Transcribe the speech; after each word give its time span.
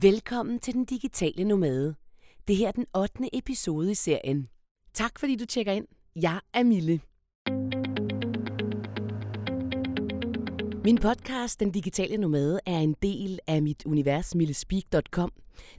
Velkommen 0.00 0.58
til 0.58 0.74
Den 0.74 0.84
Digitale 0.84 1.44
Nomade. 1.44 1.94
Det 2.48 2.56
her 2.56 2.68
er 2.68 2.72
den 2.72 2.86
8. 2.96 3.36
episode 3.38 3.90
i 3.90 3.94
serien. 3.94 4.46
Tak 4.94 5.18
fordi 5.18 5.36
du 5.36 5.46
tjekker 5.46 5.72
ind. 5.72 5.86
Jeg 6.16 6.40
er 6.52 6.62
Mille. 6.62 7.00
Min 10.84 10.98
podcast, 10.98 11.60
Den 11.60 11.70
Digitale 11.70 12.16
Nomade, 12.16 12.60
er 12.66 12.78
en 12.78 12.96
del 13.02 13.38
af 13.46 13.62
mit 13.62 13.86
univers, 13.86 14.34
millespeak.com. 14.34 15.32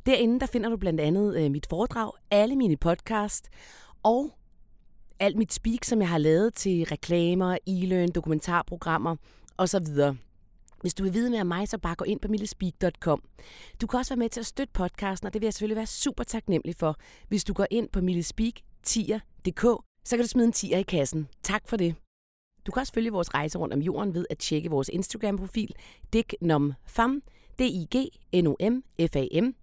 Derinde 0.05 0.39
der 0.39 0.45
finder 0.45 0.69
du 0.69 0.77
blandt 0.77 0.99
andet 0.99 1.37
øh, 1.37 1.51
mit 1.51 1.65
foredrag, 1.69 2.11
alle 2.31 2.55
mine 2.55 2.77
podcast 2.77 3.49
og 4.03 4.31
alt 5.19 5.37
mit 5.37 5.53
speak, 5.53 5.83
som 5.83 5.99
jeg 5.99 6.09
har 6.09 6.17
lavet 6.17 6.53
til 6.53 6.85
reklamer, 6.85 7.57
e-learn, 7.67 8.11
dokumentarprogrammer 8.11 9.15
osv. 9.57 9.87
Hvis 10.83 10.93
du 10.93 11.03
vil 11.03 11.13
vide 11.13 11.29
mere 11.29 11.41
om 11.41 11.47
mig, 11.47 11.67
så 11.67 11.77
bare 11.77 11.95
gå 11.95 12.05
ind 12.05 12.19
på 12.19 12.27
millespeak.com. 12.27 13.23
Du 13.81 13.87
kan 13.87 13.99
også 13.99 14.13
være 14.13 14.19
med 14.19 14.29
til 14.29 14.39
at 14.39 14.45
støtte 14.45 14.73
podcasten, 14.73 15.27
og 15.27 15.33
det 15.33 15.41
vil 15.41 15.45
jeg 15.45 15.53
selvfølgelig 15.53 15.75
være 15.75 15.85
super 15.85 16.23
taknemmelig 16.23 16.75
for. 16.75 16.97
Hvis 17.27 17.43
du 17.43 17.53
går 17.53 17.67
ind 17.71 17.89
på 17.89 18.01
millespeak.dk, 18.01 19.61
så 20.05 20.15
kan 20.15 20.19
du 20.19 20.27
smide 20.27 20.45
en 20.47 20.51
tier 20.51 20.77
i 20.77 20.83
kassen. 20.83 21.27
Tak 21.43 21.67
for 21.67 21.77
det. 21.77 21.95
Du 22.65 22.71
kan 22.71 22.79
også 22.79 22.93
følge 22.93 23.11
vores 23.11 23.33
rejse 23.33 23.57
rundt 23.57 23.73
om 23.73 23.79
jorden 23.79 24.13
ved 24.13 24.25
at 24.29 24.37
tjekke 24.37 24.69
vores 24.69 24.89
Instagram-profil, 24.93 25.75
dignomfam, 26.13 27.21
D-I-G-N-O-M-F-A-M, 27.59 29.55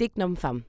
dignomfam. 0.00 0.64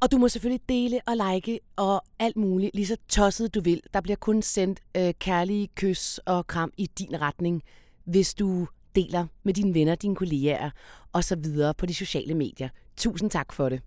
Og 0.00 0.12
du 0.12 0.18
må 0.18 0.28
selvfølgelig 0.28 0.68
dele 0.68 1.00
og 1.06 1.16
like 1.16 1.60
og 1.76 2.02
alt 2.18 2.36
muligt, 2.36 2.74
lige 2.74 2.86
så 2.86 2.96
tosset 3.08 3.54
du 3.54 3.60
vil. 3.60 3.82
Der 3.94 4.00
bliver 4.00 4.16
kun 4.16 4.42
sendt 4.42 4.80
øh, 4.96 5.14
kærlige 5.18 5.68
kys 5.74 6.18
og 6.18 6.46
kram 6.46 6.72
i 6.76 6.86
din 6.86 7.20
retning, 7.20 7.62
hvis 8.04 8.34
du 8.34 8.66
deler 8.94 9.26
med 9.42 9.54
dine 9.54 9.74
venner, 9.74 9.94
dine 9.94 10.16
kollegaer 10.16 10.70
og 11.12 11.24
så 11.24 11.36
videre 11.36 11.74
på 11.74 11.86
de 11.86 11.94
sociale 11.94 12.34
medier. 12.34 12.68
Tusind 12.96 13.30
tak 13.30 13.52
for 13.52 13.68
det. 13.68 13.82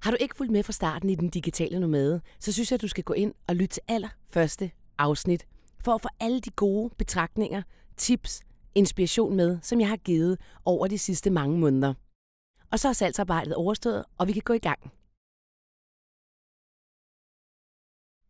Har 0.00 0.10
du 0.10 0.16
ikke 0.20 0.36
fulgt 0.36 0.52
med 0.52 0.62
fra 0.62 0.72
starten 0.72 1.10
i 1.10 1.14
den 1.14 1.28
digitale 1.28 1.80
nomade, 1.80 2.20
så 2.38 2.52
synes 2.52 2.70
jeg, 2.70 2.76
at 2.76 2.82
du 2.82 2.88
skal 2.88 3.04
gå 3.04 3.12
ind 3.12 3.34
og 3.46 3.56
lytte 3.56 3.74
til 3.74 3.82
allerførste 3.88 4.70
afsnit, 4.98 5.46
for 5.84 5.94
at 5.94 6.02
få 6.02 6.08
alle 6.20 6.40
de 6.40 6.50
gode 6.50 6.94
betragtninger, 6.98 7.62
tips, 7.96 8.42
inspiration 8.74 9.36
med, 9.36 9.58
som 9.62 9.80
jeg 9.80 9.88
har 9.88 9.96
givet 9.96 10.40
over 10.64 10.86
de 10.86 10.98
sidste 10.98 11.30
mange 11.30 11.58
måneder. 11.58 11.94
Og 12.70 12.78
så 12.78 12.88
er 12.88 12.92
salgsarbejdet 12.92 13.54
overstået, 13.54 14.04
og 14.18 14.26
vi 14.26 14.32
kan 14.32 14.42
gå 14.44 14.52
i 14.52 14.58
gang. 14.58 14.92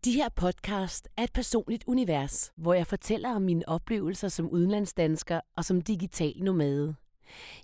De 0.05 0.13
her 0.13 0.29
podcast 0.29 1.09
er 1.17 1.25
et 1.25 1.33
personligt 1.33 1.85
univers, 1.87 2.53
hvor 2.57 2.75
jeg 2.75 2.87
fortæller 2.87 3.35
om 3.35 3.43
mine 3.43 3.69
oplevelser 3.69 4.29
som 4.29 4.51
udenlandsdansker 4.51 5.41
og 5.57 5.65
som 5.65 5.81
digital 5.81 6.35
nomade. 6.37 6.95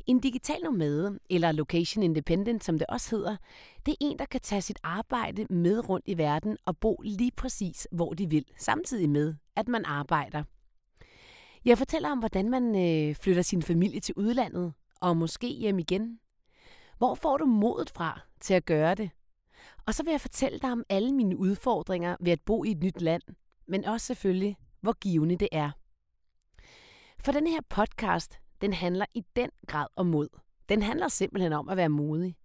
En 0.06 0.20
digital 0.20 0.60
nomade, 0.62 1.18
eller 1.30 1.52
location 1.52 2.02
independent, 2.02 2.64
som 2.64 2.78
det 2.78 2.86
også 2.88 3.16
hedder, 3.16 3.36
det 3.86 3.92
er 3.92 3.96
en, 4.00 4.18
der 4.18 4.24
kan 4.24 4.40
tage 4.40 4.62
sit 4.62 4.78
arbejde 4.82 5.46
med 5.50 5.88
rundt 5.88 6.08
i 6.08 6.18
verden 6.18 6.56
og 6.64 6.76
bo 6.76 7.00
lige 7.04 7.32
præcis, 7.36 7.88
hvor 7.92 8.12
de 8.12 8.30
vil, 8.30 8.44
samtidig 8.58 9.10
med, 9.10 9.34
at 9.56 9.68
man 9.68 9.84
arbejder. 9.84 10.42
Jeg 11.64 11.78
fortæller 11.78 12.10
om, 12.10 12.18
hvordan 12.18 12.50
man 12.50 12.76
øh, 12.76 13.14
flytter 13.14 13.42
sin 13.42 13.62
familie 13.62 14.00
til 14.00 14.14
udlandet, 14.16 14.72
og 15.00 15.16
måske 15.16 15.48
hjem 15.48 15.78
igen. 15.78 16.18
Hvor 16.98 17.14
får 17.14 17.36
du 17.36 17.44
modet 17.44 17.90
fra 17.90 18.20
til 18.40 18.54
at 18.54 18.64
gøre 18.64 18.94
det? 18.94 19.10
Og 19.86 19.94
så 19.94 20.02
vil 20.02 20.10
jeg 20.10 20.20
fortælle 20.20 20.58
dig 20.58 20.72
om 20.72 20.84
alle 20.88 21.12
mine 21.12 21.36
udfordringer 21.36 22.16
ved 22.20 22.32
at 22.32 22.40
bo 22.40 22.64
i 22.64 22.70
et 22.70 22.82
nyt 22.82 23.00
land, 23.00 23.22
men 23.66 23.84
også 23.84 24.06
selvfølgelig, 24.06 24.56
hvor 24.80 24.92
givende 24.92 25.36
det 25.36 25.48
er. 25.52 25.70
For 27.20 27.32
den 27.32 27.46
her 27.46 27.60
podcast, 27.68 28.38
den 28.60 28.72
handler 28.72 29.06
i 29.14 29.24
den 29.36 29.50
grad 29.66 29.86
om 29.96 30.06
mod. 30.06 30.28
Den 30.68 30.82
handler 30.82 31.08
simpelthen 31.08 31.52
om 31.52 31.68
at 31.68 31.76
være 31.76 31.88
modig. 31.88 32.36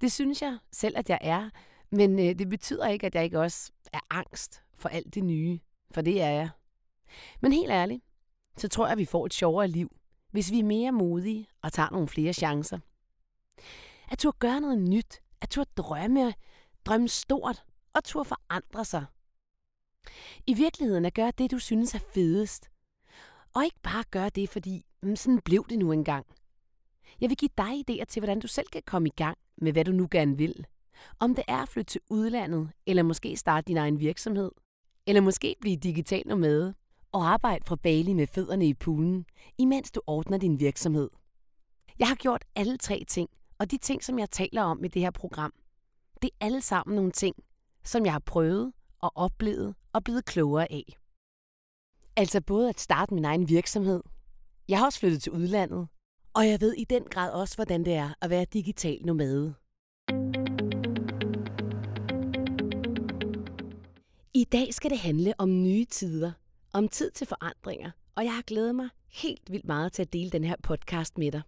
Det 0.00 0.12
synes 0.12 0.42
jeg 0.42 0.58
selv, 0.72 0.98
at 0.98 1.10
jeg 1.10 1.18
er, 1.20 1.50
men 1.90 2.18
øh, 2.18 2.38
det 2.38 2.48
betyder 2.48 2.88
ikke, 2.88 3.06
at 3.06 3.14
jeg 3.14 3.24
ikke 3.24 3.40
også 3.40 3.72
er 3.92 4.00
angst 4.10 4.62
for 4.74 4.88
alt 4.88 5.14
det 5.14 5.24
nye, 5.24 5.58
for 5.90 6.00
det 6.00 6.22
er 6.22 6.30
jeg. 6.30 6.50
Men 7.40 7.52
helt 7.52 7.70
ærligt, 7.70 8.02
så 8.56 8.68
tror 8.68 8.84
jeg, 8.86 8.92
at 8.92 8.98
vi 8.98 9.04
får 9.04 9.26
et 9.26 9.34
sjovere 9.34 9.68
liv, 9.68 9.96
hvis 10.30 10.50
vi 10.50 10.58
er 10.58 10.64
mere 10.64 10.92
modige 10.92 11.46
og 11.62 11.72
tager 11.72 11.90
nogle 11.90 12.08
flere 12.08 12.32
chancer. 12.32 12.78
At 14.10 14.18
turde 14.18 14.36
gøre 14.38 14.60
noget 14.60 14.78
nyt, 14.78 15.20
at 15.40 15.50
turde 15.50 15.70
drømme, 15.76 16.34
drømme 16.84 17.08
stort 17.08 17.64
og 17.94 18.04
turde 18.04 18.24
forandre 18.24 18.84
sig. 18.84 19.04
I 20.46 20.54
virkeligheden 20.54 21.04
at 21.04 21.14
gøre 21.14 21.32
det, 21.38 21.50
du 21.50 21.58
synes 21.58 21.94
er 21.94 21.98
fedest. 22.14 22.70
Og 23.54 23.64
ikke 23.64 23.80
bare 23.82 24.04
gøre 24.10 24.28
det, 24.28 24.48
fordi 24.48 24.82
mm, 25.02 25.16
sådan 25.16 25.40
blev 25.40 25.66
det 25.68 25.78
nu 25.78 25.92
engang. 25.92 26.26
Jeg 27.20 27.30
vil 27.30 27.36
give 27.36 27.50
dig 27.58 27.84
idéer 27.90 28.04
til, 28.04 28.20
hvordan 28.20 28.40
du 28.40 28.48
selv 28.48 28.66
kan 28.72 28.82
komme 28.86 29.08
i 29.08 29.12
gang 29.16 29.38
med, 29.56 29.72
hvad 29.72 29.84
du 29.84 29.92
nu 29.92 30.08
gerne 30.10 30.36
vil. 30.36 30.66
Om 31.18 31.34
det 31.34 31.44
er 31.48 31.62
at 31.62 31.68
flytte 31.68 31.90
til 31.90 32.00
udlandet, 32.10 32.70
eller 32.86 33.02
måske 33.02 33.36
starte 33.36 33.64
din 33.68 33.76
egen 33.76 34.00
virksomhed, 34.00 34.50
eller 35.06 35.20
måske 35.20 35.56
blive 35.60 35.76
digital 35.76 36.22
nomade 36.26 36.74
og 37.12 37.28
arbejde 37.28 37.64
fra 37.64 37.76
Bali 37.76 38.12
med 38.12 38.26
fødderne 38.26 38.66
i 38.66 38.74
poolen, 38.74 39.26
imens 39.58 39.92
du 39.92 40.00
ordner 40.06 40.38
din 40.38 40.60
virksomhed. 40.60 41.10
Jeg 41.98 42.08
har 42.08 42.14
gjort 42.14 42.44
alle 42.54 42.76
tre 42.76 43.04
ting, 43.08 43.30
og 43.58 43.70
de 43.70 43.78
ting, 43.78 44.04
som 44.04 44.18
jeg 44.18 44.30
taler 44.30 44.62
om 44.62 44.84
i 44.84 44.88
det 44.88 45.02
her 45.02 45.10
program, 45.10 45.52
det 46.22 46.30
er 46.30 46.46
alle 46.46 46.60
sammen 46.60 46.96
nogle 46.96 47.10
ting, 47.10 47.36
som 47.84 48.04
jeg 48.04 48.12
har 48.12 48.22
prøvet 48.26 48.72
og 48.98 49.12
oplevet 49.14 49.74
og 49.92 50.04
blevet 50.04 50.24
klogere 50.24 50.72
af. 50.72 50.98
Altså 52.16 52.40
både 52.40 52.68
at 52.68 52.80
starte 52.80 53.14
min 53.14 53.24
egen 53.24 53.48
virksomhed. 53.48 54.02
Jeg 54.68 54.78
har 54.78 54.86
også 54.86 54.98
flyttet 54.98 55.22
til 55.22 55.32
udlandet. 55.32 55.88
Og 56.34 56.48
jeg 56.48 56.60
ved 56.60 56.74
i 56.74 56.84
den 56.84 57.04
grad 57.04 57.32
også, 57.32 57.56
hvordan 57.56 57.84
det 57.84 57.94
er 57.94 58.14
at 58.20 58.30
være 58.30 58.44
digital 58.44 59.00
nomade. 59.04 59.54
I 64.34 64.44
dag 64.44 64.74
skal 64.74 64.90
det 64.90 64.98
handle 64.98 65.34
om 65.38 65.62
nye 65.62 65.84
tider, 65.84 66.32
om 66.72 66.88
tid 66.88 67.10
til 67.10 67.26
forandringer, 67.26 67.90
og 68.14 68.24
jeg 68.24 68.34
har 68.34 68.42
glædet 68.42 68.74
mig 68.74 68.88
helt 69.12 69.52
vildt 69.52 69.66
meget 69.66 69.92
til 69.92 70.02
at 70.02 70.12
dele 70.12 70.30
den 70.30 70.44
her 70.44 70.56
podcast 70.62 71.18
med 71.18 71.32
dig. 71.32 71.42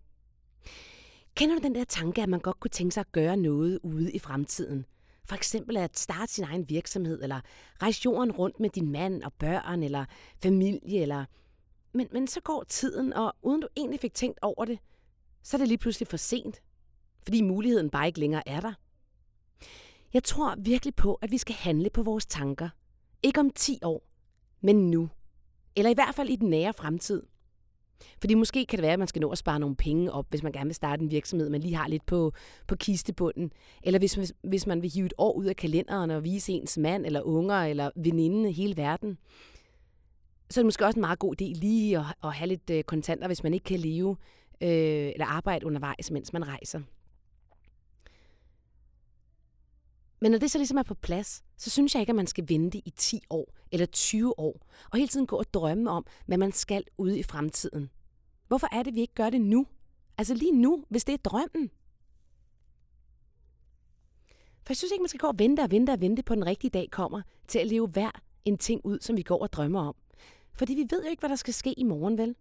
Kender 1.38 1.56
du 1.56 1.62
den 1.62 1.74
der 1.74 1.84
tanke, 1.84 2.22
at 2.22 2.28
man 2.28 2.40
godt 2.40 2.60
kunne 2.60 2.70
tænke 2.70 2.94
sig 2.94 3.00
at 3.00 3.12
gøre 3.12 3.36
noget 3.36 3.78
ude 3.82 4.12
i 4.12 4.18
fremtiden? 4.18 4.86
For 5.24 5.36
eksempel 5.36 5.76
at 5.76 5.98
starte 5.98 6.32
sin 6.32 6.44
egen 6.44 6.68
virksomhed, 6.68 7.22
eller 7.22 7.40
rejse 7.82 8.00
jorden 8.04 8.32
rundt 8.32 8.60
med 8.60 8.70
din 8.70 8.92
mand 8.92 9.22
og 9.22 9.32
børn, 9.32 9.82
eller 9.82 10.04
familie, 10.42 11.02
eller... 11.02 11.24
Men, 11.92 12.08
men 12.12 12.26
så 12.26 12.40
går 12.40 12.64
tiden, 12.68 13.12
og 13.12 13.34
uden 13.42 13.60
du 13.60 13.68
egentlig 13.76 14.00
fik 14.00 14.14
tænkt 14.14 14.38
over 14.42 14.64
det, 14.64 14.78
så 15.42 15.56
er 15.56 15.58
det 15.58 15.68
lige 15.68 15.78
pludselig 15.78 16.06
for 16.08 16.16
sent. 16.16 16.62
Fordi 17.22 17.42
muligheden 17.42 17.90
bare 17.90 18.06
ikke 18.06 18.20
længere 18.20 18.48
er 18.48 18.60
der. 18.60 18.72
Jeg 20.12 20.24
tror 20.24 20.54
virkelig 20.58 20.94
på, 20.94 21.14
at 21.14 21.30
vi 21.30 21.38
skal 21.38 21.54
handle 21.54 21.90
på 21.90 22.02
vores 22.02 22.26
tanker. 22.26 22.68
Ikke 23.22 23.40
om 23.40 23.50
10 23.50 23.78
år, 23.82 24.02
men 24.60 24.90
nu. 24.90 25.10
Eller 25.76 25.90
i 25.90 25.94
hvert 25.94 26.14
fald 26.14 26.28
i 26.28 26.36
den 26.36 26.50
nære 26.50 26.72
fremtid. 26.72 27.22
Fordi 28.20 28.34
måske 28.34 28.66
kan 28.66 28.76
det 28.76 28.82
være, 28.82 28.92
at 28.92 28.98
man 28.98 29.08
skal 29.08 29.20
nå 29.20 29.30
at 29.30 29.38
spare 29.38 29.60
nogle 29.60 29.76
penge 29.76 30.12
op, 30.12 30.26
hvis 30.30 30.42
man 30.42 30.52
gerne 30.52 30.66
vil 30.66 30.74
starte 30.74 31.02
en 31.02 31.10
virksomhed, 31.10 31.48
man 31.48 31.60
lige 31.60 31.74
har 31.74 31.88
lidt 31.88 32.06
på, 32.06 32.32
på 32.66 32.76
kistebunden. 32.76 33.52
Eller 33.82 33.98
hvis, 33.98 34.32
hvis 34.42 34.66
man 34.66 34.82
vil 34.82 34.90
hive 34.90 35.06
et 35.06 35.14
år 35.18 35.32
ud 35.32 35.44
af 35.44 35.56
kalenderen 35.56 36.10
og 36.10 36.24
vise 36.24 36.52
ens 36.52 36.78
mand 36.78 37.06
eller 37.06 37.20
unger 37.20 37.64
eller 37.64 37.90
veninde 37.96 38.52
hele 38.52 38.76
verden. 38.76 39.18
Så 40.50 40.60
er 40.60 40.62
det 40.62 40.66
måske 40.66 40.86
også 40.86 40.98
en 40.98 41.00
meget 41.00 41.18
god 41.18 41.34
idé 41.40 41.44
lige 41.60 41.98
at, 41.98 42.04
at 42.24 42.32
have 42.32 42.48
lidt 42.48 42.70
øh, 42.70 42.84
kontanter, 42.84 43.26
hvis 43.26 43.42
man 43.42 43.54
ikke 43.54 43.64
kan 43.64 43.78
leve 43.78 44.16
øh, 44.62 44.68
eller 45.12 45.26
arbejde 45.26 45.66
undervejs, 45.66 46.10
mens 46.10 46.32
man 46.32 46.48
rejser. 46.48 46.80
Men 50.20 50.30
når 50.30 50.38
det 50.38 50.50
så 50.50 50.58
ligesom 50.58 50.78
er 50.78 50.82
på 50.82 50.94
plads, 50.94 51.42
så 51.56 51.70
synes 51.70 51.94
jeg 51.94 52.00
ikke, 52.00 52.10
at 52.10 52.16
man 52.16 52.26
skal 52.26 52.48
vente 52.48 52.78
i 52.78 52.90
10 52.90 53.20
år 53.30 53.54
eller 53.72 53.86
20 53.86 54.38
år, 54.38 54.66
og 54.90 54.98
hele 54.98 55.08
tiden 55.08 55.26
gå 55.26 55.36
og 55.36 55.54
drømme 55.54 55.90
om, 55.90 56.06
hvad 56.26 56.38
man 56.38 56.52
skal 56.52 56.84
ude 56.98 57.18
i 57.18 57.22
fremtiden. 57.22 57.90
Hvorfor 58.48 58.68
er 58.72 58.82
det, 58.82 58.94
vi 58.94 59.00
ikke 59.00 59.14
gør 59.14 59.30
det 59.30 59.40
nu? 59.40 59.66
Altså 60.18 60.34
lige 60.34 60.52
nu, 60.52 60.84
hvis 60.88 61.04
det 61.04 61.12
er 61.12 61.16
drømmen. 61.16 61.70
For 64.62 64.72
jeg 64.72 64.76
synes 64.76 64.92
ikke, 64.92 65.02
man 65.02 65.08
skal 65.08 65.20
gå 65.20 65.26
og 65.26 65.38
vente 65.38 65.60
og 65.60 65.70
vente 65.70 65.90
og 65.90 66.00
vente 66.00 66.22
på, 66.22 66.34
den 66.34 66.46
rigtige 66.46 66.70
dag 66.70 66.88
kommer, 66.90 67.22
til 67.48 67.58
at 67.58 67.66
leve 67.66 67.88
hver 67.88 68.10
en 68.44 68.58
ting 68.58 68.80
ud, 68.84 68.98
som 69.00 69.16
vi 69.16 69.22
går 69.22 69.42
og 69.42 69.52
drømmer 69.52 69.80
om. 69.80 69.94
Fordi 70.52 70.74
vi 70.74 70.86
ved 70.90 71.02
jo 71.02 71.10
ikke, 71.10 71.20
hvad 71.20 71.30
der 71.30 71.36
skal 71.36 71.54
ske 71.54 71.72
i 71.72 71.82
morgen, 71.82 72.18
vel? 72.18 72.36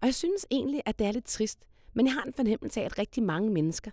Og 0.00 0.06
jeg 0.06 0.14
synes 0.14 0.46
egentlig, 0.50 0.82
at 0.86 0.98
det 0.98 1.06
er 1.06 1.12
lidt 1.12 1.24
trist, 1.24 1.66
men 1.94 2.06
jeg 2.06 2.14
har 2.14 2.22
en 2.22 2.32
fornemmelse 2.32 2.80
af, 2.80 2.84
at 2.84 2.98
rigtig 2.98 3.22
mange 3.22 3.50
mennesker, 3.50 3.90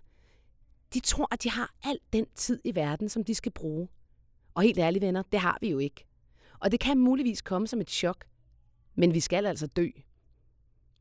de 0.94 1.00
tror, 1.00 1.28
at 1.32 1.44
de 1.44 1.50
har 1.50 1.76
al 1.84 2.00
den 2.14 2.26
tid 2.36 2.62
i 2.64 2.76
verden, 2.76 3.10
som 3.10 3.24
de 3.24 3.36
skal 3.36 3.52
bruge. 3.52 3.88
Og 4.54 4.64
helt 4.64 4.80
ærligt, 4.80 5.02
venner, 5.02 5.24
det 5.32 5.40
har 5.40 5.58
vi 5.62 5.70
jo 5.70 5.80
ikke. 5.80 6.06
Og 6.60 6.72
det 6.72 6.80
kan 6.80 6.98
muligvis 6.98 7.42
komme 7.42 7.68
som 7.68 7.82
et 7.82 7.90
chok. 7.90 8.26
Men 8.96 9.14
vi 9.14 9.20
skal 9.20 9.46
altså 9.46 9.68
dø. 9.68 9.88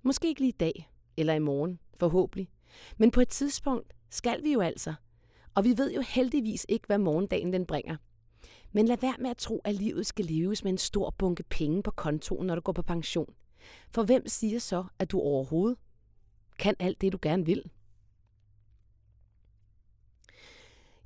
Måske 0.02 0.28
ikke 0.28 0.40
lige 0.40 0.48
i 0.48 0.56
dag, 0.60 0.90
eller 1.16 1.34
i 1.34 1.38
morgen, 1.38 1.78
forhåbentlig. 1.94 2.48
Men 2.96 3.10
på 3.10 3.20
et 3.20 3.28
tidspunkt 3.28 3.92
skal 4.10 4.42
vi 4.42 4.52
jo 4.52 4.60
altså. 4.60 4.94
Og 5.54 5.64
vi 5.64 5.78
ved 5.78 5.92
jo 5.92 6.00
heldigvis 6.00 6.66
ikke, 6.68 6.86
hvad 6.86 6.98
morgendagen 6.98 7.52
den 7.52 7.66
bringer. 7.66 7.96
Men 8.72 8.86
lad 8.86 8.96
være 9.00 9.14
med 9.18 9.30
at 9.30 9.36
tro, 9.36 9.60
at 9.64 9.74
livet 9.74 10.06
skal 10.06 10.24
leves 10.24 10.64
med 10.64 10.72
en 10.72 10.78
stor 10.78 11.10
bunke 11.10 11.42
penge 11.42 11.82
på 11.82 11.90
kontoen, 11.90 12.46
når 12.46 12.54
du 12.54 12.60
går 12.60 12.72
på 12.72 12.82
pension. 12.82 13.34
For 13.90 14.02
hvem 14.02 14.28
siger 14.28 14.58
så, 14.58 14.84
at 14.98 15.10
du 15.10 15.20
overhovedet 15.20 15.78
kan 16.58 16.74
alt 16.78 17.00
det, 17.00 17.12
du 17.12 17.18
gerne 17.22 17.46
vil? 17.46 17.70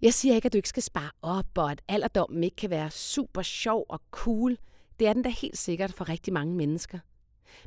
Jeg 0.02 0.14
siger 0.14 0.34
ikke, 0.34 0.46
at 0.46 0.52
du 0.52 0.58
ikke 0.58 0.68
skal 0.68 0.82
spare 0.82 1.10
op, 1.22 1.46
og 1.58 1.70
at 1.70 1.82
alderdommen 1.88 2.44
ikke 2.44 2.56
kan 2.56 2.70
være 2.70 2.90
super 2.90 3.42
sjov 3.42 3.86
og 3.88 4.00
cool. 4.10 4.58
Det 4.98 5.06
er 5.06 5.12
den 5.12 5.22
da 5.22 5.28
helt 5.28 5.58
sikkert 5.58 5.92
for 5.92 6.08
rigtig 6.08 6.32
mange 6.32 6.54
mennesker. 6.54 6.98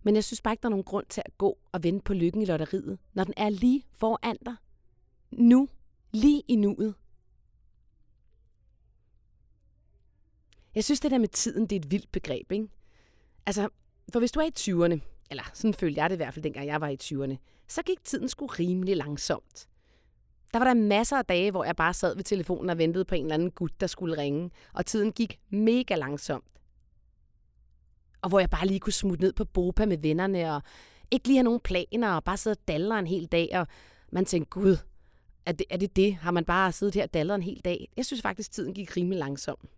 Men 0.04 0.16
jeg 0.16 0.24
synes 0.24 0.42
bare 0.42 0.54
ikke, 0.54 0.62
der 0.62 0.68
er 0.68 0.70
nogen 0.70 0.84
grund 0.84 1.06
til 1.10 1.22
at 1.26 1.38
gå 1.38 1.58
og 1.72 1.84
vente 1.84 2.04
på 2.04 2.14
lykken 2.14 2.42
i 2.42 2.46
lotteriet, 2.46 3.00
når 3.14 3.24
den 3.24 3.34
er 3.38 3.50
lige 3.50 3.84
foran 3.92 4.38
dig. 4.46 4.56
Nu. 5.32 5.70
Lige 6.12 6.44
i 6.48 6.56
nuet. 6.56 6.96
Jeg 10.76 10.84
synes, 10.84 11.00
det 11.00 11.12
der 11.12 11.18
med 11.18 11.28
tiden, 11.28 11.68
det 11.68 11.76
er 11.76 11.80
et 11.80 11.92
vildt 11.92 12.12
begreb, 12.12 12.52
ikke? 12.52 12.68
Altså, 13.46 13.70
for 14.12 14.20
hvis 14.20 14.32
du 14.32 14.40
er 14.40 14.44
i 14.44 14.52
20'erne, 14.60 15.00
eller 15.32 15.44
sådan 15.54 15.74
følte 15.74 16.02
jeg 16.02 16.10
det 16.10 16.16
i 16.16 16.18
hvert 16.18 16.34
fald, 16.34 16.44
dengang 16.44 16.68
jeg 16.68 16.82
var 16.82 16.88
i 16.88 16.98
20'erne, 17.04 17.36
så 17.68 17.82
gik 17.82 18.04
tiden 18.04 18.30
sgu 18.30 18.46
rimelig 18.46 18.98
langsomt. 18.98 19.68
Der 20.54 20.60
var 20.60 20.66
der 20.66 20.74
masser 20.74 21.18
af 21.18 21.26
dage, 21.26 21.52
hvor 21.52 21.64
jeg 21.64 21.76
bare 21.76 21.94
sad 21.94 22.16
ved 22.16 22.24
telefonen 22.24 22.70
og 22.70 22.78
ventede 22.78 23.06
på 23.06 23.16
en 23.16 23.24
eller 23.24 23.34
anden 23.34 23.52
gut, 23.52 23.82
der 23.82 23.88
skulle 23.88 24.18
ringe, 24.18 24.52
og 24.74 24.86
tiden 24.86 25.12
gik 25.12 25.40
mega 25.50 25.96
langsomt. 25.96 26.46
Og 28.22 28.30
hvor 28.30 28.40
jeg 28.40 28.50
bare 28.50 28.68
lige 28.68 28.80
kunne 28.80 28.94
smutte 28.94 29.24
ned 29.24 29.34
på 29.34 29.46
Bopa 29.46 29.86
med 29.86 29.98
vennerne, 29.98 30.56
og 30.56 30.62
ikke 31.12 31.28
lige 31.28 31.38
have 31.38 31.44
nogen 31.44 31.60
planer, 31.60 32.14
og 32.14 32.24
bare 32.24 32.38
sidde 32.38 32.54
og 32.54 32.68
dalle 32.68 33.00
en 33.00 33.08
hel 33.08 33.26
dag, 33.26 33.50
og 33.54 33.68
man 34.12 34.26
tænkte, 34.26 34.50
gud, 34.50 34.78
er 35.46 35.52
det, 35.52 35.66
er 35.70 35.78
det 35.78 35.96
det? 35.96 36.16
Har 36.16 36.32
man 36.32 36.46
bare 36.46 36.72
siddet 36.72 36.96
her 36.96 37.04
og 37.04 37.14
dallet 37.14 37.36
en 37.36 37.44
hel 37.44 37.62
dag? 37.66 37.90
Jeg 37.98 38.06
synes 38.06 38.22
faktisk, 38.22 38.52
tiden 38.52 38.74
gik 38.74 38.98
rimelig 38.98 39.20
langsomt. 39.20 39.70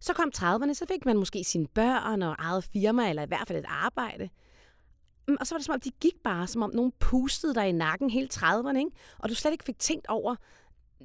Så 0.00 0.12
kom 0.12 0.30
30'erne, 0.36 0.74
så 0.74 0.84
fik 0.88 1.06
man 1.06 1.16
måske 1.16 1.44
sine 1.44 1.66
børn 1.66 2.22
og 2.22 2.36
eget 2.38 2.64
firma, 2.64 3.08
eller 3.08 3.22
i 3.22 3.26
hvert 3.26 3.48
fald 3.48 3.58
et 3.58 3.64
arbejde. 3.68 4.28
Mm, 5.28 5.36
og 5.40 5.46
så 5.46 5.54
var 5.54 5.58
det 5.58 5.66
som 5.66 5.74
om, 5.74 5.80
de 5.80 5.90
gik 5.90 6.16
bare, 6.24 6.46
som 6.46 6.62
om 6.62 6.74
nogen 6.74 6.92
pustede 6.98 7.54
dig 7.54 7.68
i 7.68 7.72
nakken 7.72 8.10
hele 8.10 8.28
30'erne, 8.34 8.78
ikke? 8.78 8.90
og 9.18 9.28
du 9.28 9.34
slet 9.34 9.52
ikke 9.52 9.64
fik 9.64 9.78
tænkt 9.78 10.06
over, 10.06 10.36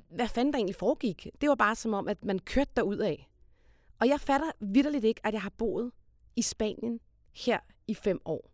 hvad 0.10 0.28
fanden 0.28 0.54
der 0.54 0.58
egentlig 0.58 0.76
foregik. 0.76 1.28
Det 1.42 1.50
var 1.50 1.56
bare 1.56 1.76
som 1.76 1.94
om, 1.94 2.08
at 2.08 2.26
man 2.26 2.40
kørte 2.40 2.72
derud 2.76 2.98
af. 2.98 3.30
Og 4.00 4.08
jeg 4.08 4.20
fatter 4.20 4.52
vidderligt 4.60 5.06
ikke, 5.06 5.22
at 5.24 5.34
jeg 5.34 5.42
har 5.42 5.54
boet 5.58 5.92
i 6.36 6.42
Spanien 6.42 7.00
her 7.36 7.60
i 7.88 7.94
fem 7.94 8.22
år. 8.26 8.52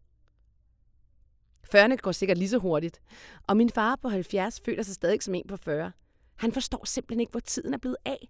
40'erne 1.75 1.95
går 1.95 2.11
sikkert 2.11 2.38
lige 2.38 2.50
så 2.50 2.57
hurtigt. 2.57 3.01
Og 3.47 3.57
min 3.57 3.69
far 3.69 3.95
på 3.95 4.09
70 4.09 4.59
føler 4.59 4.83
sig 4.83 4.95
stadig 4.95 5.23
som 5.23 5.35
en 5.35 5.47
på 5.47 5.57
40. 5.57 5.91
Han 6.35 6.51
forstår 6.51 6.85
simpelthen 6.85 7.19
ikke, 7.19 7.31
hvor 7.31 7.39
tiden 7.39 7.73
er 7.73 7.77
blevet 7.77 7.97
af. 8.06 8.29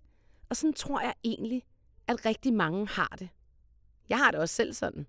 Og 0.50 0.56
sådan 0.56 0.74
tror 0.74 1.00
jeg 1.02 1.14
egentlig, 1.24 1.64
at 2.08 2.26
rigtig 2.26 2.54
mange 2.54 2.88
har 2.88 3.16
det. 3.20 3.30
Jeg 4.10 4.18
har 4.18 4.32
det 4.32 4.40
også 4.40 4.56
selv 4.56 4.74
sådan. 4.74 5.08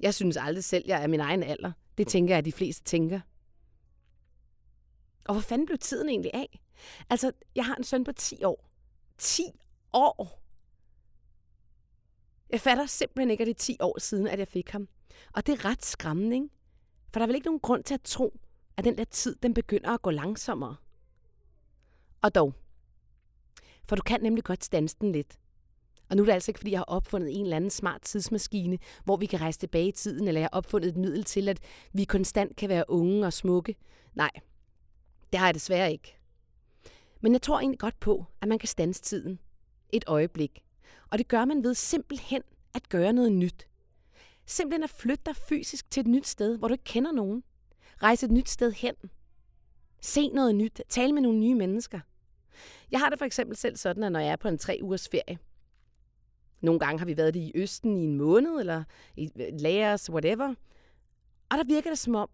Jeg 0.00 0.14
synes 0.14 0.36
aldrig 0.36 0.64
selv, 0.64 0.84
jeg 0.86 1.02
er 1.02 1.06
min 1.06 1.20
egen 1.20 1.42
alder. 1.42 1.72
Det 1.98 2.08
tænker 2.08 2.34
jeg, 2.34 2.38
at 2.38 2.44
de 2.44 2.52
fleste 2.52 2.84
tænker. 2.84 3.20
Og 5.24 5.34
hvor 5.34 5.42
fanden 5.42 5.66
blev 5.66 5.78
tiden 5.78 6.08
egentlig 6.08 6.34
af? 6.34 6.60
Altså, 7.10 7.32
jeg 7.54 7.66
har 7.66 7.74
en 7.74 7.84
søn 7.84 8.04
på 8.04 8.12
10 8.12 8.44
år. 8.44 8.70
10 9.18 9.42
år! 9.92 10.40
Jeg 12.50 12.60
fatter 12.60 12.86
simpelthen 12.86 13.30
ikke, 13.30 13.42
at 13.42 13.46
det 13.46 13.54
er 13.54 13.58
10 13.58 13.76
år 13.80 13.98
siden, 13.98 14.26
at 14.26 14.38
jeg 14.38 14.48
fik 14.48 14.70
ham. 14.70 14.88
Og 15.32 15.46
det 15.46 15.52
er 15.52 15.64
ret 15.64 15.84
skræmmende, 15.84 16.36
ikke? 16.36 16.48
For 17.12 17.18
der 17.18 17.22
er 17.22 17.26
vel 17.26 17.34
ikke 17.34 17.46
nogen 17.46 17.60
grund 17.60 17.84
til 17.84 17.94
at 17.94 18.02
tro, 18.02 18.40
at 18.76 18.84
den 18.84 18.98
der 18.98 19.04
tid, 19.04 19.36
den 19.42 19.54
begynder 19.54 19.90
at 19.90 20.02
gå 20.02 20.10
langsommere. 20.10 20.76
Og 22.22 22.34
dog. 22.34 22.54
For 23.88 23.96
du 23.96 24.02
kan 24.02 24.22
nemlig 24.22 24.44
godt 24.44 24.64
stanse 24.64 24.96
den 25.00 25.12
lidt. 25.12 25.38
Og 26.14 26.16
nu 26.16 26.22
er 26.22 26.26
det 26.26 26.32
altså 26.32 26.50
ikke, 26.50 26.58
fordi 26.58 26.70
jeg 26.70 26.78
har 26.78 26.84
opfundet 26.84 27.38
en 27.38 27.44
eller 27.44 27.56
anden 27.56 27.70
smart 27.70 28.02
tidsmaskine, 28.02 28.78
hvor 29.04 29.16
vi 29.16 29.26
kan 29.26 29.40
rejse 29.40 29.58
tilbage 29.58 29.88
i 29.88 29.92
tiden, 29.92 30.28
eller 30.28 30.40
jeg 30.40 30.48
har 30.52 30.58
opfundet 30.58 30.88
et 30.88 30.96
middel 30.96 31.24
til, 31.24 31.48
at 31.48 31.60
vi 31.92 32.04
konstant 32.04 32.56
kan 32.56 32.68
være 32.68 32.84
unge 32.88 33.26
og 33.26 33.32
smukke. 33.32 33.76
Nej, 34.14 34.30
det 35.32 35.38
har 35.38 35.46
jeg 35.46 35.54
desværre 35.54 35.92
ikke. 35.92 36.16
Men 37.20 37.32
jeg 37.32 37.42
tror 37.42 37.58
egentlig 37.58 37.78
godt 37.78 38.00
på, 38.00 38.24
at 38.42 38.48
man 38.48 38.58
kan 38.58 38.68
stanse 38.68 39.02
tiden. 39.02 39.38
Et 39.92 40.04
øjeblik. 40.06 40.64
Og 41.10 41.18
det 41.18 41.28
gør 41.28 41.44
man 41.44 41.64
ved 41.64 41.74
simpelthen 41.74 42.42
at 42.74 42.88
gøre 42.88 43.12
noget 43.12 43.32
nyt. 43.32 43.68
Simpelthen 44.46 44.82
at 44.82 44.90
flytte 44.90 45.22
dig 45.26 45.36
fysisk 45.36 45.90
til 45.90 46.00
et 46.00 46.06
nyt 46.06 46.26
sted, 46.26 46.58
hvor 46.58 46.68
du 46.68 46.74
ikke 46.74 46.84
kender 46.84 47.12
nogen. 47.12 47.42
Rejse 48.02 48.26
et 48.26 48.32
nyt 48.32 48.48
sted 48.48 48.72
hen. 48.72 48.94
Se 50.00 50.28
noget 50.28 50.54
nyt. 50.54 50.80
Tal 50.88 51.14
med 51.14 51.22
nogle 51.22 51.38
nye 51.38 51.54
mennesker. 51.54 52.00
Jeg 52.90 53.00
har 53.00 53.08
det 53.08 53.18
for 53.18 53.24
eksempel 53.24 53.56
selv 53.56 53.76
sådan, 53.76 54.02
at 54.02 54.12
når 54.12 54.20
jeg 54.20 54.32
er 54.32 54.36
på 54.36 54.48
en 54.48 54.58
tre 54.58 54.78
ugers 54.82 55.08
ferie, 55.08 55.38
nogle 56.64 56.80
gange 56.80 56.98
har 56.98 57.06
vi 57.06 57.16
været 57.16 57.34
det 57.34 57.40
i 57.40 57.52
Østen 57.54 57.96
i 57.96 58.04
en 58.04 58.16
måned, 58.16 58.60
eller 58.60 58.84
i 59.16 59.30
øh, 59.36 59.60
Laos, 59.60 60.10
whatever. 60.10 60.54
Og 61.50 61.58
der 61.58 61.64
virker 61.64 61.90
det 61.90 61.98
som 61.98 62.14
om, 62.14 62.28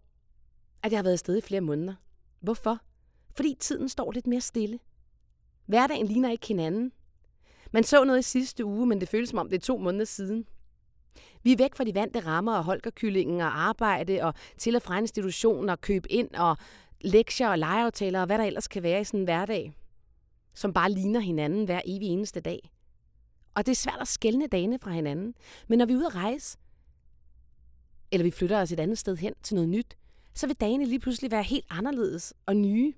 at 0.83 0.91
jeg 0.91 0.97
har 0.97 1.03
været 1.03 1.13
afsted 1.13 1.37
i 1.37 1.41
flere 1.41 1.61
måneder. 1.61 1.93
Hvorfor? 2.39 2.79
Fordi 3.35 3.55
tiden 3.59 3.89
står 3.89 4.11
lidt 4.11 4.27
mere 4.27 4.41
stille. 4.41 4.79
Hverdagen 5.65 6.07
ligner 6.07 6.31
ikke 6.31 6.47
hinanden. 6.47 6.91
Man 7.71 7.83
så 7.83 8.03
noget 8.03 8.19
i 8.19 8.21
sidste 8.21 8.65
uge, 8.65 8.85
men 8.85 9.01
det 9.01 9.09
føles 9.09 9.29
som 9.29 9.39
om, 9.39 9.49
det 9.49 9.55
er 9.55 9.61
to 9.61 9.77
måneder 9.77 10.05
siden. 10.05 10.45
Vi 11.43 11.51
er 11.51 11.57
væk 11.57 11.75
fra 11.75 11.83
de 11.83 11.95
vante 11.95 12.19
rammer 12.19 12.57
og 12.57 12.63
holkerkyllingen 12.63 13.41
og 13.41 13.59
arbejde 13.59 14.23
og 14.23 14.33
til 14.57 14.75
og 14.75 14.81
fra 14.81 14.99
institutionen 14.99 15.69
og 15.69 15.81
køb 15.81 16.05
ind 16.09 16.35
og 16.35 16.57
lektier 17.01 17.49
og 17.49 17.59
legeaftaler 17.59 18.19
og 18.19 18.25
hvad 18.25 18.37
der 18.37 18.43
ellers 18.43 18.67
kan 18.67 18.83
være 18.83 19.01
i 19.01 19.03
sådan 19.03 19.19
en 19.19 19.23
hverdag, 19.23 19.73
som 20.53 20.73
bare 20.73 20.91
ligner 20.91 21.19
hinanden 21.19 21.65
hver 21.65 21.81
evig 21.85 22.07
eneste 22.07 22.39
dag. 22.39 22.71
Og 23.53 23.65
det 23.65 23.71
er 23.71 23.75
svært 23.75 24.01
at 24.01 24.07
skælne 24.07 24.47
dagene 24.47 24.79
fra 24.79 24.91
hinanden. 24.91 25.35
Men 25.67 25.77
når 25.77 25.85
vi 25.85 25.93
er 25.93 25.97
ude 25.97 26.05
at 26.05 26.15
rejse, 26.15 26.57
eller 28.11 28.23
vi 28.23 28.31
flytter 28.31 28.61
os 28.61 28.71
et 28.71 28.79
andet 28.79 28.97
sted 28.97 29.17
hen 29.17 29.33
til 29.43 29.55
noget 29.55 29.69
nyt, 29.69 29.97
så 30.33 30.47
vil 30.47 30.55
dagene 30.55 30.85
lige 30.85 30.99
pludselig 30.99 31.31
være 31.31 31.43
helt 31.43 31.65
anderledes 31.69 32.33
og 32.45 32.55
nye. 32.55 32.93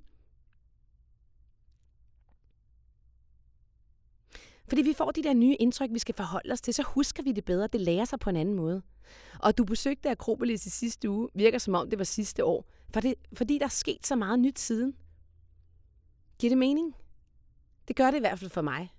Fordi 4.67 4.81
vi 4.81 4.93
får 4.93 5.11
de 5.11 5.23
der 5.23 5.33
nye 5.33 5.55
indtryk, 5.55 5.89
vi 5.93 5.99
skal 5.99 6.15
forholde 6.15 6.51
os 6.51 6.61
til, 6.61 6.73
så 6.73 6.83
husker 6.83 7.23
vi 7.23 7.31
det 7.31 7.45
bedre. 7.45 7.67
Det 7.67 7.81
lærer 7.81 8.05
sig 8.05 8.19
på 8.19 8.29
en 8.29 8.35
anden 8.35 8.55
måde. 8.55 8.81
Og 9.39 9.57
du 9.57 9.63
besøgte 9.63 10.09
Akropolis 10.09 10.65
i 10.65 10.69
sidste 10.69 11.09
uge, 11.09 11.29
virker 11.35 11.57
som 11.57 11.75
om 11.75 11.89
det 11.89 11.99
var 11.99 12.05
sidste 12.05 12.45
år. 12.45 12.69
For 12.93 12.99
det, 12.99 13.15
fordi 13.33 13.57
der 13.57 13.65
er 13.65 13.69
sket 13.69 14.07
så 14.07 14.15
meget 14.15 14.39
nyt 14.39 14.59
siden. 14.59 14.95
Giver 16.39 16.51
det 16.51 16.57
mening? 16.57 16.95
Det 17.87 17.95
gør 17.95 18.11
det 18.11 18.17
i 18.17 18.19
hvert 18.19 18.39
fald 18.39 18.49
for 18.49 18.61
mig. 18.61 18.93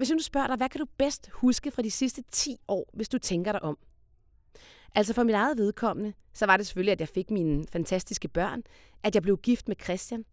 Hvis 0.00 0.10
nu 0.10 0.18
spørger 0.18 0.46
dig, 0.46 0.56
hvad 0.56 0.68
kan 0.68 0.78
du 0.78 0.86
bedst 0.98 1.30
huske 1.32 1.70
fra 1.70 1.82
de 1.82 1.90
sidste 1.90 2.22
10 2.32 2.56
år, 2.68 2.90
hvis 2.92 3.08
du 3.08 3.18
tænker 3.18 3.52
dig 3.52 3.62
om? 3.62 3.78
Altså 4.94 5.14
for 5.14 5.22
mit 5.22 5.34
eget 5.34 5.56
vedkommende, 5.56 6.12
så 6.32 6.46
var 6.46 6.56
det 6.56 6.66
selvfølgelig, 6.66 6.92
at 6.92 7.00
jeg 7.00 7.08
fik 7.08 7.30
mine 7.30 7.66
fantastiske 7.66 8.28
børn, 8.28 8.62
at 9.02 9.14
jeg 9.14 9.22
blev 9.22 9.38
gift 9.38 9.68
med 9.68 9.76
Christian, 9.82 10.24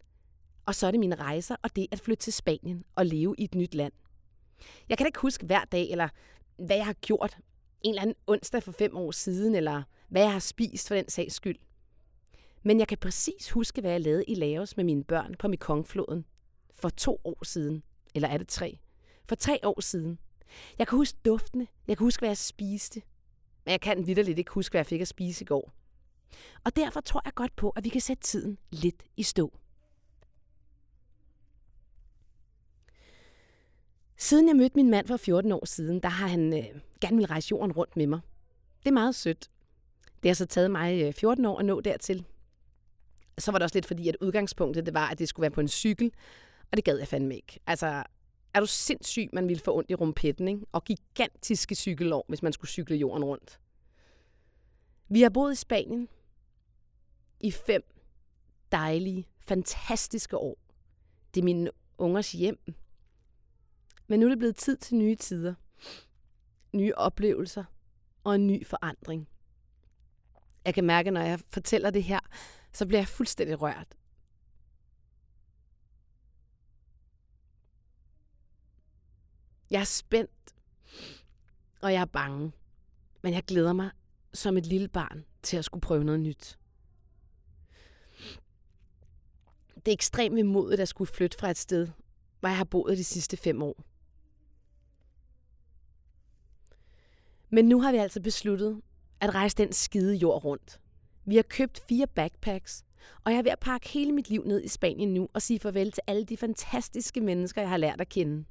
og 0.66 0.74
så 0.74 0.86
er 0.86 0.90
det 0.90 1.00
mine 1.00 1.14
rejser 1.14 1.56
og 1.62 1.76
det 1.76 1.86
at 1.92 2.00
flytte 2.00 2.22
til 2.22 2.32
Spanien 2.32 2.82
og 2.94 3.06
leve 3.06 3.34
i 3.38 3.44
et 3.44 3.54
nyt 3.54 3.74
land. 3.74 3.92
Jeg 4.88 4.98
kan 4.98 5.06
ikke 5.06 5.18
huske 5.18 5.46
hver 5.46 5.64
dag, 5.64 5.90
eller 5.90 6.08
hvad 6.56 6.76
jeg 6.76 6.86
har 6.86 6.92
gjort 6.92 7.38
en 7.82 7.90
eller 7.90 8.02
anden 8.02 8.16
onsdag 8.26 8.62
for 8.62 8.72
fem 8.72 8.96
år 8.96 9.10
siden, 9.10 9.54
eller 9.54 9.82
hvad 10.08 10.22
jeg 10.22 10.32
har 10.32 10.38
spist 10.38 10.88
for 10.88 10.94
den 10.94 11.08
sags 11.08 11.34
skyld. 11.34 11.58
Men 12.62 12.78
jeg 12.78 12.88
kan 12.88 12.98
præcis 12.98 13.50
huske, 13.50 13.80
hvad 13.80 13.90
jeg 13.90 14.00
lavede 14.00 14.24
i 14.24 14.34
Laos 14.34 14.76
med 14.76 14.84
mine 14.84 15.04
børn 15.04 15.34
på 15.38 15.48
Mekongfloden 15.48 16.24
for 16.74 16.88
to 16.88 17.20
år 17.24 17.44
siden. 17.44 17.82
Eller 18.14 18.28
er 18.28 18.38
det 18.38 18.48
tre? 18.48 18.78
For 19.28 19.34
tre 19.34 19.60
år 19.62 19.80
siden. 19.80 20.18
Jeg 20.78 20.86
kan 20.86 20.98
huske 20.98 21.18
duftene. 21.24 21.66
Jeg 21.88 21.96
kan 21.96 22.04
huske, 22.04 22.20
hvad 22.20 22.28
jeg 22.28 22.36
spiste. 22.36 23.02
Men 23.64 23.72
jeg 23.72 23.80
kan 23.80 24.06
vidderligt 24.06 24.38
ikke 24.38 24.50
huske, 24.50 24.72
hvad 24.72 24.78
jeg 24.78 24.86
fik 24.86 25.00
at 25.00 25.08
spise 25.08 25.42
i 25.42 25.46
går. 25.46 25.72
Og 26.64 26.76
derfor 26.76 27.00
tror 27.00 27.22
jeg 27.24 27.34
godt 27.34 27.56
på, 27.56 27.70
at 27.70 27.84
vi 27.84 27.88
kan 27.88 28.00
sætte 28.00 28.22
tiden 28.22 28.58
lidt 28.70 29.02
i 29.16 29.22
stå. 29.22 29.58
Siden 34.16 34.48
jeg 34.48 34.56
mødte 34.56 34.76
min 34.76 34.90
mand 34.90 35.06
for 35.06 35.16
14 35.16 35.52
år 35.52 35.64
siden, 35.64 36.00
der 36.00 36.08
har 36.08 36.26
han 36.26 36.58
øh, 36.58 36.80
gerne 37.00 37.16
vil 37.16 37.26
rejse 37.26 37.48
jorden 37.50 37.72
rundt 37.72 37.96
med 37.96 38.06
mig. 38.06 38.20
Det 38.82 38.88
er 38.88 38.92
meget 38.92 39.14
sødt. 39.14 39.50
Det 40.22 40.28
har 40.28 40.34
så 40.34 40.46
taget 40.46 40.70
mig 40.70 41.02
øh, 41.02 41.12
14 41.12 41.44
år 41.44 41.58
at 41.58 41.64
nå 41.64 41.80
dertil. 41.80 42.24
Så 43.38 43.50
var 43.50 43.58
det 43.58 43.64
også 43.64 43.76
lidt 43.76 43.86
fordi, 43.86 44.08
at 44.08 44.16
udgangspunktet 44.20 44.86
det 44.86 44.94
var, 44.94 45.08
at 45.08 45.18
det 45.18 45.28
skulle 45.28 45.42
være 45.42 45.50
på 45.50 45.60
en 45.60 45.68
cykel, 45.68 46.12
og 46.70 46.76
det 46.76 46.84
gad 46.84 46.98
jeg 46.98 47.08
fandme 47.08 47.36
ikke. 47.36 47.60
Altså, 47.66 48.04
er 48.54 48.60
du 48.60 48.66
sindssyg, 48.66 49.28
man 49.32 49.48
ville 49.48 49.62
få 49.62 49.76
ondt 49.78 49.90
i 49.90 49.94
rumpetten, 49.94 50.48
ikke? 50.48 50.66
Og 50.72 50.84
gigantiske 50.84 51.74
cykelår, 51.74 52.24
hvis 52.28 52.42
man 52.42 52.52
skulle 52.52 52.70
cykle 52.70 52.96
jorden 52.96 53.24
rundt. 53.24 53.60
Vi 55.08 55.22
har 55.22 55.30
boet 55.30 55.52
i 55.52 55.56
Spanien 55.56 56.08
i 57.40 57.50
fem 57.50 57.82
dejlige, 58.72 59.28
fantastiske 59.40 60.36
år. 60.36 60.58
Det 61.34 61.40
er 61.40 61.44
mine 61.44 61.70
ungers 61.98 62.32
hjem. 62.32 62.58
Men 64.06 64.20
nu 64.20 64.26
er 64.26 64.30
det 64.30 64.38
blevet 64.38 64.56
tid 64.56 64.76
til 64.76 64.96
nye 64.96 65.16
tider. 65.16 65.54
Nye 66.72 66.94
oplevelser 66.94 67.64
og 68.24 68.34
en 68.34 68.46
ny 68.46 68.66
forandring. 68.66 69.28
Jeg 70.64 70.74
kan 70.74 70.84
mærke, 70.84 71.10
når 71.10 71.20
jeg 71.20 71.40
fortæller 71.40 71.90
det 71.90 72.04
her, 72.04 72.20
så 72.72 72.86
bliver 72.86 73.00
jeg 73.00 73.08
fuldstændig 73.08 73.62
rørt. 73.62 73.97
Jeg 79.70 79.80
er 79.80 79.84
spændt, 79.84 80.54
og 81.80 81.92
jeg 81.92 82.00
er 82.00 82.04
bange. 82.04 82.52
Men 83.22 83.34
jeg 83.34 83.42
glæder 83.42 83.72
mig 83.72 83.90
som 84.32 84.56
et 84.56 84.66
lille 84.66 84.88
barn 84.88 85.24
til 85.42 85.56
at 85.56 85.64
skulle 85.64 85.82
prøve 85.82 86.04
noget 86.04 86.20
nyt. 86.20 86.58
det 89.88 89.92
er 89.92 89.96
ekstremt 89.96 90.36
vemodigt 90.36 90.80
at 90.80 90.88
skulle 90.88 91.12
flytte 91.12 91.38
fra 91.38 91.50
et 91.50 91.56
sted, 91.56 91.88
hvor 92.40 92.48
jeg 92.48 92.56
har 92.56 92.64
boet 92.64 92.98
de 92.98 93.04
sidste 93.04 93.36
fem 93.36 93.62
år. 93.62 93.84
Men 97.50 97.64
nu 97.64 97.80
har 97.80 97.92
vi 97.92 97.98
altså 97.98 98.20
besluttet 98.20 98.80
at 99.20 99.34
rejse 99.34 99.56
den 99.56 99.72
skide 99.72 100.14
jord 100.14 100.44
rundt. 100.44 100.80
Vi 101.24 101.36
har 101.36 101.42
købt 101.42 101.82
fire 101.88 102.06
backpacks, 102.06 102.84
og 103.24 103.32
jeg 103.32 103.38
er 103.38 103.42
ved 103.42 103.50
at 103.50 103.58
pakke 103.58 103.88
hele 103.88 104.12
mit 104.12 104.30
liv 104.30 104.44
ned 104.44 104.64
i 104.64 104.68
Spanien 104.68 105.14
nu 105.14 105.28
og 105.32 105.42
sige 105.42 105.60
farvel 105.60 105.92
til 105.92 106.02
alle 106.06 106.24
de 106.24 106.36
fantastiske 106.36 107.20
mennesker, 107.20 107.60
jeg 107.60 107.70
har 107.70 107.76
lært 107.76 108.00
at 108.00 108.08
kende. 108.08 108.44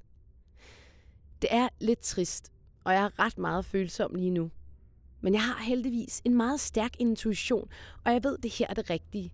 Det 1.41 1.53
er 1.53 1.69
lidt 1.79 1.99
trist, 1.99 2.51
og 2.83 2.93
jeg 2.93 3.03
er 3.03 3.19
ret 3.19 3.37
meget 3.37 3.65
følsom 3.65 4.15
lige 4.15 4.31
nu. 4.31 4.51
Men 5.21 5.33
jeg 5.33 5.43
har 5.43 5.63
heldigvis 5.63 6.21
en 6.25 6.33
meget 6.33 6.59
stærk 6.59 6.91
intuition, 6.99 7.69
og 8.05 8.13
jeg 8.13 8.23
ved, 8.23 8.37
at 8.37 8.43
det 8.43 8.51
her 8.51 8.67
er 8.69 8.73
det 8.73 8.89
rigtige. 8.89 9.33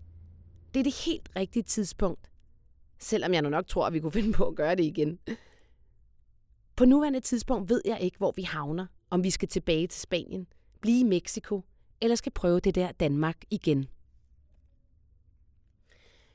Det 0.73 0.79
er 0.79 0.83
det 0.83 1.05
helt 1.05 1.29
rigtige 1.35 1.63
tidspunkt. 1.63 2.29
Selvom 2.99 3.33
jeg 3.33 3.41
nu 3.41 3.49
nok 3.49 3.67
tror, 3.67 3.87
at 3.87 3.93
vi 3.93 3.99
kunne 3.99 4.11
finde 4.21 4.33
på 4.33 4.47
at 4.47 4.55
gøre 4.55 4.75
det 4.75 4.83
igen. 4.83 5.19
På 6.75 6.85
nuværende 6.85 7.19
tidspunkt 7.19 7.69
ved 7.69 7.81
jeg 7.85 8.01
ikke, 8.01 8.17
hvor 8.17 8.33
vi 8.35 8.41
havner. 8.41 8.85
Om 9.09 9.23
vi 9.23 9.29
skal 9.29 9.47
tilbage 9.47 9.87
til 9.87 10.01
Spanien, 10.01 10.47
blive 10.81 10.99
i 10.99 11.03
Mexico, 11.03 11.63
eller 12.01 12.15
skal 12.15 12.31
prøve 12.31 12.59
det 12.59 12.75
der 12.75 12.91
Danmark 12.91 13.37
igen. 13.49 13.85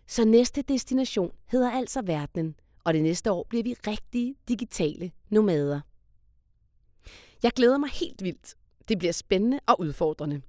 Så 0.06 0.25
næste 0.25 0.62
destination 0.62 1.32
hedder 1.46 1.70
altså 1.70 2.02
verdenen, 2.02 2.54
og 2.88 2.95
det 2.95 3.02
næste 3.02 3.33
år 3.33 3.47
bliver 3.49 3.62
vi 3.62 3.75
rigtige 3.87 4.35
digitale 4.49 5.11
nomader. 5.30 5.80
Jeg 7.42 7.52
glæder 7.52 7.78
mig 7.78 7.90
helt 7.90 8.25
vildt. 8.25 8.54
Det 8.88 8.99
bliver 8.99 9.12
spændende 9.12 9.61
og 9.66 9.80
udfordrende. 9.80 10.42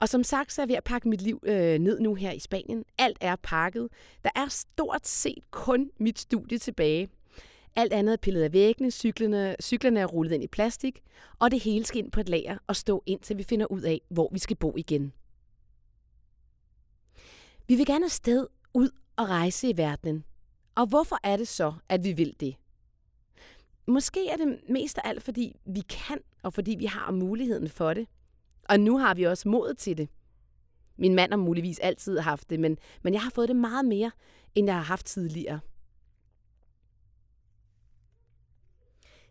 Og 0.00 0.08
som 0.08 0.24
sagt, 0.24 0.52
så 0.52 0.62
er 0.62 0.64
jeg 0.64 0.68
ved 0.68 0.76
at 0.76 0.84
pakke 0.84 1.08
mit 1.08 1.22
liv 1.22 1.40
øh, 1.42 1.78
ned 1.78 2.00
nu 2.00 2.14
her 2.14 2.32
i 2.32 2.38
Spanien. 2.38 2.84
Alt 2.98 3.18
er 3.20 3.36
pakket. 3.36 3.88
Der 4.24 4.30
er 4.34 4.48
stort 4.48 5.06
set 5.06 5.50
kun 5.50 5.90
mit 5.98 6.18
studie 6.18 6.58
tilbage. 6.58 7.08
Alt 7.76 7.92
andet 7.92 8.12
er 8.12 8.16
pillet 8.16 8.42
af 8.42 8.52
væggene, 8.52 8.90
cyklerne, 8.90 9.56
cyklerne 9.62 10.00
er 10.00 10.06
rullet 10.06 10.32
ind 10.32 10.44
i 10.44 10.48
plastik, 10.48 11.02
og 11.38 11.50
det 11.50 11.60
hele 11.60 11.84
skal 11.84 11.98
ind 11.98 12.10
på 12.12 12.20
et 12.20 12.28
lager 12.28 12.58
og 12.66 12.76
stå 12.76 13.02
indtil 13.06 13.38
vi 13.38 13.42
finder 13.42 13.66
ud 13.66 13.82
af, 13.82 14.00
hvor 14.08 14.28
vi 14.32 14.38
skal 14.38 14.56
bo 14.56 14.74
igen. 14.76 15.12
Vi 17.68 17.74
vil 17.74 17.86
gerne 17.86 18.04
afsted 18.04 18.46
ud 18.74 18.90
og 19.16 19.28
rejse 19.28 19.68
i 19.68 19.76
verdenen. 19.76 20.24
Og 20.76 20.86
hvorfor 20.86 21.18
er 21.22 21.36
det 21.36 21.48
så, 21.48 21.74
at 21.88 22.04
vi 22.04 22.12
vil 22.12 22.36
det? 22.40 22.56
Måske 23.86 24.28
er 24.28 24.36
det 24.36 24.60
mest 24.68 24.98
af 24.98 25.02
alt, 25.04 25.22
fordi 25.22 25.56
vi 25.66 25.80
kan, 25.80 26.18
og 26.42 26.52
fordi 26.52 26.74
vi 26.78 26.84
har 26.84 27.10
muligheden 27.10 27.68
for 27.68 27.94
det. 27.94 28.08
Og 28.68 28.80
nu 28.80 28.98
har 28.98 29.14
vi 29.14 29.22
også 29.22 29.48
modet 29.48 29.78
til 29.78 29.98
det. 29.98 30.08
Min 30.96 31.14
mand 31.14 31.32
har 31.32 31.38
muligvis 31.38 31.78
altid 31.78 32.18
haft 32.18 32.50
det, 32.50 32.60
men, 32.60 32.78
men 33.02 33.12
jeg 33.14 33.22
har 33.22 33.30
fået 33.30 33.48
det 33.48 33.56
meget 33.56 33.84
mere, 33.84 34.10
end 34.54 34.66
jeg 34.66 34.74
har 34.74 34.82
haft 34.82 35.06
tidligere. 35.06 35.60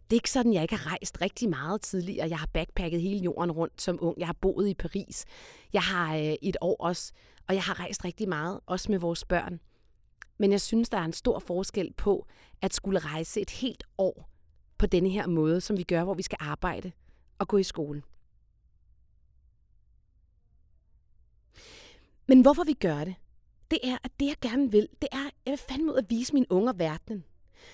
Det 0.10 0.16
er 0.16 0.18
ikke 0.18 0.32
sådan, 0.32 0.54
jeg 0.54 0.62
ikke 0.62 0.76
har 0.76 0.92
rejst 0.92 1.22
rigtig 1.22 1.50
meget 1.50 1.82
tidligere. 1.82 2.30
Jeg 2.30 2.40
har 2.40 2.50
backpacket 2.54 3.02
hele 3.02 3.20
jorden 3.20 3.52
rundt 3.52 3.82
som 3.82 3.98
ung. 4.02 4.20
Jeg 4.20 4.28
har 4.28 4.38
boet 4.42 4.68
i 4.68 4.74
Paris. 4.74 5.26
Jeg 5.74 5.82
har 5.82 6.16
øh, 6.16 6.34
et 6.42 6.58
år 6.62 6.76
også, 6.80 7.14
og 7.48 7.56
jeg 7.56 7.64
har 7.64 7.80
rejst 7.80 8.06
rigtig 8.06 8.30
meget, 8.30 8.60
også 8.66 8.92
med 8.92 9.00
vores 9.00 9.26
børn. 9.26 9.60
Men 10.38 10.52
jeg 10.52 10.62
synes, 10.62 10.90
der 10.90 10.98
er 10.98 11.06
en 11.06 11.14
stor 11.14 11.40
forskel 11.40 11.94
på 11.94 12.28
at 12.62 12.74
skulle 12.74 13.00
rejse 13.00 13.42
et 13.42 13.50
helt 13.50 13.84
år 13.98 14.30
på 14.78 14.86
denne 14.86 15.10
her 15.10 15.28
måde, 15.28 15.62
som 15.62 15.78
vi 15.78 15.84
gør, 15.84 16.04
hvor 16.04 16.14
vi 16.14 16.24
skal 16.24 16.38
arbejde 16.42 16.92
og 17.40 17.48
gå 17.48 17.58
i 17.58 17.64
skole. 17.64 18.04
Men 22.28 22.42
hvorfor 22.42 22.64
vi 22.64 22.74
gør 22.74 23.04
det, 23.04 23.16
det 23.72 23.80
er, 23.84 23.98
at 24.04 24.12
det 24.20 24.26
jeg 24.26 24.36
gerne 24.42 24.72
vil, 24.72 24.88
det 25.02 25.10
er, 25.12 25.28
at 25.28 25.34
jeg 25.46 25.52
vil 25.52 25.60
fandme 25.70 25.92
ud 25.92 25.98
at 25.98 26.10
vise 26.10 26.34
mine 26.34 26.52
unger 26.52 26.74
verdenen. 26.74 27.24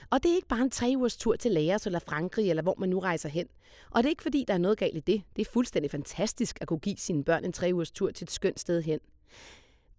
Og 0.10 0.24
det 0.24 0.32
er 0.32 0.36
ikke 0.36 0.48
bare 0.48 0.62
en 0.62 0.70
tre 0.70 0.94
ugers 0.98 1.18
tur 1.18 1.36
til 1.36 1.52
Laos 1.52 1.86
eller 1.86 2.00
Frankrig, 2.00 2.50
eller 2.50 2.64
hvor 2.64 2.76
man 2.80 2.90
nu 2.90 3.00
rejser 3.00 3.30
hen. 3.30 3.48
Og 3.90 4.04
det 4.04 4.08
er 4.08 4.12
ikke 4.12 4.24
fordi, 4.24 4.46
der 4.48 4.54
er 4.54 4.58
noget 4.58 4.78
galt 4.78 4.98
i 4.98 5.00
det. 5.00 5.24
Det 5.36 5.42
er 5.48 5.52
fuldstændig 5.52 5.92
fantastisk 5.92 6.58
at 6.62 6.68
kunne 6.68 6.80
give 6.80 6.98
sine 6.98 7.24
børn 7.24 7.46
en 7.46 7.54
tre 7.54 7.72
ugers 7.74 7.92
tur 7.92 8.12
til 8.12 8.26
et 8.26 8.32
skønt 8.32 8.60
sted 8.60 8.82
hen. 8.82 9.00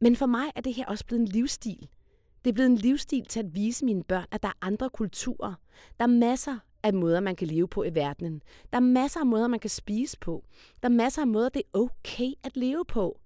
Men 0.00 0.16
for 0.16 0.26
mig 0.26 0.50
er 0.57 0.61
det 0.61 0.75
her 0.75 0.87
også 0.87 1.07
blevet 1.07 1.21
en 1.21 1.28
livsstil. 1.28 1.88
Det 2.44 2.50
er 2.50 2.54
blevet 2.54 2.70
en 2.70 2.76
livsstil 2.76 3.25
til 3.25 3.40
at 3.40 3.54
vise 3.54 3.84
mine 3.84 4.04
børn, 4.04 4.26
at 4.30 4.42
der 4.42 4.49
er 4.49 4.66
andre 4.66 4.90
kulturer. 4.90 5.54
Der 5.99 6.04
er 6.04 6.06
masser 6.06 6.58
af 6.82 6.94
måder, 6.94 7.20
man 7.20 7.37
kan 7.37 7.46
leve 7.46 7.68
på 7.68 7.82
i 7.84 7.94
verdenen. 7.94 8.42
Der 8.72 8.76
er 8.76 8.80
masser 8.80 9.20
af 9.20 9.26
måder, 9.26 9.49
man 9.49 9.61
kan 9.61 9.70
spise 9.70 10.18
på. 10.18 10.44
Der 10.82 10.88
er 10.88 10.92
masser 10.92 11.22
af 11.22 11.28
måder, 11.28 11.49
det 11.49 11.62
er 11.62 11.78
okay 11.78 12.32
at 12.44 12.56
leve 12.56 12.84
på. 12.84 13.20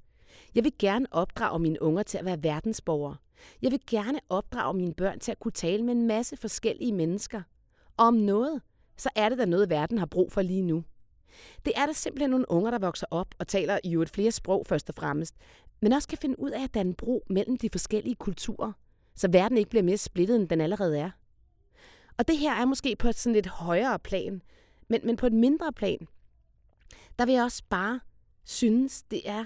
Jeg 0.55 0.65
vil 0.65 0.73
gerne 0.79 1.07
opdrage 1.11 1.59
mine 1.59 1.83
unger 1.83 2.03
til 2.03 2.19
at 2.19 2.25
være 2.25 2.43
verdensborgere. 2.43 3.17
Jeg 3.63 3.73
vil 3.73 3.81
gerne 3.91 4.21
opdrage 4.29 4.75
mine 4.75 4.95
børn 4.95 5.19
til 5.19 5.33
at 5.33 5.39
kunne 5.39 5.53
tale 5.53 5.83
med 5.83 5.95
en 5.95 6.07
masse 6.07 6.37
forskellige 6.37 6.93
mennesker. 6.93 7.43
Og 7.97 8.07
om 8.07 8.15
noget, 8.15 8.63
så 8.97 9.09
er 9.15 9.29
det 9.29 9.39
da 9.39 9.45
noget, 9.45 9.71
verden 9.71 9.99
har 9.99 10.07
brug 10.07 10.33
for 10.33 10.43
lige 10.43 10.63
nu. 10.63 10.85
Det 11.65 11.73
er 11.77 11.87
der 11.87 11.93
simpelthen 11.93 12.31
nogle 12.31 12.51
unger, 12.51 12.71
der 12.71 12.79
vokser 12.79 13.07
op 13.11 13.35
og 13.39 13.49
taler 13.49 13.79
i 13.85 13.95
et 13.95 14.11
flere 14.11 14.33
sprog 14.33 14.67
først 14.67 14.89
og 14.89 14.95
fremmest, 14.95 15.35
men 15.81 15.93
også 15.93 16.09
kan 16.09 16.19
finde 16.19 16.41
ud 16.41 16.51
af 16.51 16.63
at 16.65 16.75
danne 16.75 16.95
bro 16.95 17.25
mellem 17.31 17.57
de 17.57 17.69
forskellige 17.73 18.15
kulturer, 18.15 18.73
så 19.17 19.29
verden 19.33 19.59
ikke 19.59 19.71
bliver 19.71 19.83
mere 19.83 19.97
splittet, 19.97 20.37
end 20.37 20.49
den 20.49 20.61
allerede 20.61 20.99
er. 20.99 21.11
Og 22.19 22.29
det 22.29 22.39
her 22.39 22.55
er 22.55 22.65
måske 22.65 22.97
på 22.97 23.09
et 23.09 23.17
sådan 23.17 23.35
lidt 23.35 23.47
højere 23.47 23.99
plan, 23.99 24.43
men, 24.89 25.01
men 25.05 25.17
på 25.17 25.27
et 25.27 25.33
mindre 25.33 25.73
plan, 25.73 26.09
der 27.19 27.27
vil 27.27 27.35
jeg 27.35 27.45
også 27.45 27.63
bare 27.71 28.01
synes, 28.45 29.03
det 29.03 29.29
er 29.29 29.45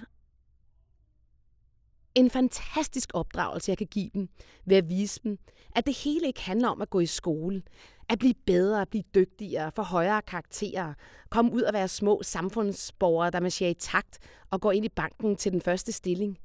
en 2.14 2.30
fantastisk 2.30 3.10
opdragelse, 3.14 3.70
jeg 3.70 3.78
kan 3.78 3.86
give 3.86 4.10
dem 4.14 4.28
ved 4.64 4.76
at 4.76 4.88
vise 4.88 5.20
dem, 5.24 5.38
at 5.76 5.86
det 5.86 5.96
hele 5.96 6.26
ikke 6.26 6.40
handler 6.40 6.68
om 6.68 6.82
at 6.82 6.90
gå 6.90 7.00
i 7.00 7.06
skole, 7.06 7.62
at 8.08 8.18
blive 8.18 8.34
bedre, 8.46 8.80
at 8.80 8.88
blive 8.88 9.04
dygtigere, 9.14 9.72
få 9.72 9.82
højere 9.82 10.22
karakterer, 10.22 10.94
komme 11.30 11.52
ud 11.52 11.62
og 11.62 11.72
være 11.72 11.88
små 11.88 12.22
samfundsborgere, 12.22 13.30
der 13.30 13.40
marcherer 13.40 13.70
i 13.70 13.74
takt 13.74 14.18
og 14.50 14.60
går 14.60 14.72
ind 14.72 14.84
i 14.84 14.88
banken 14.88 15.36
til 15.36 15.52
den 15.52 15.60
første 15.60 15.92
stilling. 15.92 16.38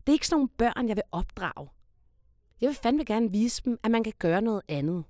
Det 0.00 0.08
er 0.08 0.12
ikke 0.12 0.26
sådan 0.26 0.36
nogle 0.36 0.48
børn, 0.48 0.88
jeg 0.88 0.96
vil 0.96 1.04
opdrage. 1.12 1.68
Jeg 2.60 2.68
vil 2.68 2.76
fandme 2.76 3.04
gerne 3.04 3.32
vise 3.32 3.62
dem, 3.64 3.78
at 3.82 3.90
man 3.90 4.04
kan 4.04 4.12
gøre 4.18 4.42
noget 4.42 4.62
andet. 4.68 5.04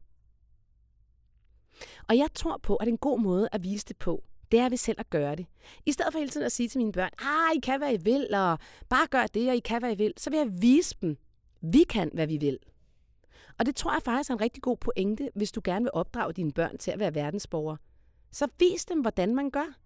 Og 2.08 2.16
jeg 2.16 2.28
tror 2.34 2.56
på, 2.62 2.76
at 2.76 2.88
en 2.88 2.98
god 2.98 3.20
måde 3.20 3.48
at 3.52 3.62
vise 3.62 3.84
det 3.88 3.96
på, 3.96 4.24
det 4.52 4.60
er 4.60 4.68
ved 4.68 4.76
selv 4.76 5.00
at 5.00 5.10
gøre 5.10 5.36
det. 5.36 5.46
I 5.86 5.92
stedet 5.92 6.12
for 6.12 6.18
hele 6.18 6.30
tiden 6.30 6.46
at 6.46 6.52
sige 6.52 6.68
til 6.68 6.78
mine 6.78 6.92
børn, 6.92 7.10
ah, 7.18 7.56
I 7.56 7.60
kan, 7.60 7.78
hvad 7.78 7.94
I 7.94 7.96
vil, 8.04 8.34
og 8.34 8.58
bare 8.88 9.06
gør 9.06 9.26
det, 9.26 9.48
og 9.48 9.56
I 9.56 9.60
kan, 9.60 9.82
hvad 9.82 9.92
I 9.92 9.96
vil, 9.96 10.12
så 10.16 10.30
vil 10.30 10.36
jeg 10.36 10.62
vise 10.62 10.96
dem, 11.00 11.16
vi 11.60 11.84
kan, 11.88 12.10
hvad 12.14 12.26
vi 12.26 12.36
vil. 12.36 12.58
Og 13.58 13.66
det 13.66 13.76
tror 13.76 13.92
jeg 13.92 14.02
faktisk 14.02 14.30
er 14.30 14.34
en 14.34 14.40
rigtig 14.40 14.62
god 14.62 14.76
pointe, 14.76 15.30
hvis 15.34 15.52
du 15.52 15.60
gerne 15.64 15.82
vil 15.82 15.90
opdrage 15.92 16.32
dine 16.32 16.52
børn 16.52 16.78
til 16.78 16.90
at 16.90 16.98
være 16.98 17.14
verdensborgere. 17.14 17.76
Så 18.32 18.48
vis 18.58 18.84
dem, 18.84 19.00
hvordan 19.00 19.34
man 19.34 19.50
gør. 19.50 19.76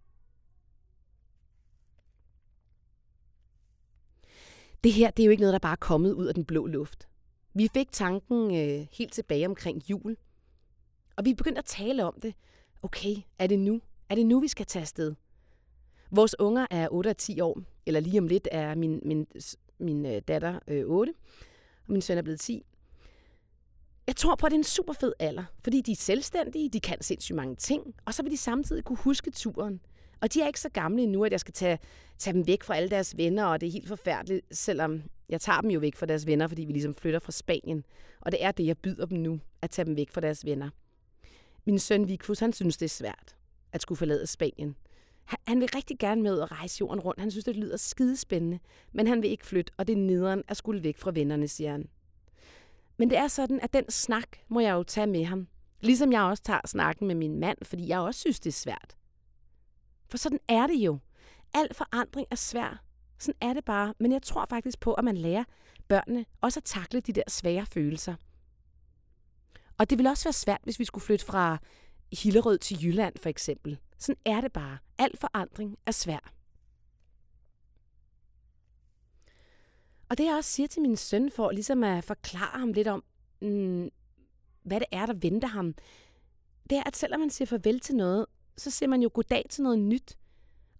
Det 4.84 4.92
her, 4.92 5.10
det 5.10 5.22
er 5.22 5.26
jo 5.26 5.30
ikke 5.30 5.40
noget, 5.40 5.52
der 5.52 5.58
bare 5.58 5.72
er 5.72 5.76
kommet 5.76 6.12
ud 6.12 6.26
af 6.26 6.34
den 6.34 6.44
blå 6.44 6.66
luft. 6.66 7.08
Vi 7.56 7.68
fik 7.74 7.92
tanken 7.92 8.54
øh, 8.54 8.86
helt 8.92 9.12
tilbage 9.12 9.46
omkring 9.46 9.90
jul, 9.90 10.16
og 11.16 11.24
vi 11.24 11.34
begyndte 11.34 11.58
at 11.58 11.64
tale 11.64 12.04
om 12.04 12.20
det. 12.22 12.34
Okay, 12.82 13.16
er 13.38 13.46
det 13.46 13.58
nu? 13.58 13.80
Er 14.08 14.14
det 14.14 14.26
nu, 14.26 14.40
vi 14.40 14.48
skal 14.48 14.66
tage 14.66 14.80
afsted? 14.80 15.14
Vores 16.10 16.38
unger 16.38 16.66
er 16.70 16.88
8 16.90 17.08
og 17.08 17.16
10 17.16 17.40
år, 17.40 17.62
eller 17.86 18.00
lige 18.00 18.18
om 18.18 18.26
lidt 18.26 18.48
er 18.52 18.74
min, 18.74 19.00
min, 19.04 19.26
min 19.78 20.06
øh, 20.06 20.22
datter 20.28 20.58
øh, 20.68 20.84
8, 20.86 21.14
og 21.86 21.92
min 21.92 22.02
søn 22.02 22.18
er 22.18 22.22
blevet 22.22 22.40
10. 22.40 22.66
Jeg 24.06 24.16
tror 24.16 24.34
på, 24.34 24.46
at 24.46 24.50
det 24.50 24.56
er 24.56 24.60
en 24.60 24.64
super 24.64 24.92
fed 24.92 25.12
alder, 25.18 25.44
fordi 25.64 25.80
de 25.80 25.92
er 25.92 25.96
selvstændige, 25.96 26.68
de 26.68 26.80
kan 26.80 27.02
sindssygt 27.02 27.36
mange 27.36 27.56
ting, 27.56 27.94
og 28.04 28.14
så 28.14 28.22
vil 28.22 28.32
de 28.32 28.36
samtidig 28.36 28.84
kunne 28.84 28.98
huske 28.98 29.30
turen. 29.30 29.80
Og 30.20 30.34
de 30.34 30.40
er 30.42 30.46
ikke 30.46 30.60
så 30.60 30.68
gamle 30.68 31.02
endnu, 31.02 31.24
at 31.24 31.32
jeg 31.32 31.40
skal 31.40 31.54
tage, 31.54 31.78
tage 32.18 32.34
dem 32.34 32.46
væk 32.46 32.62
fra 32.62 32.76
alle 32.76 32.90
deres 32.90 33.16
venner, 33.16 33.44
og 33.44 33.60
det 33.60 33.66
er 33.66 33.72
helt 33.72 33.88
forfærdeligt, 33.88 34.56
selvom 34.56 35.02
jeg 35.28 35.40
tager 35.40 35.60
dem 35.60 35.70
jo 35.70 35.80
væk 35.80 35.96
fra 35.96 36.06
deres 36.06 36.26
venner, 36.26 36.48
fordi 36.48 36.64
vi 36.64 36.72
ligesom 36.72 36.94
flytter 36.94 37.18
fra 37.18 37.32
Spanien. 37.32 37.84
Og 38.20 38.32
det 38.32 38.44
er 38.44 38.52
det, 38.52 38.66
jeg 38.66 38.78
byder 38.78 39.06
dem 39.06 39.18
nu, 39.18 39.40
at 39.62 39.70
tage 39.70 39.86
dem 39.86 39.96
væk 39.96 40.10
fra 40.10 40.20
deres 40.20 40.44
venner. 40.44 40.70
Min 41.64 41.78
søn 41.78 42.08
Vigfus, 42.08 42.38
han 42.38 42.52
synes, 42.52 42.76
det 42.76 42.84
er 42.84 42.90
svært 42.90 43.36
at 43.72 43.82
skulle 43.82 43.98
forlade 43.98 44.26
Spanien. 44.26 44.76
Han 45.24 45.60
vil 45.60 45.68
rigtig 45.74 45.98
gerne 45.98 46.22
med 46.22 46.40
at 46.40 46.52
rejse 46.52 46.80
jorden 46.80 47.00
rundt. 47.00 47.20
Han 47.20 47.30
synes, 47.30 47.44
det 47.44 47.56
lyder 47.56 47.76
skidespændende, 47.76 48.58
men 48.92 49.06
han 49.06 49.22
vil 49.22 49.30
ikke 49.30 49.46
flytte, 49.46 49.72
og 49.76 49.86
det 49.86 49.92
er 49.92 49.96
nederen 49.96 50.42
at 50.48 50.56
skulle 50.56 50.82
væk 50.82 50.98
fra 50.98 51.10
vennerne, 51.10 51.48
siger 51.48 51.72
han. 51.72 51.88
Men 52.96 53.10
det 53.10 53.18
er 53.18 53.28
sådan, 53.28 53.60
at 53.62 53.72
den 53.72 53.90
snak 53.90 54.28
må 54.48 54.60
jeg 54.60 54.72
jo 54.72 54.82
tage 54.82 55.06
med 55.06 55.24
ham. 55.24 55.48
Ligesom 55.80 56.12
jeg 56.12 56.22
også 56.22 56.42
tager 56.42 56.60
snakken 56.66 57.06
med 57.06 57.14
min 57.14 57.38
mand, 57.38 57.58
fordi 57.62 57.88
jeg 57.88 57.98
også 57.98 58.20
synes, 58.20 58.40
det 58.40 58.50
er 58.50 58.54
svært. 58.54 58.96
For 60.10 60.18
sådan 60.18 60.38
er 60.48 60.66
det 60.66 60.76
jo. 60.76 60.98
Al 61.54 61.74
forandring 61.74 62.26
er 62.30 62.36
svær. 62.36 62.84
Sådan 63.18 63.38
er 63.40 63.52
det 63.54 63.64
bare. 63.64 63.94
Men 63.98 64.12
jeg 64.12 64.22
tror 64.22 64.46
faktisk 64.50 64.80
på, 64.80 64.94
at 64.94 65.04
man 65.04 65.16
lærer 65.16 65.44
børnene 65.88 66.24
også 66.40 66.60
at 66.60 66.64
takle 66.64 67.00
de 67.00 67.12
der 67.12 67.22
svære 67.28 67.66
følelser. 67.66 68.14
Og 69.78 69.90
det 69.90 69.98
vil 69.98 70.06
også 70.06 70.24
være 70.24 70.32
svært, 70.32 70.60
hvis 70.64 70.78
vi 70.78 70.84
skulle 70.84 71.04
flytte 71.04 71.24
fra 71.24 71.58
Hillerød 72.12 72.58
til 72.58 72.84
Jylland 72.84 73.14
for 73.18 73.28
eksempel. 73.28 73.78
Sådan 73.98 74.20
er 74.24 74.40
det 74.40 74.52
bare. 74.52 74.78
Al 74.98 75.16
forandring 75.16 75.78
er 75.86 75.92
svær. 75.92 76.32
Og 80.08 80.18
det 80.18 80.24
jeg 80.24 80.34
også 80.34 80.50
siger 80.50 80.66
til 80.66 80.82
min 80.82 80.96
søn, 80.96 81.30
for 81.30 81.50
ligesom 81.50 81.84
at 81.84 82.04
forklare 82.04 82.58
ham 82.58 82.72
lidt 82.72 82.88
om, 82.88 83.04
mm, 83.42 83.90
hvad 84.62 84.80
det 84.80 84.86
er, 84.92 85.06
der 85.06 85.14
venter 85.14 85.48
ham, 85.48 85.74
det 86.70 86.78
er, 86.78 86.82
at 86.86 86.96
selvom 86.96 87.20
man 87.20 87.30
siger 87.30 87.46
farvel 87.46 87.80
til 87.80 87.96
noget, 87.96 88.26
så 88.56 88.70
siger 88.70 88.88
man 88.88 89.02
jo 89.02 89.10
goddag 89.14 89.46
til 89.50 89.62
noget 89.62 89.78
nyt. 89.78 90.18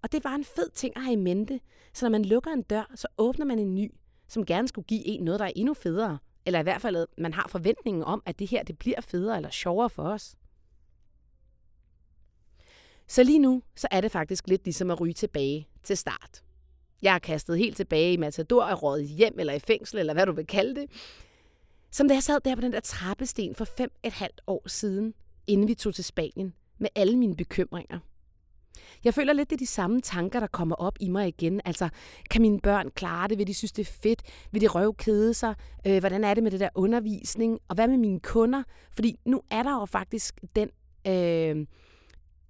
Og 0.05 0.13
det 0.13 0.25
var 0.25 0.35
en 0.35 0.45
fed 0.45 0.71
ting 0.75 0.97
at 0.97 1.03
have 1.03 1.13
i 1.13 1.17
mente. 1.17 1.61
Så 1.93 2.05
når 2.05 2.11
man 2.11 2.25
lukker 2.25 2.51
en 2.51 2.63
dør, 2.63 2.93
så 2.95 3.09
åbner 3.19 3.45
man 3.45 3.59
en 3.59 3.75
ny, 3.75 3.95
som 4.29 4.47
gerne 4.47 4.69
skulle 4.69 4.87
give 4.87 5.07
en 5.07 5.25
noget, 5.25 5.41
der 5.41 5.47
er 5.47 5.53
endnu 5.57 5.75
federe. 5.75 6.19
Eller 6.47 6.61
i 6.61 6.63
hvert 6.63 6.81
fald, 6.81 6.97
at 6.97 7.07
man 7.19 7.33
har 7.35 7.49
forventningen 7.49 8.03
om, 8.03 8.23
at 8.27 8.39
det 8.39 8.49
her 8.49 8.63
det 8.63 8.79
bliver 8.79 9.01
federe 9.01 9.37
eller 9.37 9.51
sjovere 9.51 9.91
for 9.91 10.03
os. 10.03 10.37
Så 13.09 13.23
lige 13.23 13.39
nu, 13.39 13.63
så 13.77 13.89
er 13.91 14.01
det 14.01 14.13
faktisk 14.13 14.49
lidt 14.49 14.65
ligesom 14.65 14.91
at 14.91 15.01
ryge 15.01 15.15
tilbage 15.15 15.69
til 15.83 15.97
start. 15.97 16.43
Jeg 17.03 17.15
er 17.15 17.19
kastet 17.19 17.59
helt 17.59 17.77
tilbage 17.77 18.13
i 18.13 18.17
Matador 18.17 18.65
og 18.65 18.83
rådet 18.83 19.09
hjem 19.09 19.39
eller 19.39 19.53
i 19.53 19.59
fængsel, 19.59 19.99
eller 19.99 20.13
hvad 20.13 20.27
du 20.27 20.33
vil 20.33 20.47
kalde 20.47 20.81
det. 20.81 20.91
Som 21.91 22.09
da 22.09 22.15
jeg 22.15 22.23
sad 22.23 22.41
der 22.45 22.55
på 22.55 22.61
den 22.61 22.73
der 22.73 22.81
trappesten 22.81 23.55
for 23.55 23.65
fem 23.65 23.91
et 24.03 24.13
halvt 24.13 24.41
år 24.47 24.69
siden, 24.69 25.15
inden 25.47 25.69
vi 25.69 25.75
tog 25.75 25.95
til 25.95 26.05
Spanien, 26.05 26.55
med 26.79 26.89
alle 26.95 27.17
mine 27.17 27.37
bekymringer. 27.37 27.99
Jeg 29.05 29.15
føler 29.15 29.33
lidt, 29.33 29.51
det 29.51 29.57
er 29.57 29.59
de 29.59 29.67
samme 29.67 30.01
tanker, 30.01 30.41
der 30.41 30.47
kommer 30.47 30.77
op 30.77 30.97
i 31.01 31.09
mig 31.09 31.29
igen. 31.29 31.61
Altså, 31.65 31.89
kan 32.31 32.43
mine 32.43 32.61
børn 32.61 32.91
klare 32.91 33.29
det? 33.29 33.39
Vil 33.39 33.47
de 33.47 33.55
synes, 33.55 33.73
det 33.73 33.89
er 33.89 33.93
fedt? 34.03 34.23
Vil 34.53 34.61
de 34.61 34.67
røvkede 34.67 35.35
sig? 35.35 35.55
Øh, 35.87 35.99
hvordan 35.99 36.25
er 36.25 36.35
det 36.35 36.43
med 36.43 36.51
det 36.51 36.61
der 36.61 36.69
undervisning? 36.75 37.59
Og 37.69 37.75
hvad 37.75 37.89
med 37.89 37.97
mine 37.97 38.21
kunder? 38.21 38.63
Fordi 38.93 39.17
nu 39.25 39.43
er 39.51 39.63
der 39.63 39.81
jo 39.81 39.85
faktisk 39.85 40.41
den 40.57 40.69
øh, 41.07 41.67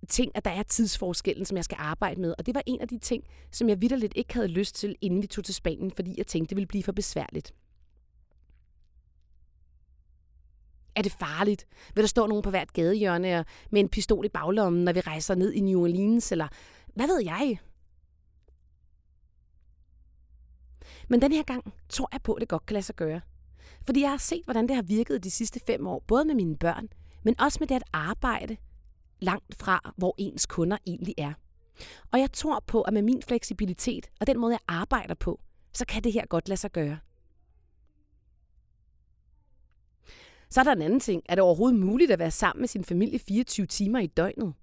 ting, 0.08 0.32
at 0.34 0.44
der 0.44 0.50
er 0.50 0.62
tidsforskellen, 0.62 1.44
som 1.44 1.56
jeg 1.56 1.64
skal 1.64 1.76
arbejde 1.80 2.20
med. 2.20 2.34
Og 2.38 2.46
det 2.46 2.54
var 2.54 2.62
en 2.66 2.80
af 2.80 2.88
de 2.88 2.98
ting, 2.98 3.24
som 3.50 3.68
jeg 3.68 3.80
vidderligt 3.80 4.12
ikke 4.16 4.34
havde 4.34 4.48
lyst 4.48 4.74
til, 4.74 4.96
inden 5.00 5.22
vi 5.22 5.26
tog 5.26 5.44
til 5.44 5.54
Spanien, 5.54 5.90
fordi 5.96 6.14
jeg 6.16 6.26
tænkte, 6.26 6.50
det 6.50 6.56
ville 6.56 6.66
blive 6.66 6.82
for 6.82 6.92
besværligt. 6.92 7.52
Er 10.96 11.02
det 11.02 11.12
farligt? 11.12 11.66
Vil 11.94 12.02
der 12.02 12.08
stå 12.08 12.26
nogen 12.26 12.42
på 12.42 12.50
hvert 12.50 12.72
gadehjørne 12.72 13.44
med 13.70 13.80
en 13.80 13.88
pistol 13.88 14.24
i 14.24 14.28
baglommen, 14.28 14.84
når 14.84 14.92
vi 14.92 15.00
rejser 15.00 15.34
ned 15.34 15.52
i 15.52 15.60
New 15.60 15.80
Orleans? 15.80 16.32
Eller 16.32 16.48
hvad 16.94 17.06
ved 17.06 17.22
jeg? 17.24 17.58
Men 21.08 21.22
den 21.22 21.32
her 21.32 21.42
gang 21.42 21.74
tror 21.88 22.08
jeg 22.12 22.22
på, 22.22 22.32
at 22.32 22.40
det 22.40 22.48
godt 22.48 22.66
kan 22.66 22.74
lade 22.74 22.84
sig 22.84 22.94
gøre. 22.94 23.20
Fordi 23.86 24.00
jeg 24.00 24.10
har 24.10 24.16
set, 24.16 24.44
hvordan 24.44 24.68
det 24.68 24.76
har 24.76 24.82
virket 24.82 25.24
de 25.24 25.30
sidste 25.30 25.60
fem 25.66 25.86
år, 25.86 26.04
både 26.06 26.24
med 26.24 26.34
mine 26.34 26.56
børn, 26.56 26.88
men 27.22 27.40
også 27.40 27.56
med 27.60 27.68
det 27.68 27.74
at 27.74 27.82
arbejde 27.92 28.56
langt 29.20 29.54
fra, 29.54 29.92
hvor 29.96 30.14
ens 30.18 30.46
kunder 30.46 30.78
egentlig 30.86 31.14
er. 31.18 31.32
Og 32.12 32.20
jeg 32.20 32.32
tror 32.32 32.64
på, 32.66 32.82
at 32.82 32.92
med 32.92 33.02
min 33.02 33.22
fleksibilitet 33.22 34.10
og 34.20 34.26
den 34.26 34.38
måde, 34.40 34.52
jeg 34.52 34.60
arbejder 34.68 35.14
på, 35.14 35.40
så 35.72 35.86
kan 35.86 36.04
det 36.04 36.12
her 36.12 36.26
godt 36.26 36.48
lade 36.48 36.60
sig 36.60 36.72
gøre. 36.72 36.98
Så 40.54 40.60
er 40.60 40.64
der 40.64 40.72
en 40.72 40.82
anden 40.82 41.00
ting. 41.00 41.22
Er 41.28 41.34
det 41.34 41.42
overhovedet 41.42 41.80
muligt 41.80 42.10
at 42.10 42.18
være 42.18 42.30
sammen 42.30 42.60
med 42.62 42.68
sin 42.68 42.84
familie 42.84 43.18
24 43.18 43.66
timer 43.66 43.98
i 43.98 44.06
døgnet? 44.06 44.54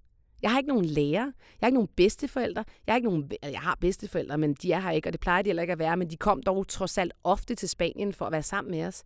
Jeg 0.41 0.51
har 0.51 0.57
ikke 0.57 0.67
nogen 0.67 0.86
lærer. 0.86 1.25
Jeg 1.25 1.60
har 1.60 1.67
ikke 1.67 1.75
nogen 1.75 1.89
bedsteforældre. 1.95 2.63
Jeg 2.88 2.93
har 2.93 2.98
ikke 2.98 3.10
nogen, 3.10 3.31
altså, 3.31 3.51
jeg 3.51 3.60
har 3.60 3.77
bedsteforældre, 3.81 4.38
men 4.38 4.53
de 4.53 4.71
er 4.71 4.79
her 4.79 4.91
ikke, 4.91 5.10
og 5.10 5.13
det 5.13 5.19
plejer 5.19 5.41
de 5.41 5.50
heller 5.50 5.62
ikke 5.63 5.71
at 5.71 5.79
være, 5.79 5.98
men 5.98 6.10
de 6.10 6.17
kom 6.17 6.43
dog 6.43 6.67
trods 6.67 6.98
alt 6.98 7.13
ofte 7.24 7.55
til 7.55 7.69
Spanien 7.69 8.13
for 8.13 8.25
at 8.25 8.31
være 8.31 8.43
sammen 8.43 8.71
med 8.71 8.86
os. 8.86 9.03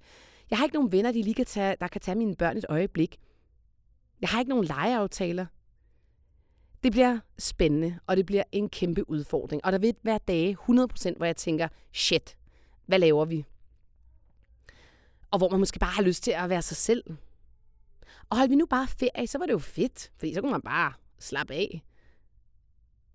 Jeg 0.50 0.58
har 0.58 0.66
ikke 0.66 0.76
nogen 0.76 0.92
venner, 0.92 1.12
de 1.12 1.22
lige 1.22 1.34
kan 1.34 1.46
tage, 1.46 1.76
der 1.80 1.88
kan 1.88 2.02
tage 2.02 2.18
mine 2.18 2.36
børn 2.36 2.58
et 2.58 2.66
øjeblik. 2.70 3.18
Jeg 4.22 4.30
har 4.30 4.40
ikke 4.40 4.50
nogen 4.50 4.66
legeaftaler. 4.66 5.46
Det 6.84 6.92
bliver 6.92 7.20
spændende, 7.40 8.00
og 8.08 8.18
det 8.18 8.26
bliver 8.26 8.44
en 8.52 8.70
kæmpe 8.70 9.10
udfordring. 9.10 9.66
Og 9.66 9.72
der 9.72 9.78
vil 9.78 9.96
være 10.04 10.20
dage 10.28 10.58
100%, 10.70 11.18
hvor 11.18 11.26
jeg 11.26 11.36
tænker, 11.36 11.68
shit, 11.94 12.38
hvad 12.86 13.00
laver 13.00 13.26
vi? 13.26 13.46
Og 15.36 15.40
hvor 15.40 15.50
man 15.50 15.60
måske 15.60 15.80
bare 15.80 15.92
har 15.92 16.04
lyst 16.04 16.24
til 16.24 16.32
at 16.32 16.50
være 16.50 16.62
sig 16.62 16.78
selv. 16.78 17.04
Og 18.30 18.38
holdt 18.38 18.52
vi 18.52 18.56
nu 18.56 18.66
bare 18.66 18.88
ferie, 18.88 19.28
så 19.28 19.38
var 19.38 19.46
det 19.46 19.54
jo 19.54 19.60
fedt, 19.60 20.12
fordi 20.18 20.34
så 20.34 20.42
kunne 20.42 20.52
man 20.52 20.62
bare 20.62 20.94
slappe 21.20 21.54
af. 21.54 21.84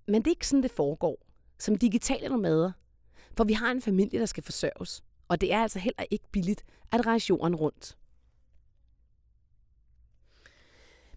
Men 0.07 0.23
det 0.23 0.27
er 0.27 0.33
ikke 0.33 0.47
sådan, 0.47 0.63
det 0.63 0.71
foregår. 0.71 1.27
Som 1.59 1.77
digitale 1.77 2.29
nomader. 2.29 2.73
For 3.37 3.45
vi 3.45 3.53
har 3.53 3.71
en 3.71 3.83
familie, 3.83 4.21
der 4.21 4.27
skal 4.27 4.43
forsørges. 4.43 5.03
Og 5.29 5.41
det 5.41 5.53
er 5.53 5.63
altså 5.63 5.79
heller 5.79 6.05
ikke 6.11 6.25
billigt 6.33 6.65
at 6.93 7.07
rejse 7.07 7.27
jorden 7.31 7.57
rundt. 7.57 7.99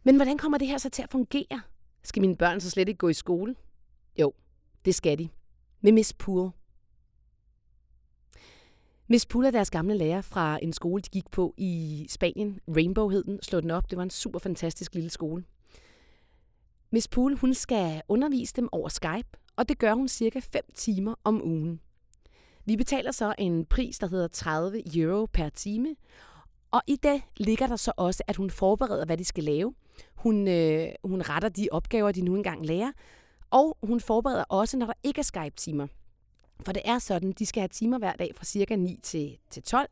Men 0.03 0.15
hvordan 0.15 0.37
kommer 0.37 0.57
det 0.57 0.67
her 0.67 0.77
så 0.77 0.89
til 0.89 1.03
at 1.03 1.11
fungere? 1.11 1.61
Skal 2.03 2.21
mine 2.21 2.37
børn 2.37 2.61
så 2.61 2.69
slet 2.69 2.87
ikke 2.87 2.97
gå 2.97 3.09
i 3.09 3.13
skole? 3.13 3.55
Jo, 4.19 4.33
det 4.85 4.95
skal 4.95 5.19
de. 5.19 5.29
Med 5.81 5.91
Miss 5.91 6.13
Poole. 6.13 6.51
Miss 9.07 9.25
Pula 9.25 9.47
er 9.47 9.51
deres 9.51 9.71
gamle 9.71 9.97
lærer 9.97 10.21
fra 10.21 10.59
en 10.61 10.73
skole, 10.73 11.01
de 11.01 11.09
gik 11.09 11.31
på 11.31 11.53
i 11.57 12.05
Spanien. 12.09 12.59
Rainbow 12.67 13.09
hed 13.09 13.23
den. 13.23 13.41
Slå 13.41 13.61
den 13.61 13.71
op. 13.71 13.89
Det 13.89 13.97
var 13.97 14.03
en 14.03 14.09
super 14.09 14.39
fantastisk 14.39 14.95
lille 14.95 15.09
skole. 15.09 15.43
Miss 16.91 17.07
Poole, 17.07 17.35
hun 17.35 17.53
skal 17.53 18.01
undervise 18.07 18.53
dem 18.55 18.69
over 18.71 18.89
Skype, 18.89 19.29
og 19.55 19.69
det 19.69 19.79
gør 19.79 19.93
hun 19.93 20.07
cirka 20.07 20.39
5 20.39 20.61
timer 20.75 21.15
om 21.23 21.41
ugen. 21.43 21.79
Vi 22.65 22.75
betaler 22.75 23.11
så 23.11 23.35
en 23.37 23.65
pris, 23.65 23.99
der 23.99 24.07
hedder 24.07 24.27
30 24.27 24.97
euro 24.97 25.25
per 25.25 25.49
time, 25.49 25.95
og 26.71 26.81
i 26.87 26.95
det 26.95 27.21
ligger 27.37 27.67
der 27.67 27.75
så 27.75 27.91
også, 27.97 28.23
at 28.27 28.35
hun 28.35 28.49
forbereder, 28.49 29.05
hvad 29.05 29.17
de 29.17 29.25
skal 29.25 29.43
lave. 29.43 29.73
Hun, 30.15 30.47
øh, 30.47 30.87
hun 31.03 31.21
retter 31.21 31.49
de 31.49 31.67
opgaver, 31.71 32.11
de 32.11 32.21
nu 32.21 32.35
engang 32.35 32.65
lærer, 32.65 32.91
og 33.49 33.77
hun 33.83 33.99
forbereder 33.99 34.43
også, 34.43 34.77
når 34.77 34.85
der 34.85 34.93
ikke 35.03 35.19
er 35.19 35.23
Skype-timer. 35.23 35.87
For 36.65 36.71
det 36.71 36.81
er 36.85 36.99
sådan, 36.99 37.31
de 37.31 37.45
skal 37.45 37.61
have 37.61 37.67
timer 37.67 37.97
hver 37.97 38.13
dag 38.13 38.31
fra 38.35 38.45
cirka 38.45 38.75
9 38.75 38.99
til, 39.03 39.37
til 39.49 39.63
12, 39.63 39.89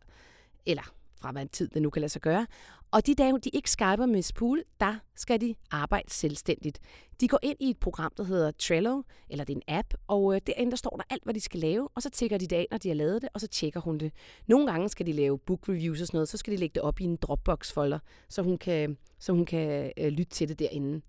eller 0.66 0.94
fra 1.22 1.32
hvad 1.32 1.46
tid 1.46 1.68
det 1.68 1.82
nu 1.82 1.90
kan 1.90 2.02
lade 2.02 2.12
sig 2.12 2.22
gøre. 2.22 2.48
Og 2.92 3.06
de 3.06 3.16
dage, 3.16 3.40
de 3.40 3.50
ikke 3.50 3.72
skyper 3.72 4.06
med 4.06 4.22
Spool, 4.22 4.64
der 4.80 4.96
skal 5.16 5.42
de 5.42 5.56
arbejde 5.72 6.10
selvstændigt. 6.10 6.80
De 7.22 7.28
går 7.28 7.40
ind 7.44 7.58
i 7.60 7.70
et 7.70 7.78
program, 7.78 8.12
der 8.18 8.24
hedder 8.24 8.52
Trello, 8.52 9.02
eller 9.30 9.44
det 9.44 9.54
er 9.54 9.58
en 9.68 9.76
app, 9.76 9.94
og 10.08 10.36
øh, 10.36 10.42
derinde 10.48 10.72
der 10.72 10.78
står 10.78 10.90
der 10.98 11.04
alt, 11.10 11.24
hvad 11.24 11.34
de 11.34 11.40
skal 11.40 11.60
lave, 11.60 11.90
og 11.96 12.02
så 12.02 12.10
tjekker 12.10 12.38
de 12.38 12.48
det 12.48 12.56
af, 12.56 12.68
når 12.72 12.78
de 12.78 12.88
har 12.88 12.96
lavet 12.96 13.22
det, 13.22 13.30
og 13.34 13.42
så 13.42 13.48
tjekker 13.48 13.80
hun 13.80 13.98
det. 13.98 14.12
Nogle 14.48 14.72
gange 14.72 14.90
skal 14.90 15.06
de 15.06 15.14
lave 15.14 15.40
book 15.40 15.70
reviews 15.70 16.02
og 16.02 16.08
sådan 16.08 16.18
noget, 16.18 16.30
så 16.30 16.38
skal 16.38 16.54
de 16.54 16.58
lægge 16.58 16.74
det 16.74 16.82
op 16.82 17.00
i 17.00 17.04
en 17.04 17.16
Dropbox-folder, 17.16 18.00
så 18.30 18.42
hun 18.42 18.58
kan, 18.58 18.98
så 19.20 19.34
hun 19.34 19.46
kan 19.46 19.92
øh, 19.98 20.08
lytte 20.08 20.32
til 20.32 20.50
det 20.50 20.60
derinde. 20.60 21.02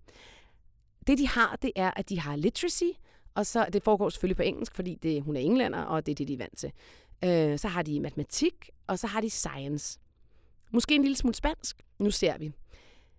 Det 1.07 1.17
de 1.17 1.27
har, 1.27 1.57
det 1.61 1.71
er, 1.75 1.91
at 1.95 2.09
de 2.09 2.19
har 2.19 2.35
literacy, 2.35 2.91
og 3.35 3.45
så, 3.45 3.65
det 3.73 3.83
foregår 3.83 4.09
selvfølgelig 4.09 4.37
på 4.37 4.43
engelsk, 4.43 4.75
fordi 4.75 4.95
det, 4.95 5.23
hun 5.23 5.35
er 5.35 5.39
englænder, 5.39 5.81
og 5.81 6.05
det 6.05 6.11
er 6.11 6.15
det, 6.15 6.27
de 6.27 6.33
er 6.33 6.37
vant 6.37 6.57
til. 6.57 6.71
Øh, 7.23 7.59
så 7.59 7.67
har 7.67 7.81
de 7.81 7.99
matematik, 7.99 8.69
og 8.87 8.99
så 8.99 9.07
har 9.07 9.21
de 9.21 9.29
science. 9.29 9.99
Måske 10.71 10.95
en 10.95 11.01
lille 11.01 11.17
smule 11.17 11.35
spansk. 11.35 11.77
Nu 11.99 12.11
ser 12.11 12.37
vi. 12.37 12.51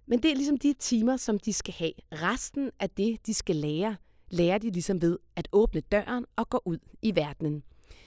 Men 0.06 0.22
det 0.22 0.30
er 0.30 0.34
ligesom 0.34 0.58
de 0.58 0.72
timer, 0.72 1.16
som 1.16 1.38
de 1.38 1.52
skal 1.52 1.74
have. 1.74 1.92
Resten 2.12 2.70
af 2.80 2.90
det, 2.90 3.26
de 3.26 3.34
skal 3.34 3.56
lære, 3.56 3.96
lærer 4.30 4.58
de 4.58 4.70
ligesom 4.70 5.02
ved 5.02 5.18
at 5.36 5.48
åbne 5.52 5.80
døren 5.80 6.24
og 6.36 6.48
gå 6.48 6.62
ud 6.64 6.78
i 7.02 7.16
verdenen. 7.16 7.62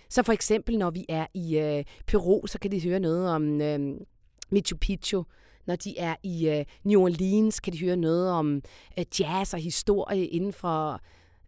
Så 0.10 0.24
for 0.24 0.34
eksempel, 0.34 0.78
når 0.78 0.90
vi 0.90 1.06
er 1.10 1.26
i 1.34 1.58
øh, 1.58 1.84
Peru, 2.08 2.48
så 2.48 2.60
kan 2.60 2.72
de 2.72 2.84
høre 2.84 3.00
noget 3.00 3.30
om 3.30 3.62
øh, 3.62 3.80
Machu 4.50 4.78
Picchu. 4.78 5.24
Når 5.66 5.76
de 5.76 6.00
er 6.00 6.16
i 6.24 6.50
øh, 6.50 6.66
New 6.84 7.02
Orleans, 7.02 7.60
kan 7.60 7.74
de 7.74 7.80
høre 7.80 7.98
noget 7.98 8.32
om 8.32 8.62
øh, 9.00 9.06
jazz 9.20 9.54
og 9.54 9.60
historie 9.60 10.26
inden 10.26 10.54
for 10.54 11.02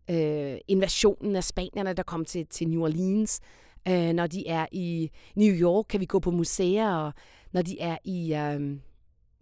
øh, 0.09 0.57
invasionen 0.67 1.35
af 1.35 1.43
spanierne, 1.43 1.93
der 1.93 2.03
kom 2.03 2.25
til, 2.25 2.45
til 2.47 2.67
New 2.67 2.83
Orleans. 2.83 3.39
Øh, 3.87 4.13
når 4.13 4.27
de 4.27 4.47
er 4.47 4.65
i 4.71 5.11
New 5.35 5.53
York, 5.53 5.85
kan 5.89 5.99
vi 5.99 6.05
gå 6.05 6.19
på 6.19 6.31
museer, 6.31 6.91
og 6.91 7.13
når 7.51 7.61
de 7.61 7.79
er 7.79 7.97
i 8.03 8.33
øh, 8.35 8.77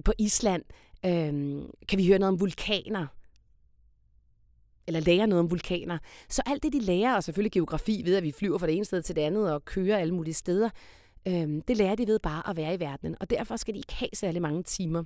på 0.06 0.14
Island, 0.18 0.64
øh, 1.06 1.64
kan 1.88 1.98
vi 1.98 2.08
høre 2.08 2.20
noget 2.20 2.34
om 2.34 2.40
vulkaner 2.40 3.08
eller 4.88 5.00
lære 5.00 5.28
noget 5.28 5.40
om 5.40 5.52
vulkaner. 5.52 5.98
Så 6.30 6.42
alt 6.46 6.64
det, 6.64 6.74
de 6.74 6.80
lærer, 6.80 7.16
og 7.16 7.24
selvfølgelig 7.24 7.52
geografi 7.52 8.02
ved, 8.06 8.16
at 8.16 8.24
vi 8.24 8.32
flyver 8.32 8.58
fra 8.58 8.68
det 8.68 8.76
ene 8.76 8.86
sted 8.86 9.02
til 9.02 9.16
det 9.16 9.22
andet 9.22 9.54
og 9.54 9.66
kører 9.66 9.98
alle 9.98 10.14
mulige 10.14 10.34
steder, 10.34 10.70
øh, 11.28 11.62
det 11.68 11.78
lærer 11.78 11.96
de 11.96 12.08
ved 12.08 12.20
bare 12.20 12.50
at 12.50 12.58
være 12.58 12.74
i 12.74 12.80
verdenen. 12.80 13.16
Og 13.20 13.30
derfor 13.30 13.56
skal 13.56 13.74
de 13.74 13.80
ikke 13.80 13.94
have 13.94 14.10
særlig 14.14 14.42
mange 14.42 14.64
timer. 14.64 15.04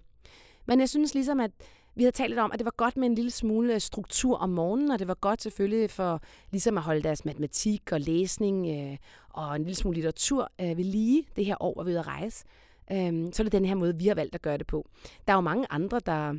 Men 0.65 0.79
jeg 0.79 0.89
synes 0.89 1.13
ligesom, 1.13 1.39
at 1.39 1.51
vi 1.95 2.03
havde 2.03 2.15
talt 2.15 2.29
lidt 2.29 2.39
om, 2.39 2.51
at 2.51 2.59
det 2.59 2.65
var 2.65 2.73
godt 2.77 2.97
med 2.97 3.07
en 3.07 3.15
lille 3.15 3.31
smule 3.31 3.73
øh, 3.73 3.79
struktur 3.79 4.37
om 4.37 4.49
morgenen, 4.49 4.91
og 4.91 4.99
det 4.99 5.07
var 5.07 5.13
godt 5.13 5.41
selvfølgelig 5.41 5.89
for 5.89 6.21
ligesom 6.51 6.77
at 6.77 6.83
holde 6.83 7.03
deres 7.03 7.25
matematik 7.25 7.91
og 7.91 7.99
læsning 7.99 8.67
øh, 8.69 8.97
og 9.29 9.55
en 9.55 9.61
lille 9.61 9.75
smule 9.75 9.95
litteratur 9.95 10.51
øh, 10.61 10.77
ved 10.77 10.83
lige 10.83 11.27
det 11.35 11.45
her 11.45 11.55
år, 11.59 11.73
hvor 11.73 11.83
vi 11.83 11.91
er 11.91 11.93
ude 11.93 11.99
at 11.99 12.07
rejse. 12.07 12.45
Øh, 12.91 13.33
så 13.33 13.41
er 13.41 13.43
det 13.43 13.51
den 13.51 13.65
her 13.65 13.75
måde, 13.75 13.97
vi 13.97 14.07
har 14.07 14.15
valgt 14.15 14.35
at 14.35 14.41
gøre 14.41 14.57
det 14.57 14.67
på. 14.67 14.87
Der 15.27 15.33
er 15.33 15.37
jo 15.37 15.41
mange 15.41 15.67
andre, 15.69 15.99
der, 16.05 16.33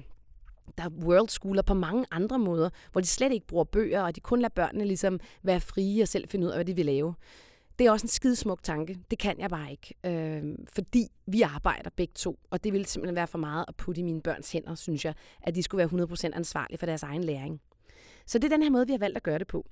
der 0.79 0.85
er 0.85 0.89
world 0.89 1.29
schooler 1.29 1.63
på 1.63 1.75
mange 1.75 2.07
andre 2.11 2.39
måder, 2.39 2.71
hvor 2.93 3.01
de 3.01 3.07
slet 3.07 3.33
ikke 3.33 3.47
bruger 3.47 3.65
bøger, 3.65 4.03
og 4.03 4.17
de 4.17 4.21
kun 4.21 4.41
lader 4.41 4.55
børnene 4.55 4.85
ligesom 4.85 5.21
være 5.43 5.61
frie 5.61 6.03
og 6.03 6.09
selv 6.09 6.29
finde 6.29 6.47
ud 6.47 6.51
af, 6.51 6.57
hvad 6.57 6.65
de 6.65 6.77
vil 6.77 6.87
lave. 6.87 7.15
Det 7.83 7.89
er 7.89 7.93
også 7.93 8.05
en 8.05 8.09
skidesmuk 8.09 8.63
tanke. 8.63 8.99
Det 9.11 9.19
kan 9.19 9.41
jeg 9.41 9.51
bare 9.51 9.71
ikke. 9.71 9.95
Øh, 10.07 10.59
fordi 10.73 11.09
vi 11.27 11.43
arbejder 11.43 11.91
begge 11.97 12.13
to, 12.15 12.39
og 12.51 12.65
det 12.65 12.73
ville 12.73 12.87
simpelthen 12.87 13.17
være 13.17 13.27
for 13.27 13.39
meget 13.39 13.65
at 13.69 13.77
putte 13.77 14.01
i 14.01 14.05
mine 14.05 14.23
børns 14.23 14.53
hænder, 14.53 14.75
synes 14.75 15.05
jeg, 15.05 15.15
at 15.43 15.55
de 15.55 15.63
skulle 15.63 15.79
være 15.79 16.07
100% 16.07 16.37
ansvarlige 16.37 16.79
for 16.79 16.87
deres 16.87 17.03
egen 17.03 17.25
læring. 17.25 17.61
Så 18.27 18.39
det 18.39 18.45
er 18.45 18.49
den 18.57 18.63
her 18.63 18.71
måde, 18.71 18.87
vi 18.87 18.93
har 18.93 18.99
valgt 18.99 19.17
at 19.17 19.23
gøre 19.23 19.39
det 19.39 19.47
på. 19.47 19.67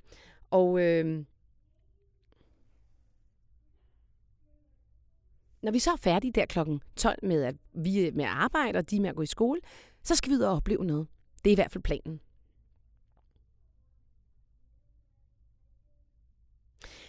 Og 0.51 0.81
øh, 0.81 1.25
når 5.63 5.73
vi 5.73 5.79
så 5.79 5.91
er 5.91 5.97
færdige 5.97 6.33
der 6.33 6.47
klokken 6.47 6.83
12 6.97 7.19
med 7.23 7.43
at 7.43 7.55
vi 7.73 8.07
er 8.07 8.13
med 8.13 8.25
at 8.25 8.31
arbejde, 8.31 8.79
og 8.79 8.91
de 8.91 8.97
er 8.97 9.01
med 9.01 9.11
at 9.11 9.17
gå 9.17 9.23
i 9.23 9.27
skole, 9.27 9.61
så 10.03 10.15
skal 10.15 10.31
vi 10.31 10.37
ud 10.37 10.41
og 10.41 10.57
opleve 10.57 10.85
noget. 10.85 11.07
Det 11.45 11.51
er 11.51 11.53
i 11.53 11.55
hvert 11.55 11.73
fald 11.73 11.83
planen. 11.83 12.21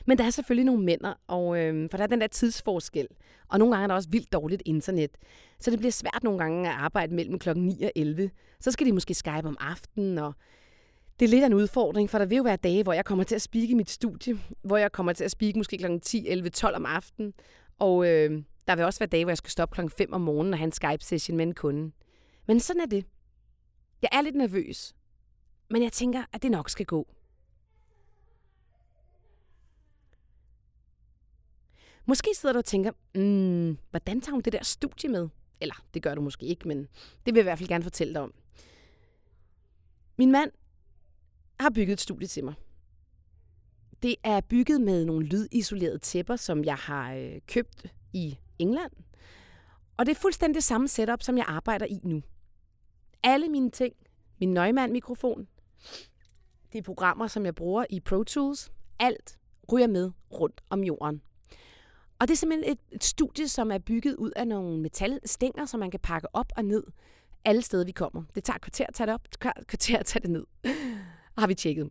Men 0.05 0.17
der 0.17 0.23
er 0.23 0.29
selvfølgelig 0.29 0.65
nogle 0.65 0.83
mænd, 0.83 1.01
og, 1.27 1.59
øh, 1.59 1.89
for 1.91 1.97
der 1.97 2.03
er 2.03 2.07
den 2.07 2.21
der 2.21 2.27
tidsforskel. 2.27 3.07
Og 3.47 3.59
nogle 3.59 3.73
gange 3.73 3.83
er 3.83 3.87
der 3.87 3.95
også 3.95 4.09
vildt 4.09 4.33
dårligt 4.33 4.61
internet. 4.65 5.11
Så 5.59 5.71
det 5.71 5.79
bliver 5.79 5.91
svært 5.91 6.23
nogle 6.23 6.39
gange 6.39 6.69
at 6.69 6.75
arbejde 6.75 7.15
mellem 7.15 7.39
klokken 7.39 7.65
9 7.65 7.83
og 7.83 7.91
11. 7.95 8.29
Så 8.59 8.71
skal 8.71 8.87
de 8.87 8.91
måske 8.91 9.13
skype 9.13 9.47
om 9.47 9.57
aftenen, 9.59 10.17
og 10.17 10.33
det 11.19 11.25
er 11.25 11.29
lidt 11.29 11.43
af 11.43 11.47
en 11.47 11.53
udfordring, 11.53 12.09
for 12.09 12.17
der 12.17 12.25
vil 12.25 12.35
jo 12.35 12.43
være 12.43 12.55
dage, 12.55 12.83
hvor 12.83 12.93
jeg 12.93 13.05
kommer 13.05 13.23
til 13.23 13.35
at 13.35 13.41
spike 13.41 13.71
i 13.71 13.73
mit 13.73 13.89
studie, 13.89 14.39
hvor 14.61 14.77
jeg 14.77 14.91
kommer 14.91 15.13
til 15.13 15.23
at 15.23 15.31
spike 15.31 15.59
måske 15.59 15.77
kl. 15.77 15.99
10, 16.01 16.27
11, 16.27 16.49
12 16.49 16.75
om 16.75 16.85
aftenen. 16.85 17.33
Og 17.79 18.07
øh, 18.07 18.43
der 18.67 18.75
vil 18.75 18.85
også 18.85 18.99
være 18.99 19.09
dage, 19.09 19.25
hvor 19.25 19.31
jeg 19.31 19.37
skal 19.37 19.51
stoppe 19.51 19.73
klokken 19.73 19.91
5 19.97 20.13
om 20.13 20.21
morgenen 20.21 20.53
og 20.53 20.59
have 20.59 20.65
en 20.65 20.71
Skype-session 20.71 21.37
med 21.37 21.45
en 21.45 21.53
kunde. 21.53 21.91
Men 22.47 22.59
sådan 22.59 22.81
er 22.81 22.85
det. 22.85 23.05
Jeg 24.01 24.09
er 24.11 24.21
lidt 24.21 24.35
nervøs, 24.35 24.93
men 25.69 25.83
jeg 25.83 25.91
tænker, 25.91 26.23
at 26.33 26.43
det 26.43 26.51
nok 26.51 26.69
skal 26.69 26.85
gå. 26.85 27.07
Måske 32.05 32.29
sidder 32.35 32.53
du 32.53 32.57
og 32.57 32.65
tænker, 32.65 32.91
mm, 33.15 33.77
hvordan 33.89 34.21
tager 34.21 34.31
hun 34.31 34.41
det 34.41 34.53
der 34.53 34.63
studie 34.63 35.09
med? 35.09 35.29
Eller 35.61 35.75
det 35.93 36.03
gør 36.03 36.15
du 36.15 36.21
måske 36.21 36.45
ikke, 36.45 36.67
men 36.67 36.77
det 36.77 36.87
vil 37.25 37.35
jeg 37.35 37.39
i 37.39 37.43
hvert 37.43 37.57
fald 37.57 37.69
gerne 37.69 37.83
fortælle 37.83 38.13
dig 38.13 38.21
om. 38.21 38.33
Min 40.17 40.31
mand 40.31 40.51
har 41.59 41.69
bygget 41.69 41.93
et 41.93 42.01
studie 42.01 42.27
til 42.27 42.43
mig. 42.43 42.53
Det 44.03 44.15
er 44.23 44.41
bygget 44.41 44.81
med 44.81 45.05
nogle 45.05 45.25
lydisolerede 45.25 45.97
tæpper, 45.97 46.35
som 46.35 46.63
jeg 46.63 46.75
har 46.75 47.13
øh, 47.13 47.41
købt 47.47 47.85
i 48.13 48.37
England. 48.59 48.91
Og 49.97 50.05
det 50.05 50.11
er 50.11 50.19
fuldstændig 50.19 50.55
det 50.55 50.63
samme 50.63 50.87
setup, 50.87 51.23
som 51.23 51.37
jeg 51.37 51.45
arbejder 51.47 51.85
i 51.85 51.99
nu. 52.03 52.21
Alle 53.23 53.49
mine 53.49 53.71
ting, 53.71 53.95
min 54.39 54.53
Neumann-mikrofon, 54.53 55.47
de 56.73 56.81
programmer, 56.81 57.27
som 57.27 57.45
jeg 57.45 57.55
bruger 57.55 57.85
i 57.89 57.99
Pro 57.99 58.23
Tools, 58.23 58.71
alt 58.99 59.39
ryger 59.71 59.87
med 59.87 60.11
rundt 60.31 60.61
om 60.69 60.83
jorden. 60.83 61.21
Og 62.21 62.27
det 62.27 62.33
er 62.33 62.37
simpelthen 62.37 62.71
et, 62.71 62.79
et 62.91 63.03
studie, 63.03 63.47
som 63.47 63.71
er 63.71 63.77
bygget 63.77 64.15
ud 64.15 64.31
af 64.35 64.47
nogle 64.47 64.79
metalstænger, 64.79 65.65
som 65.65 65.79
man 65.79 65.91
kan 65.91 65.99
pakke 65.99 66.35
op 66.35 66.51
og 66.57 66.65
ned 66.65 66.83
alle 67.45 67.61
steder, 67.61 67.85
vi 67.85 67.91
kommer. 67.91 68.23
Det 68.35 68.43
tager 68.43 68.55
et 68.55 68.61
kvarter 68.61 68.85
at 68.87 68.93
tage 68.93 69.07
det 69.07 69.13
op, 69.13 69.27
et 69.31 69.39
kvarter 69.67 69.97
at 69.97 70.05
tage 70.05 70.21
det 70.21 70.29
ned, 70.29 70.45
har 71.37 71.47
vi 71.47 71.55
tjekket. 71.55 71.89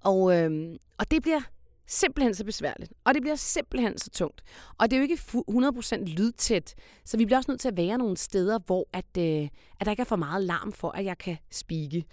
Og, 0.00 0.36
øh, 0.36 0.76
og 0.98 1.10
det 1.10 1.22
bliver 1.22 1.40
simpelthen 1.86 2.34
så 2.34 2.44
besværligt, 2.44 2.92
og 3.04 3.14
det 3.14 3.22
bliver 3.22 3.36
simpelthen 3.36 3.98
så 3.98 4.10
tungt. 4.10 4.42
Og 4.78 4.90
det 4.90 4.96
er 4.96 5.00
jo 5.00 5.02
ikke 5.02 5.18
100% 5.50 5.96
lydtæt, 6.04 6.74
så 7.04 7.16
vi 7.16 7.24
bliver 7.24 7.38
også 7.38 7.50
nødt 7.50 7.60
til 7.60 7.68
at 7.68 7.76
være 7.76 7.98
nogle 7.98 8.16
steder, 8.16 8.58
hvor 8.66 8.88
at, 8.92 9.18
øh, 9.18 9.48
at 9.80 9.84
der 9.86 9.90
ikke 9.90 10.00
er 10.00 10.04
for 10.04 10.16
meget 10.16 10.44
larm 10.44 10.72
for, 10.72 10.90
at 10.90 11.04
jeg 11.04 11.18
kan 11.18 11.36
spike. 11.50 12.04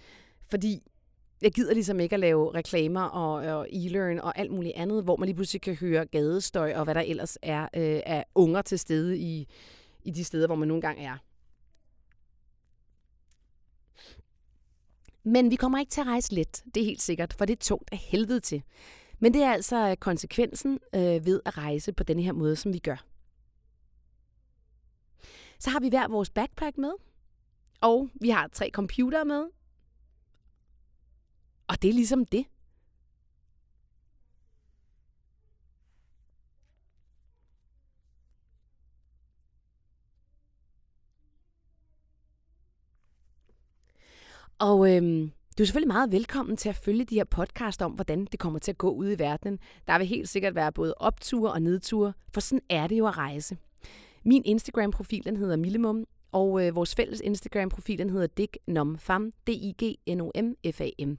Fordi 0.50 0.82
jeg 1.42 1.52
gider 1.52 1.74
ligesom 1.74 2.00
ikke 2.00 2.14
at 2.14 2.20
lave 2.20 2.54
reklamer 2.54 3.02
og, 3.02 3.58
og 3.58 3.68
e-learn 3.68 4.20
og 4.20 4.38
alt 4.38 4.50
muligt 4.50 4.76
andet, 4.76 5.04
hvor 5.04 5.16
man 5.16 5.26
lige 5.26 5.36
pludselig 5.36 5.62
kan 5.62 5.74
høre 5.74 6.06
gadestøj 6.06 6.74
og 6.74 6.84
hvad 6.84 6.94
der 6.94 7.00
ellers 7.00 7.38
er 7.42 7.62
øh, 7.62 8.00
af 8.06 8.24
unger 8.34 8.62
til 8.62 8.78
stede 8.78 9.18
i, 9.18 9.48
i 10.04 10.10
de 10.10 10.24
steder, 10.24 10.46
hvor 10.46 10.56
man 10.56 10.68
nogle 10.68 10.82
gange 10.82 11.02
er. 11.04 11.16
Men 15.28 15.50
vi 15.50 15.56
kommer 15.56 15.78
ikke 15.78 15.90
til 15.90 16.00
at 16.00 16.06
rejse 16.06 16.34
let, 16.34 16.62
det 16.74 16.80
er 16.80 16.84
helt 16.84 17.02
sikkert, 17.02 17.32
for 17.32 17.44
det 17.44 17.52
er 17.52 17.60
tungt 17.60 17.92
af 17.92 17.98
helvede 17.98 18.40
til. 18.40 18.62
Men 19.18 19.34
det 19.34 19.42
er 19.42 19.52
altså 19.52 19.96
konsekvensen 20.00 20.78
øh, 20.94 21.26
ved 21.26 21.40
at 21.44 21.58
rejse 21.58 21.92
på 21.92 22.02
den 22.02 22.20
her 22.20 22.32
måde, 22.32 22.56
som 22.56 22.72
vi 22.72 22.78
gør. 22.78 23.06
Så 25.58 25.70
har 25.70 25.80
vi 25.80 25.88
hver 25.88 26.08
vores 26.08 26.30
backpack 26.30 26.78
med, 26.78 26.92
og 27.80 28.08
vi 28.20 28.28
har 28.28 28.48
tre 28.48 28.70
computere 28.72 29.24
med, 29.24 29.44
og 31.68 31.82
det 31.82 31.88
er 31.88 31.94
ligesom 31.94 32.26
det. 32.26 32.46
Og 44.58 44.96
øhm, 44.96 45.30
du 45.58 45.62
er 45.62 45.66
selvfølgelig 45.66 45.88
meget 45.88 46.12
velkommen 46.12 46.56
til 46.56 46.68
at 46.68 46.76
følge 46.76 47.04
de 47.04 47.14
her 47.14 47.24
podcast 47.24 47.82
om, 47.82 47.92
hvordan 47.92 48.24
det 48.24 48.40
kommer 48.40 48.58
til 48.58 48.72
at 48.72 48.78
gå 48.78 48.90
ud 48.90 49.10
i 49.10 49.18
verden. 49.18 49.58
Der 49.86 49.98
vil 49.98 50.06
helt 50.06 50.28
sikkert 50.28 50.54
være 50.54 50.72
både 50.72 50.94
opture 50.96 51.52
og 51.52 51.62
nedture, 51.62 52.12
for 52.34 52.40
sådan 52.40 52.60
er 52.68 52.86
det 52.86 52.98
jo 52.98 53.06
at 53.06 53.18
rejse. 53.18 53.56
Min 54.24 54.42
Instagram-profil 54.44 55.24
den 55.24 55.36
hedder 55.36 55.56
Millemum, 55.56 56.04
og 56.32 56.66
øh, 56.66 56.76
vores 56.76 56.94
fælles 56.94 57.20
Instagram-profil 57.20 57.98
den 57.98 58.10
hedder 58.10 58.26
Dignomfam, 58.26 59.32
D-I-G-N-O-M-F-A-M. 59.46 61.18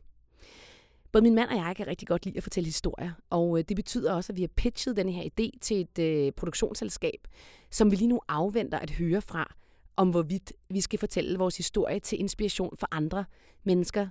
Både 1.17 1.23
min 1.23 1.35
mand 1.35 1.49
og 1.49 1.55
jeg 1.55 1.75
kan 1.75 1.87
rigtig 1.87 2.07
godt 2.07 2.25
lide 2.25 2.37
at 2.37 2.43
fortælle 2.43 2.65
historier, 2.65 3.11
og 3.29 3.57
øh, 3.57 3.63
det 3.69 3.75
betyder 3.75 4.13
også, 4.13 4.33
at 4.33 4.37
vi 4.37 4.41
har 4.41 4.47
pitchet 4.55 4.97
den 4.97 5.09
her 5.09 5.23
idé 5.23 5.59
til 5.61 5.81
et 5.81 5.99
øh, 5.99 6.31
produktionsselskab, 6.31 7.27
som 7.71 7.91
vi 7.91 7.95
lige 7.95 8.07
nu 8.07 8.21
afventer 8.27 8.79
at 8.79 8.89
høre 8.89 9.21
fra, 9.21 9.55
om 9.95 10.09
hvorvidt 10.09 10.53
vi 10.69 10.81
skal 10.81 10.99
fortælle 10.99 11.37
vores 11.37 11.57
historie 11.57 11.99
til 11.99 12.19
inspiration 12.19 12.77
for 12.77 12.87
andre 12.91 13.25
mennesker, 13.63 14.07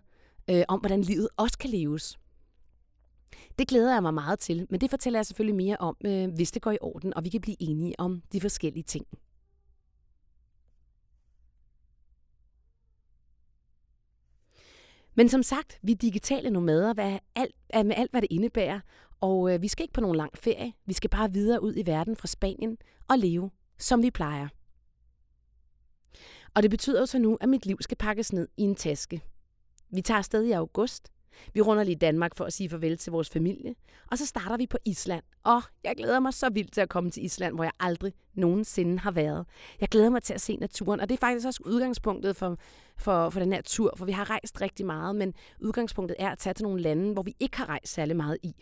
øh, 0.51 0.63
om 0.69 0.81
hvordan 0.81 1.01
livet 1.01 1.29
også 1.37 1.59
kan 1.59 1.71
leves. 1.71 2.19
Det 3.59 3.69
glæder 3.69 3.93
jeg 3.93 4.03
mig 4.03 4.15
meget 4.15 4.39
til, 4.39 4.67
men 4.71 4.81
det 4.81 4.91
fortæller 4.91 5.19
jeg 5.19 5.27
selvfølgelig 5.27 5.57
mere 5.57 5.77
om, 5.77 5.97
øh, 6.05 6.29
hvis 6.35 6.51
det 6.51 6.63
går 6.63 6.71
i 6.71 6.79
orden, 6.81 7.15
og 7.15 7.25
vi 7.25 7.29
kan 7.29 7.41
blive 7.41 7.57
enige 7.61 8.01
om 8.01 8.23
de 8.33 8.41
forskellige 8.41 8.85
ting. 8.85 9.07
Men 15.17 15.29
som 15.29 15.43
sagt, 15.43 15.79
vi 15.83 15.93
er 15.93 15.97
digitale 15.97 16.51
nomader 16.51 16.95
hvad 16.95 17.19
alt, 17.35 17.55
med 17.75 17.97
alt, 17.97 18.11
hvad 18.11 18.23
det 18.23 18.29
indebærer. 18.31 18.81
Og 19.21 19.55
øh, 19.55 19.63
vi 19.63 19.69
skal 19.69 19.85
ikke 19.85 19.95
på 19.95 20.01
nogen 20.01 20.17
lang 20.17 20.39
ferie. 20.39 20.73
Vi 20.87 20.93
skal 20.93 21.11
bare 21.11 21.33
videre 21.33 21.63
ud 21.63 21.75
i 21.77 21.87
verden 21.87 22.17
fra 22.17 22.27
Spanien 22.27 22.79
og 23.09 23.19
leve, 23.19 23.51
som 23.79 24.03
vi 24.03 24.11
plejer. 24.11 24.49
Og 26.55 26.63
det 26.63 26.71
betyder 26.71 27.01
jo 27.01 27.07
så 27.07 27.19
nu, 27.19 27.39
at 27.41 27.49
mit 27.49 27.67
liv 27.67 27.77
skal 27.81 27.97
pakkes 27.97 28.33
ned 28.33 28.49
i 28.57 28.63
en 28.63 28.75
taske. 28.75 29.23
Vi 29.91 30.01
tager 30.01 30.19
afsted 30.19 30.45
i 30.45 30.51
august, 30.53 31.13
vi 31.55 31.61
runder 31.61 31.85
lige 31.85 31.97
Danmark 31.97 32.35
for 32.35 32.45
at 32.45 32.53
sige 32.53 32.69
farvel 32.69 32.99
til 32.99 33.11
vores 33.11 33.31
familie, 33.31 33.75
og 34.11 34.19
så 34.19 34.27
starter 34.27 34.57
vi 34.57 34.67
på 34.67 34.79
Island. 34.85 35.25
Og 35.45 35.63
jeg 35.85 35.97
glæder 35.97 36.21
mig 36.21 36.35
så 36.35 36.51
vildt 36.51 36.73
til 36.73 36.81
at 36.81 36.89
komme 36.89 37.11
til 37.11 37.25
Island, 37.25 37.55
hvor 37.55 37.65
jeg 37.65 37.73
aldrig 37.81 38.13
nogensinde 38.35 38.99
har 38.99 39.11
været. 39.11 39.47
Jeg 39.81 39.89
glæder 39.89 40.11
mig 40.11 40.23
til 40.23 40.35
at 40.35 40.41
se 40.41 40.57
naturen, 40.57 41.01
og 41.01 41.09
det 41.09 41.15
er 41.15 41.19
faktisk 41.19 41.47
også 41.47 41.63
udgangspunktet 41.65 42.37
for, 42.37 42.59
for, 42.99 43.31
for 43.31 43.41
den 43.41 43.53
her 43.53 43.63
tur, 43.63 43.95
for 43.97 44.05
vi 44.05 44.13
har 44.13 44.31
rejst 44.31 44.61
rigtig 44.61 44.87
meget, 44.87 45.17
men 45.17 45.35
udgangspunktet 45.61 46.17
er 46.19 46.31
at 46.31 46.39
tage 46.39 46.55
til 46.55 46.63
nogle 46.63 46.83
lande, 46.83 47.13
hvor 47.13 47.23
vi 47.23 47.35
ikke 47.41 47.57
har 47.57 47.69
rejst 47.69 47.93
særlig 47.93 48.17
meget 48.17 48.39
i. 48.43 48.55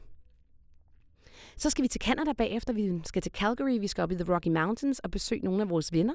Så 1.57 1.71
skal 1.71 1.83
vi 1.83 1.89
til 1.89 2.01
Canada 2.01 2.33
bagefter, 2.33 2.73
vi 2.73 3.01
skal 3.05 3.23
til 3.23 3.33
Calgary, 3.33 3.79
vi 3.81 3.87
skal 3.87 4.03
op 4.03 4.11
i 4.11 4.15
The 4.15 4.35
Rocky 4.35 4.49
Mountains 4.49 4.99
og 4.99 5.11
besøge 5.11 5.45
nogle 5.45 5.63
af 5.63 5.71
vores 5.71 5.93
venner. 5.93 6.15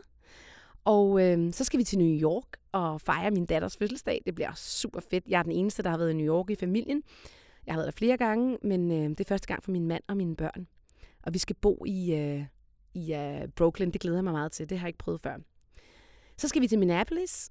Og 0.86 1.22
øh, 1.22 1.54
så 1.54 1.64
skal 1.64 1.80
vi 1.80 1.84
til 1.84 1.98
New 1.98 2.22
York 2.22 2.58
og 2.72 3.02
fejre 3.02 3.32
min 3.32 3.46
datters 3.46 3.78
fødselsdag. 3.78 4.22
Det 4.26 4.36
bliver 4.36 4.54
super 4.56 5.00
fedt. 5.12 5.24
Jeg 5.28 5.40
er 5.40 5.44
den 5.44 5.52
eneste, 5.52 5.84
der 5.84 5.90
har 5.90 5.98
været 5.98 6.12
i 6.12 6.14
New 6.14 6.36
York 6.36 6.50
i 6.50 6.56
familien. 6.56 7.04
Jeg 7.66 7.74
har 7.74 7.80
været 7.80 7.94
der 7.94 7.98
flere 7.98 8.18
gange, 8.18 8.58
men 8.64 8.92
øh, 8.92 9.10
det 9.10 9.20
er 9.20 9.26
første 9.28 9.48
gang 9.48 9.64
for 9.64 9.72
min 9.72 9.88
mand 9.88 10.04
og 10.08 10.18
mine 10.18 10.36
børn. 10.36 10.68
Og 11.24 11.34
vi 11.34 11.40
skal 11.40 11.56
bo 11.56 11.84
i, 11.86 12.14
øh, 12.14 12.44
i 12.94 13.14
øh, 13.14 13.48
Brooklyn. 13.56 13.92
Det 13.92 14.02
glæder 14.02 14.18
jeg 14.18 14.24
mig 14.24 14.34
meget 14.34 14.52
til. 14.52 14.70
Det 14.70 14.80
har 14.80 14.86
jeg 14.86 14.90
ikke 14.90 15.00
prøvet 15.00 15.22
før. 15.22 15.38
Så 16.38 16.48
skal 16.48 16.62
vi 16.62 16.68
til 16.68 16.80
Minneapolis 16.80 17.50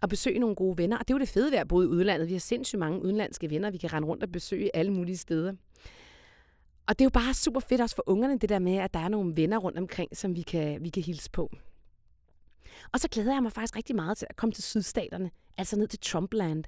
og 0.00 0.08
besøge 0.08 0.38
nogle 0.38 0.56
gode 0.56 0.78
venner. 0.78 0.98
Og 0.98 1.08
det 1.08 1.14
er 1.14 1.18
jo 1.18 1.20
det 1.20 1.28
fede 1.28 1.50
ved 1.50 1.58
at 1.58 1.68
bo 1.68 1.82
i 1.82 1.86
udlandet. 1.86 2.28
Vi 2.28 2.32
har 2.32 2.40
sindssygt 2.40 2.80
mange 2.80 3.02
udenlandske 3.02 3.50
venner. 3.50 3.70
Vi 3.70 3.78
kan 3.78 3.92
rende 3.92 4.08
rundt 4.08 4.22
og 4.22 4.32
besøge 4.32 4.76
alle 4.76 4.92
mulige 4.92 5.16
steder. 5.16 5.52
Og 6.86 6.98
det 6.98 7.00
er 7.00 7.06
jo 7.06 7.10
bare 7.10 7.34
super 7.34 7.60
fedt 7.60 7.80
også 7.80 7.96
for 7.96 8.04
ungerne, 8.06 8.38
det 8.38 8.48
der 8.48 8.58
med, 8.58 8.76
at 8.76 8.94
der 8.94 9.00
er 9.00 9.08
nogle 9.08 9.36
venner 9.36 9.58
rundt 9.58 9.78
omkring, 9.78 10.16
som 10.16 10.36
vi 10.36 10.42
kan, 10.42 10.84
vi 10.84 10.88
kan 10.88 11.02
hilse 11.02 11.30
på. 11.30 11.50
Og 12.92 13.00
så 13.00 13.08
glæder 13.08 13.32
jeg 13.32 13.42
mig 13.42 13.52
faktisk 13.52 13.76
rigtig 13.76 13.96
meget 13.96 14.18
til 14.18 14.26
at 14.30 14.36
komme 14.36 14.52
til 14.52 14.64
sydstaterne, 14.64 15.30
altså 15.58 15.76
ned 15.76 15.88
til 15.88 15.98
Trumpland. 15.98 16.64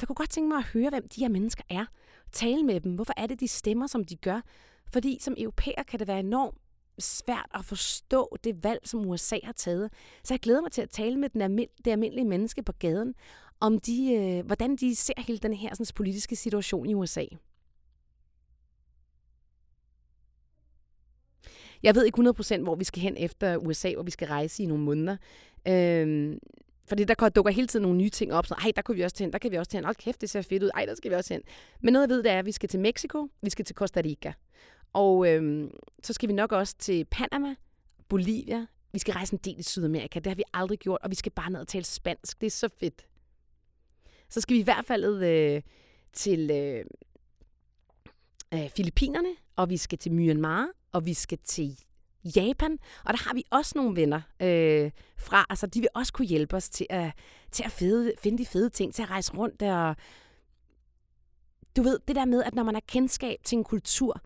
Jeg 0.00 0.06
kunne 0.08 0.16
godt 0.16 0.30
tænke 0.30 0.48
mig 0.48 0.58
at 0.58 0.64
høre, 0.64 0.90
hvem 0.90 1.08
de 1.08 1.20
her 1.20 1.28
mennesker 1.28 1.62
er. 1.68 1.84
Tale 2.32 2.62
med 2.62 2.80
dem. 2.80 2.94
Hvorfor 2.94 3.12
er 3.16 3.26
det, 3.26 3.40
de 3.40 3.48
stemmer, 3.48 3.86
som 3.86 4.04
de 4.04 4.16
gør? 4.16 4.40
Fordi 4.92 5.18
som 5.20 5.34
europæer 5.38 5.82
kan 5.82 5.98
det 5.98 6.08
være 6.08 6.20
enormt 6.20 6.58
svært 6.98 7.46
at 7.54 7.64
forstå 7.64 8.36
det 8.44 8.64
valg, 8.64 8.80
som 8.84 9.06
USA 9.06 9.36
har 9.44 9.52
taget. 9.52 9.92
Så 10.24 10.34
jeg 10.34 10.40
glæder 10.40 10.60
mig 10.60 10.72
til 10.72 10.82
at 10.82 10.90
tale 10.90 11.16
med 11.16 11.28
den 11.28 11.40
almind- 11.42 11.82
det 11.84 11.90
almindelige 11.90 12.24
menneske 12.24 12.62
på 12.62 12.72
gaden, 12.72 13.14
om 13.60 13.78
de, 13.78 14.14
øh, 14.14 14.46
hvordan 14.46 14.76
de 14.76 14.96
ser 14.96 15.12
hele 15.18 15.38
den 15.38 15.52
her 15.54 15.74
sådan, 15.74 15.86
politiske 15.94 16.36
situation 16.36 16.86
i 16.88 16.94
USA. 16.94 17.24
Jeg 21.82 21.94
ved 21.94 22.04
ikke 22.04 22.22
100% 22.58 22.62
hvor 22.62 22.74
vi 22.74 22.84
skal 22.84 23.02
hen 23.02 23.16
efter 23.16 23.56
USA, 23.56 23.94
hvor 23.94 24.02
vi 24.02 24.10
skal 24.10 24.28
rejse 24.28 24.62
i 24.62 24.66
nogle 24.66 24.84
måneder. 24.84 25.16
Øhm, 25.68 26.38
fordi 26.86 27.04
der 27.04 27.28
dukker 27.28 27.52
hele 27.52 27.66
tiden 27.66 27.82
nogle 27.82 27.98
nye 27.98 28.10
ting 28.10 28.32
op. 28.32 28.46
Så, 28.46 28.54
ej, 28.54 28.72
der 28.76 28.82
kunne 28.82 28.96
vi 28.96 29.02
også 29.02 29.16
til 29.16 29.24
hen, 29.24 29.32
der 29.32 29.38
kan 29.38 29.50
vi 29.50 29.56
også 29.56 29.70
til 29.70 29.76
hen. 29.76 29.84
Hold 29.84 29.96
kæft, 29.96 30.20
det 30.20 30.30
ser 30.30 30.42
fedt 30.42 30.62
ud. 30.62 30.70
Ej, 30.74 30.86
der 30.86 30.94
skal 30.94 31.10
vi 31.10 31.16
også 31.16 31.34
hen. 31.34 31.42
Men 31.80 31.92
noget 31.92 32.08
jeg 32.08 32.16
ved, 32.16 32.22
det 32.22 32.32
er, 32.32 32.38
at 32.38 32.46
vi 32.46 32.52
skal 32.52 32.68
til 32.68 32.80
Mexico, 32.80 33.28
vi 33.42 33.50
skal 33.50 33.64
til 33.64 33.76
Costa 33.76 34.00
Rica. 34.04 34.32
Og 34.92 35.28
øhm, 35.28 35.70
så 36.02 36.12
skal 36.12 36.28
vi 36.28 36.34
nok 36.34 36.52
også 36.52 36.74
til 36.78 37.04
Panama, 37.04 37.54
Bolivia. 38.08 38.66
Vi 38.92 38.98
skal 38.98 39.14
rejse 39.14 39.34
en 39.34 39.40
del 39.44 39.58
i 39.58 39.62
Sydamerika. 39.62 40.18
Det 40.18 40.26
har 40.26 40.34
vi 40.34 40.42
aldrig 40.54 40.78
gjort, 40.78 40.98
og 41.02 41.10
vi 41.10 41.14
skal 41.14 41.32
bare 41.32 41.50
ned 41.50 41.60
og 41.60 41.68
tale 41.68 41.84
spansk. 41.84 42.40
Det 42.40 42.46
er 42.46 42.50
så 42.50 42.68
fedt. 42.80 43.06
Så 44.28 44.40
skal 44.40 44.54
vi 44.54 44.60
i 44.60 44.64
hvert 44.64 44.84
fald 44.84 45.22
øh, 45.22 45.62
til 46.12 46.50
øh, 46.50 46.84
øh, 48.54 48.70
Filippinerne, 48.76 49.28
og 49.56 49.70
vi 49.70 49.76
skal 49.76 49.98
til 49.98 50.12
Myanmar, 50.12 50.68
og 50.92 51.06
vi 51.06 51.14
skal 51.14 51.38
til 51.44 51.78
Japan, 52.36 52.78
og 53.04 53.12
der 53.12 53.28
har 53.28 53.34
vi 53.34 53.44
også 53.50 53.72
nogle 53.76 53.96
venner 53.96 54.20
øh, 54.40 54.90
fra, 55.18 55.46
altså 55.50 55.66
de 55.66 55.80
vil 55.80 55.88
også 55.94 56.12
kunne 56.12 56.26
hjælpe 56.26 56.56
os 56.56 56.68
til 56.68 56.86
at, 56.90 57.12
til 57.50 57.62
at 57.64 57.72
fede, 57.72 58.12
finde 58.22 58.38
de 58.38 58.46
fede 58.46 58.70
ting, 58.70 58.94
til 58.94 59.02
at 59.02 59.10
rejse 59.10 59.32
rundt 59.34 59.60
der. 59.60 59.76
Og 59.76 59.96
du 61.76 61.82
ved, 61.82 61.98
det 62.08 62.16
der 62.16 62.24
med, 62.24 62.42
at 62.42 62.54
når 62.54 62.62
man 62.62 62.74
har 62.74 62.82
kendskab 62.88 63.38
til 63.44 63.58
en 63.58 63.64
kultur, 63.64 64.20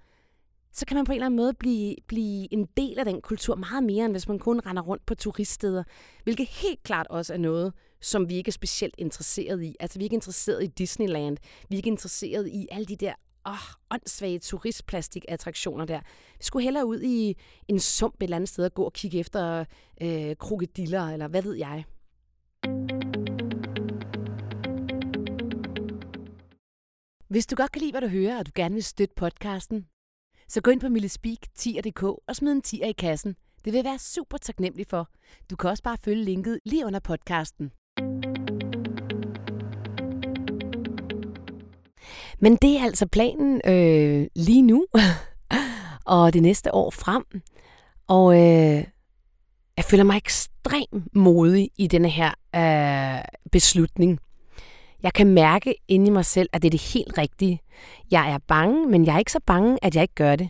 så 0.72 0.86
kan 0.86 0.94
man 0.94 1.04
på 1.04 1.12
en 1.12 1.16
eller 1.16 1.26
anden 1.26 1.36
måde 1.36 1.54
blive, 1.54 1.96
blive 2.06 2.52
en 2.52 2.68
del 2.76 2.98
af 2.98 3.04
den 3.04 3.20
kultur 3.20 3.54
meget 3.54 3.84
mere, 3.84 4.04
end 4.04 4.12
hvis 4.12 4.28
man 4.28 4.38
kun 4.38 4.60
render 4.66 4.82
rundt 4.82 5.06
på 5.06 5.14
turiststeder. 5.14 5.84
Hvilket 6.24 6.48
helt 6.48 6.82
klart 6.82 7.06
også 7.10 7.32
er 7.32 7.38
noget, 7.38 7.72
som 8.00 8.28
vi 8.28 8.34
ikke 8.34 8.48
er 8.48 8.52
specielt 8.52 8.94
interesseret 8.98 9.62
i. 9.62 9.76
Altså, 9.80 9.98
vi 9.98 10.02
er 10.02 10.06
ikke 10.06 10.14
interesseret 10.14 10.64
i 10.64 10.66
Disneyland. 10.66 11.36
Vi 11.68 11.76
er 11.76 11.78
ikke 11.78 11.90
interesseret 11.90 12.48
i 12.48 12.68
alle 12.70 12.86
de 12.86 12.96
der 12.96 13.14
åh, 13.46 13.74
åndssvage 13.90 14.38
turistplastikattraktioner 14.38 15.84
der. 15.84 16.00
Vi 16.38 16.44
skulle 16.44 16.64
hellere 16.64 16.86
ud 16.86 17.02
i 17.02 17.36
en 17.68 17.80
sump 17.80 18.14
et 18.14 18.22
eller 18.22 18.36
andet 18.36 18.48
sted 18.48 18.64
og 18.64 18.74
gå 18.74 18.84
og 18.84 18.92
kigge 18.92 19.18
efter 19.18 19.64
øh, 20.00 20.36
krokodiller, 20.36 21.02
eller 21.02 21.28
hvad 21.28 21.42
ved 21.42 21.54
jeg. 21.54 21.84
Hvis 27.28 27.46
du 27.46 27.56
godt 27.56 27.72
kan 27.72 27.80
lide, 27.80 27.92
hvad 27.92 28.00
du 28.00 28.08
hører, 28.08 28.38
og 28.38 28.46
du 28.46 28.50
gerne 28.54 28.74
vil 28.74 28.84
støtte 28.84 29.14
podcasten, 29.14 29.86
så 30.48 30.60
gå 30.60 30.70
ind 30.70 30.80
på 30.80 30.86
millespeak10.dk 30.86 32.02
og 32.02 32.36
smid 32.36 32.52
en 32.52 32.62
10'er 32.66 32.86
i 32.86 32.92
kassen. 32.92 33.36
Det 33.64 33.72
vil 33.72 33.84
være 33.84 33.98
super 33.98 34.38
taknemmelig 34.38 34.86
for. 34.86 35.08
Du 35.50 35.56
kan 35.56 35.70
også 35.70 35.82
bare 35.82 35.98
følge 35.98 36.24
linket 36.24 36.60
lige 36.64 36.86
under 36.86 37.00
podcasten. 37.00 37.70
Men 42.38 42.56
det 42.56 42.76
er 42.76 42.84
altså 42.84 43.06
planen 43.06 43.60
øh, 43.66 44.26
lige 44.36 44.62
nu, 44.62 44.86
og 46.04 46.32
det 46.32 46.42
næste 46.42 46.74
år 46.74 46.90
frem. 46.90 47.24
Og 48.08 48.34
øh, 48.34 48.84
jeg 49.76 49.84
føler 49.84 50.04
mig 50.04 50.16
ekstremt 50.16 51.16
modig 51.16 51.70
i 51.78 51.86
denne 51.86 52.08
her 52.08 52.30
øh, 52.56 53.24
beslutning. 53.52 54.18
Jeg 55.02 55.12
kan 55.12 55.26
mærke 55.26 55.74
inde 55.88 56.06
i 56.06 56.10
mig 56.10 56.24
selv, 56.24 56.48
at 56.52 56.62
det 56.62 56.68
er 56.68 56.70
det 56.70 56.82
helt 56.82 57.18
rigtige. 57.18 57.60
Jeg 58.10 58.30
er 58.30 58.38
bange, 58.48 58.86
men 58.86 59.06
jeg 59.06 59.14
er 59.14 59.18
ikke 59.18 59.32
så 59.32 59.40
bange, 59.46 59.78
at 59.82 59.94
jeg 59.94 60.02
ikke 60.02 60.14
gør 60.14 60.36
det. 60.36 60.48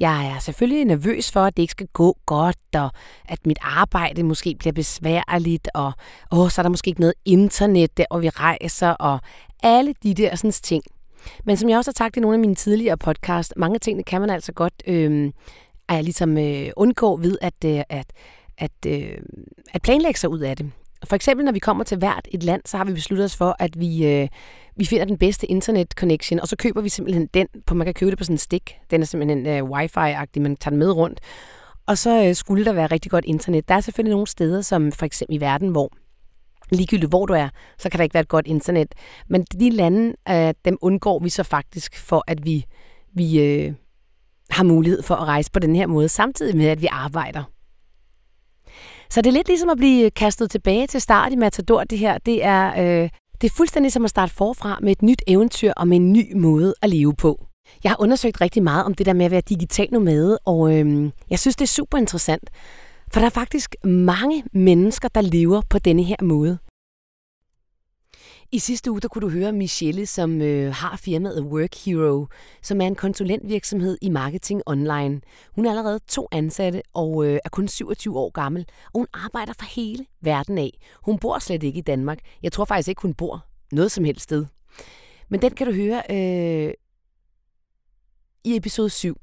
Jeg 0.00 0.26
er 0.26 0.38
selvfølgelig 0.38 0.84
nervøs 0.84 1.32
for, 1.32 1.40
at 1.40 1.56
det 1.56 1.62
ikke 1.62 1.70
skal 1.70 1.86
gå 1.92 2.16
godt, 2.26 2.74
og 2.74 2.90
at 3.24 3.46
mit 3.46 3.58
arbejde 3.62 4.22
måske 4.22 4.56
bliver 4.58 4.72
besværligt, 4.72 5.68
og 5.74 5.92
åh, 6.32 6.48
så 6.50 6.60
er 6.60 6.62
der 6.62 6.70
måske 6.70 6.88
ikke 6.88 7.00
noget 7.00 7.14
internet 7.24 7.96
der, 7.96 8.04
og 8.10 8.22
vi 8.22 8.28
rejser, 8.28 8.90
og 8.90 9.20
alle 9.62 9.94
de 10.02 10.14
der 10.14 10.36
sådan 10.36 10.52
ting. 10.52 10.82
Men 11.44 11.56
som 11.56 11.68
jeg 11.68 11.78
også 11.78 11.90
har 11.90 12.04
sagt 12.04 12.16
i 12.16 12.20
nogle 12.20 12.34
af 12.34 12.40
mine 12.40 12.54
tidligere 12.54 12.96
podcast, 12.96 13.52
mange 13.56 13.78
ting 13.78 14.06
kan 14.06 14.20
man 14.20 14.30
altså 14.30 14.52
godt 14.52 14.82
øh, 14.86 15.32
er 15.88 16.00
ligesom, 16.02 16.38
øh, 16.38 16.70
undgå 16.76 17.16
ved 17.16 17.38
at, 17.40 17.64
øh, 17.64 17.82
at, 17.88 18.12
at, 18.58 18.70
øh, 18.86 19.18
at 19.74 19.82
planlægge 19.82 20.20
sig 20.20 20.30
ud 20.30 20.40
af 20.40 20.56
det. 20.56 20.70
For 21.04 21.16
eksempel, 21.16 21.44
når 21.44 21.52
vi 21.52 21.58
kommer 21.58 21.84
til 21.84 21.98
hvert 21.98 22.28
et 22.30 22.42
land, 22.42 22.62
så 22.66 22.76
har 22.76 22.84
vi 22.84 22.92
besluttet 22.92 23.24
os 23.24 23.36
for, 23.36 23.56
at 23.58 23.80
vi, 23.80 24.06
øh, 24.06 24.28
vi 24.76 24.84
finder 24.84 25.04
den 25.04 25.18
bedste 25.18 25.46
internet 25.46 25.92
connection, 25.92 26.40
og 26.40 26.48
så 26.48 26.56
køber 26.56 26.80
vi 26.80 26.88
simpelthen 26.88 27.26
den, 27.34 27.46
på 27.66 27.74
man 27.74 27.84
kan 27.84 27.94
købe 27.94 28.10
det 28.10 28.18
på 28.18 28.24
sådan 28.24 28.34
en 28.34 28.38
stik. 28.38 28.76
Den 28.90 29.00
er 29.00 29.06
simpelthen 29.06 29.46
øh, 29.46 29.64
wifi-agtig, 29.64 30.42
man 30.42 30.56
tager 30.56 30.70
den 30.70 30.78
med 30.78 30.90
rundt. 30.90 31.20
Og 31.86 31.98
så 31.98 32.24
øh, 32.24 32.34
skulle 32.34 32.64
der 32.64 32.72
være 32.72 32.86
rigtig 32.86 33.10
godt 33.10 33.24
internet. 33.24 33.68
Der 33.68 33.74
er 33.74 33.80
selvfølgelig 33.80 34.10
nogle 34.10 34.26
steder, 34.26 34.60
som 34.60 34.92
for 34.92 35.06
eksempel 35.06 35.36
i 35.36 35.40
verden, 35.40 35.68
hvor 35.68 35.92
ligegyldigt 36.70 37.10
hvor 37.10 37.26
du 37.26 37.32
er, 37.32 37.48
så 37.78 37.90
kan 37.90 37.98
der 37.98 38.04
ikke 38.04 38.14
være 38.14 38.20
et 38.20 38.28
godt 38.28 38.46
internet. 38.46 38.94
Men 39.28 39.42
de 39.42 39.70
lande, 39.70 40.14
øh, 40.28 40.54
dem 40.64 40.78
undgår 40.80 41.18
vi 41.18 41.28
så 41.28 41.42
faktisk 41.42 41.98
for, 41.98 42.24
at 42.26 42.44
vi, 42.44 42.64
vi 43.14 43.40
øh, 43.40 43.72
har 44.50 44.64
mulighed 44.64 45.02
for 45.02 45.14
at 45.14 45.28
rejse 45.28 45.50
på 45.50 45.58
den 45.58 45.76
her 45.76 45.86
måde, 45.86 46.08
samtidig 46.08 46.56
med, 46.56 46.66
at 46.66 46.82
vi 46.82 46.86
arbejder. 46.90 47.42
Så 49.10 49.22
det 49.22 49.26
er 49.26 49.32
lidt 49.32 49.48
ligesom 49.48 49.70
at 49.70 49.76
blive 49.76 50.10
kastet 50.10 50.50
tilbage 50.50 50.86
til 50.86 51.00
start 51.00 51.32
i 51.32 51.36
Matador, 51.36 51.84
det 51.84 51.98
her. 51.98 52.18
Det 52.18 52.44
er, 52.44 52.68
øh, 52.68 53.08
det 53.40 53.50
er 53.50 53.54
fuldstændig 53.56 53.92
som 53.92 54.04
at 54.04 54.10
starte 54.10 54.34
forfra 54.34 54.78
med 54.82 54.92
et 54.92 55.02
nyt 55.02 55.22
eventyr 55.26 55.72
og 55.76 55.88
med 55.88 55.96
en 55.96 56.12
ny 56.12 56.32
måde 56.36 56.74
at 56.82 56.90
leve 56.90 57.14
på. 57.14 57.46
Jeg 57.84 57.90
har 57.90 58.00
undersøgt 58.00 58.40
rigtig 58.40 58.62
meget 58.62 58.84
om 58.84 58.94
det 58.94 59.06
der 59.06 59.12
med 59.12 59.24
at 59.24 59.30
være 59.30 59.40
digital 59.40 59.88
nomade, 59.92 60.38
og 60.44 60.78
øh, 60.78 61.10
jeg 61.30 61.38
synes, 61.38 61.56
det 61.56 61.64
er 61.64 61.68
super 61.68 61.98
interessant. 61.98 62.50
For 63.12 63.20
der 63.20 63.26
er 63.26 63.30
faktisk 63.30 63.76
mange 63.84 64.44
mennesker, 64.52 65.08
der 65.08 65.20
lever 65.20 65.62
på 65.70 65.78
denne 65.78 66.02
her 66.02 66.16
måde. 66.22 66.58
I 68.52 68.58
sidste 68.58 68.90
uge 68.90 69.00
der 69.00 69.08
kunne 69.08 69.22
du 69.22 69.28
høre 69.28 69.52
Michelle, 69.52 70.06
som 70.06 70.42
øh, 70.42 70.74
har 70.74 70.96
firmaet 70.96 71.42
Work 71.42 71.74
Hero, 71.84 72.26
som 72.62 72.80
er 72.80 72.86
en 72.86 72.94
konsulentvirksomhed 72.94 73.98
i 74.02 74.10
marketing 74.10 74.62
online. 74.66 75.20
Hun 75.54 75.66
er 75.66 75.70
allerede 75.70 76.00
to 76.08 76.28
ansatte 76.32 76.82
og 76.94 77.26
øh, 77.26 77.38
er 77.44 77.48
kun 77.48 77.68
27 77.68 78.18
år 78.18 78.30
gammel, 78.30 78.66
og 78.84 78.98
hun 78.98 79.06
arbejder 79.12 79.52
for 79.58 79.66
hele 79.74 80.06
verden 80.20 80.58
af. 80.58 80.70
Hun 81.04 81.18
bor 81.18 81.38
slet 81.38 81.62
ikke 81.62 81.78
i 81.78 81.82
Danmark. 81.82 82.18
Jeg 82.42 82.52
tror 82.52 82.64
faktisk 82.64 82.88
ikke, 82.88 83.02
hun 83.02 83.14
bor 83.14 83.46
noget 83.72 83.92
som 83.92 84.04
helst 84.04 84.22
sted. 84.22 84.46
Men 85.28 85.42
den 85.42 85.54
kan 85.54 85.66
du 85.66 85.72
høre 85.72 86.02
øh, 86.10 86.72
i 88.44 88.56
episode 88.56 88.90
7. 88.90 89.16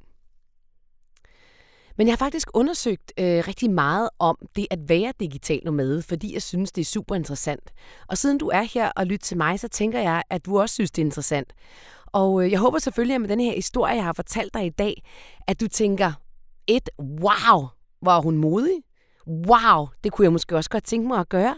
Men 1.97 2.07
jeg 2.07 2.11
har 2.11 2.17
faktisk 2.17 2.49
undersøgt 2.53 3.13
øh, 3.19 3.43
rigtig 3.47 3.71
meget 3.71 4.09
om 4.19 4.37
det 4.55 4.67
at 4.71 4.79
være 4.89 5.13
digital 5.19 5.61
nomade, 5.65 6.01
fordi 6.01 6.33
jeg 6.33 6.41
synes, 6.41 6.71
det 6.71 6.81
er 6.81 6.85
super 6.85 7.15
interessant. 7.15 7.73
Og 8.07 8.17
siden 8.17 8.37
du 8.37 8.47
er 8.47 8.61
her 8.73 8.91
og 8.95 9.05
lytter 9.05 9.25
til 9.25 9.37
mig, 9.37 9.59
så 9.59 9.67
tænker 9.67 9.99
jeg, 9.99 10.23
at 10.29 10.45
du 10.45 10.59
også 10.59 10.73
synes, 10.73 10.91
det 10.91 11.01
er 11.01 11.05
interessant. 11.05 11.53
Og 12.05 12.43
øh, 12.43 12.51
jeg 12.51 12.59
håber 12.59 12.79
selvfølgelig, 12.79 13.15
at 13.15 13.21
med 13.21 13.29
den 13.29 13.39
her 13.39 13.55
historie, 13.55 13.95
jeg 13.95 14.03
har 14.03 14.13
fortalt 14.13 14.53
dig 14.53 14.65
i 14.65 14.69
dag, 14.69 15.03
at 15.47 15.59
du 15.59 15.67
tænker, 15.67 16.11
et, 16.67 16.89
wow, 16.99 17.67
hvor 18.01 18.21
hun 18.21 18.37
modig. 18.37 18.81
Wow, 19.27 19.87
det 20.03 20.11
kunne 20.11 20.25
jeg 20.25 20.31
måske 20.31 20.55
også 20.55 20.69
godt 20.69 20.83
tænke 20.83 21.07
mig 21.07 21.19
at 21.19 21.29
gøre. 21.29 21.55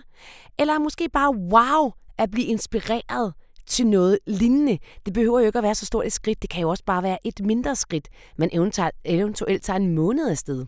Eller 0.59 0.79
måske 0.79 1.09
bare 1.09 1.35
wow, 1.35 1.91
at 2.17 2.31
blive 2.31 2.47
inspireret 2.47 3.33
til 3.67 3.87
noget 3.87 4.19
lignende. 4.27 4.77
Det 5.05 5.13
behøver 5.13 5.39
jo 5.39 5.45
ikke 5.45 5.57
at 5.57 5.63
være 5.63 5.75
så 5.75 5.85
stort 5.85 6.05
et 6.05 6.13
skridt. 6.13 6.41
Det 6.41 6.49
kan 6.49 6.61
jo 6.61 6.69
også 6.69 6.83
bare 6.85 7.03
være 7.03 7.17
et 7.23 7.45
mindre 7.45 7.75
skridt, 7.75 8.09
man 8.37 8.49
eventuelt, 8.53 8.95
eventuelt 9.05 9.63
tager 9.63 9.77
en 9.77 9.95
måned 9.95 10.29
afsted. 10.29 10.65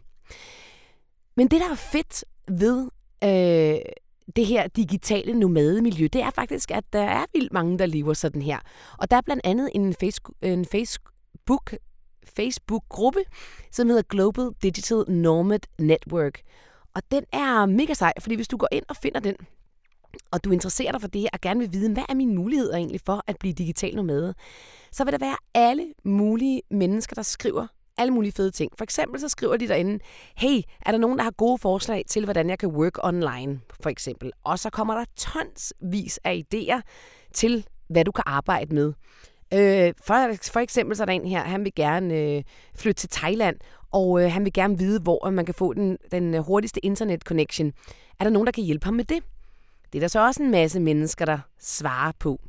Men 1.36 1.48
det, 1.48 1.62
der 1.62 1.72
er 1.72 1.76
fedt 1.76 2.26
ved 2.48 2.90
øh, 3.24 3.80
det 4.36 4.46
her 4.46 4.68
digitale 4.68 5.34
nomademiljø, 5.34 6.08
det 6.14 6.22
er 6.22 6.30
faktisk, 6.30 6.72
at 6.72 6.84
der 6.94 7.02
er 7.02 7.26
vildt 7.34 7.54
mange, 7.54 7.80
der 7.80 7.86
lever 7.86 8.14
sådan 8.14 8.42
her. 8.42 8.60
Og 8.98 9.12
der 9.12 9.18
er 9.18 9.22
blandt 9.22 9.42
andet 9.46 9.70
en, 9.76 9.94
face, 9.94 10.22
en 10.42 10.66
Facebook, 10.66 11.74
Facebook-gruppe, 12.36 13.20
som 13.72 13.88
hedder 13.88 14.04
Global 14.10 14.50
Digital 14.64 15.04
Nomad 15.08 15.60
Network. 15.80 16.42
Og 16.96 17.02
den 17.12 17.24
er 17.34 17.66
mega 17.66 17.94
sej, 17.94 18.14
fordi 18.20 18.36
hvis 18.36 18.48
du 18.48 18.58
går 18.58 18.68
ind 18.72 18.84
og 18.90 18.96
finder 18.96 19.20
den, 19.20 19.36
og 20.32 20.44
du 20.44 20.52
interesserer 20.52 20.92
dig 20.92 21.02
for 21.02 21.08
det 21.08 21.28
og 21.34 21.42
gerne 21.42 21.60
vil 21.60 21.74
vide, 21.74 21.94
hvad 21.94 22.04
er 22.10 22.16
mine 22.16 22.36
muligheder 22.36 22.76
egentlig 22.76 23.02
for 23.06 23.24
at 23.28 23.38
blive 23.40 23.54
digital 23.54 23.96
nomade, 23.96 24.34
så 24.92 25.04
vil 25.04 25.12
der 25.12 25.20
være 25.20 25.38
alle 25.54 25.94
mulige 26.04 26.62
mennesker, 26.72 27.16
der 27.16 27.22
skriver 27.22 27.68
alle 27.98 28.14
mulige 28.14 28.32
fede 28.32 28.52
ting. 28.52 28.72
For 28.78 28.84
eksempel 28.84 29.20
så 29.20 29.30
skriver 29.30 29.58
de 29.58 29.68
derinde, 29.68 30.00
hey, 30.38 30.62
er 30.86 30.92
der 30.92 30.98
nogen, 30.98 31.18
der 31.18 31.24
har 31.24 31.32
gode 31.32 31.58
forslag 31.58 32.04
til, 32.08 32.24
hvordan 32.24 32.50
jeg 32.50 32.60
kan 32.60 32.70
work 32.70 32.98
online, 33.04 33.60
for 33.82 33.90
eksempel. 33.90 34.32
Og 34.44 34.60
så 34.60 34.70
kommer 34.70 34.96
der 34.96 35.06
tonsvis 35.18 36.20
af 36.24 36.44
idéer 36.54 36.82
til, 37.34 37.66
hvad 37.90 38.06
du 38.06 38.12
kan 38.12 38.24
arbejde 38.28 38.76
med. 38.76 38.94
Øh, 39.54 39.94
for, 40.04 40.52
for 40.52 40.60
eksempel 40.60 40.98
så 40.98 41.04
er 41.04 41.06
der 41.06 41.14
en 41.14 41.26
her, 41.26 41.44
han 41.44 41.64
vil 41.64 41.76
gerne 41.76 42.16
øh, 42.16 42.44
flytte 42.76 43.00
til 43.00 43.10
Thailand, 43.10 43.56
og 43.92 44.24
øh, 44.24 44.32
han 44.32 44.46
vil 44.46 44.54
gerne 44.54 44.78
vide, 44.78 45.00
hvor 45.00 45.30
man 45.30 45.46
kan 45.46 45.54
få 45.54 45.74
den, 45.74 45.98
den 46.12 46.44
hurtigste 46.44 46.86
internet 46.86 47.22
connection. 47.22 47.72
Er 48.20 48.24
der 48.24 48.32
nogen, 48.32 48.46
der 48.46 48.52
kan 48.52 48.64
hjælpe 48.64 48.86
ham 48.86 48.94
med 48.94 49.06
det? 49.06 49.24
Det 49.94 50.00
er 50.00 50.00
der 50.00 50.08
så 50.08 50.26
også 50.26 50.44
en 50.44 50.52
masse 50.52 50.80
mennesker, 50.80 51.26
der 51.26 51.40
svarer 51.60 52.12
på. 52.20 52.40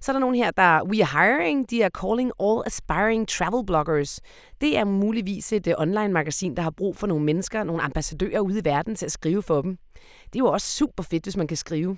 Så 0.00 0.12
er 0.12 0.12
der 0.12 0.20
nogen 0.20 0.36
her, 0.36 0.50
der 0.50 0.84
We 0.84 1.02
are 1.02 1.26
hiring, 1.26 1.70
de 1.70 1.82
er 1.82 1.88
calling 1.88 2.32
all 2.40 2.62
aspiring 2.66 3.28
travel 3.28 3.66
bloggers. 3.66 4.20
Det 4.60 4.78
er 4.78 4.84
muligvis 4.84 5.52
et 5.52 5.66
øh, 5.66 5.74
online-magasin, 5.78 6.56
der 6.56 6.62
har 6.62 6.70
brug 6.70 6.96
for 6.96 7.06
nogle 7.06 7.24
mennesker, 7.24 7.64
nogle 7.64 7.82
ambassadører 7.82 8.40
ude 8.40 8.58
i 8.58 8.64
verden 8.64 8.94
til 8.94 9.06
at 9.06 9.12
skrive 9.12 9.42
for 9.42 9.62
dem. 9.62 9.78
Det 10.24 10.34
er 10.34 10.38
jo 10.38 10.52
også 10.52 10.66
super 10.66 11.02
fedt, 11.02 11.24
hvis 11.24 11.36
man 11.36 11.46
kan 11.46 11.56
skrive. 11.56 11.96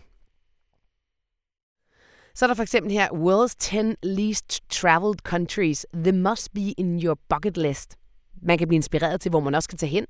Så 2.35 2.45
er 2.45 2.47
der 2.47 2.55
for 2.55 2.63
eksempel 2.63 2.93
her, 2.93 3.09
World's 3.09 3.55
10 3.59 3.77
least 4.03 4.71
traveled 4.71 5.19
countries. 5.25 5.87
The 5.95 6.13
must 6.13 6.55
be 6.55 6.61
in 6.61 7.05
your 7.05 7.19
bucket 7.29 7.57
list. 7.57 7.97
Man 8.43 8.59
kan 8.59 8.69
blive 8.69 8.77
inspireret 8.77 9.21
til, 9.21 9.31
hvor 9.31 9.41
man 9.41 9.55
også 9.55 9.69
kan 9.69 9.79
tage 9.79 9.91
hen. 9.91 10.07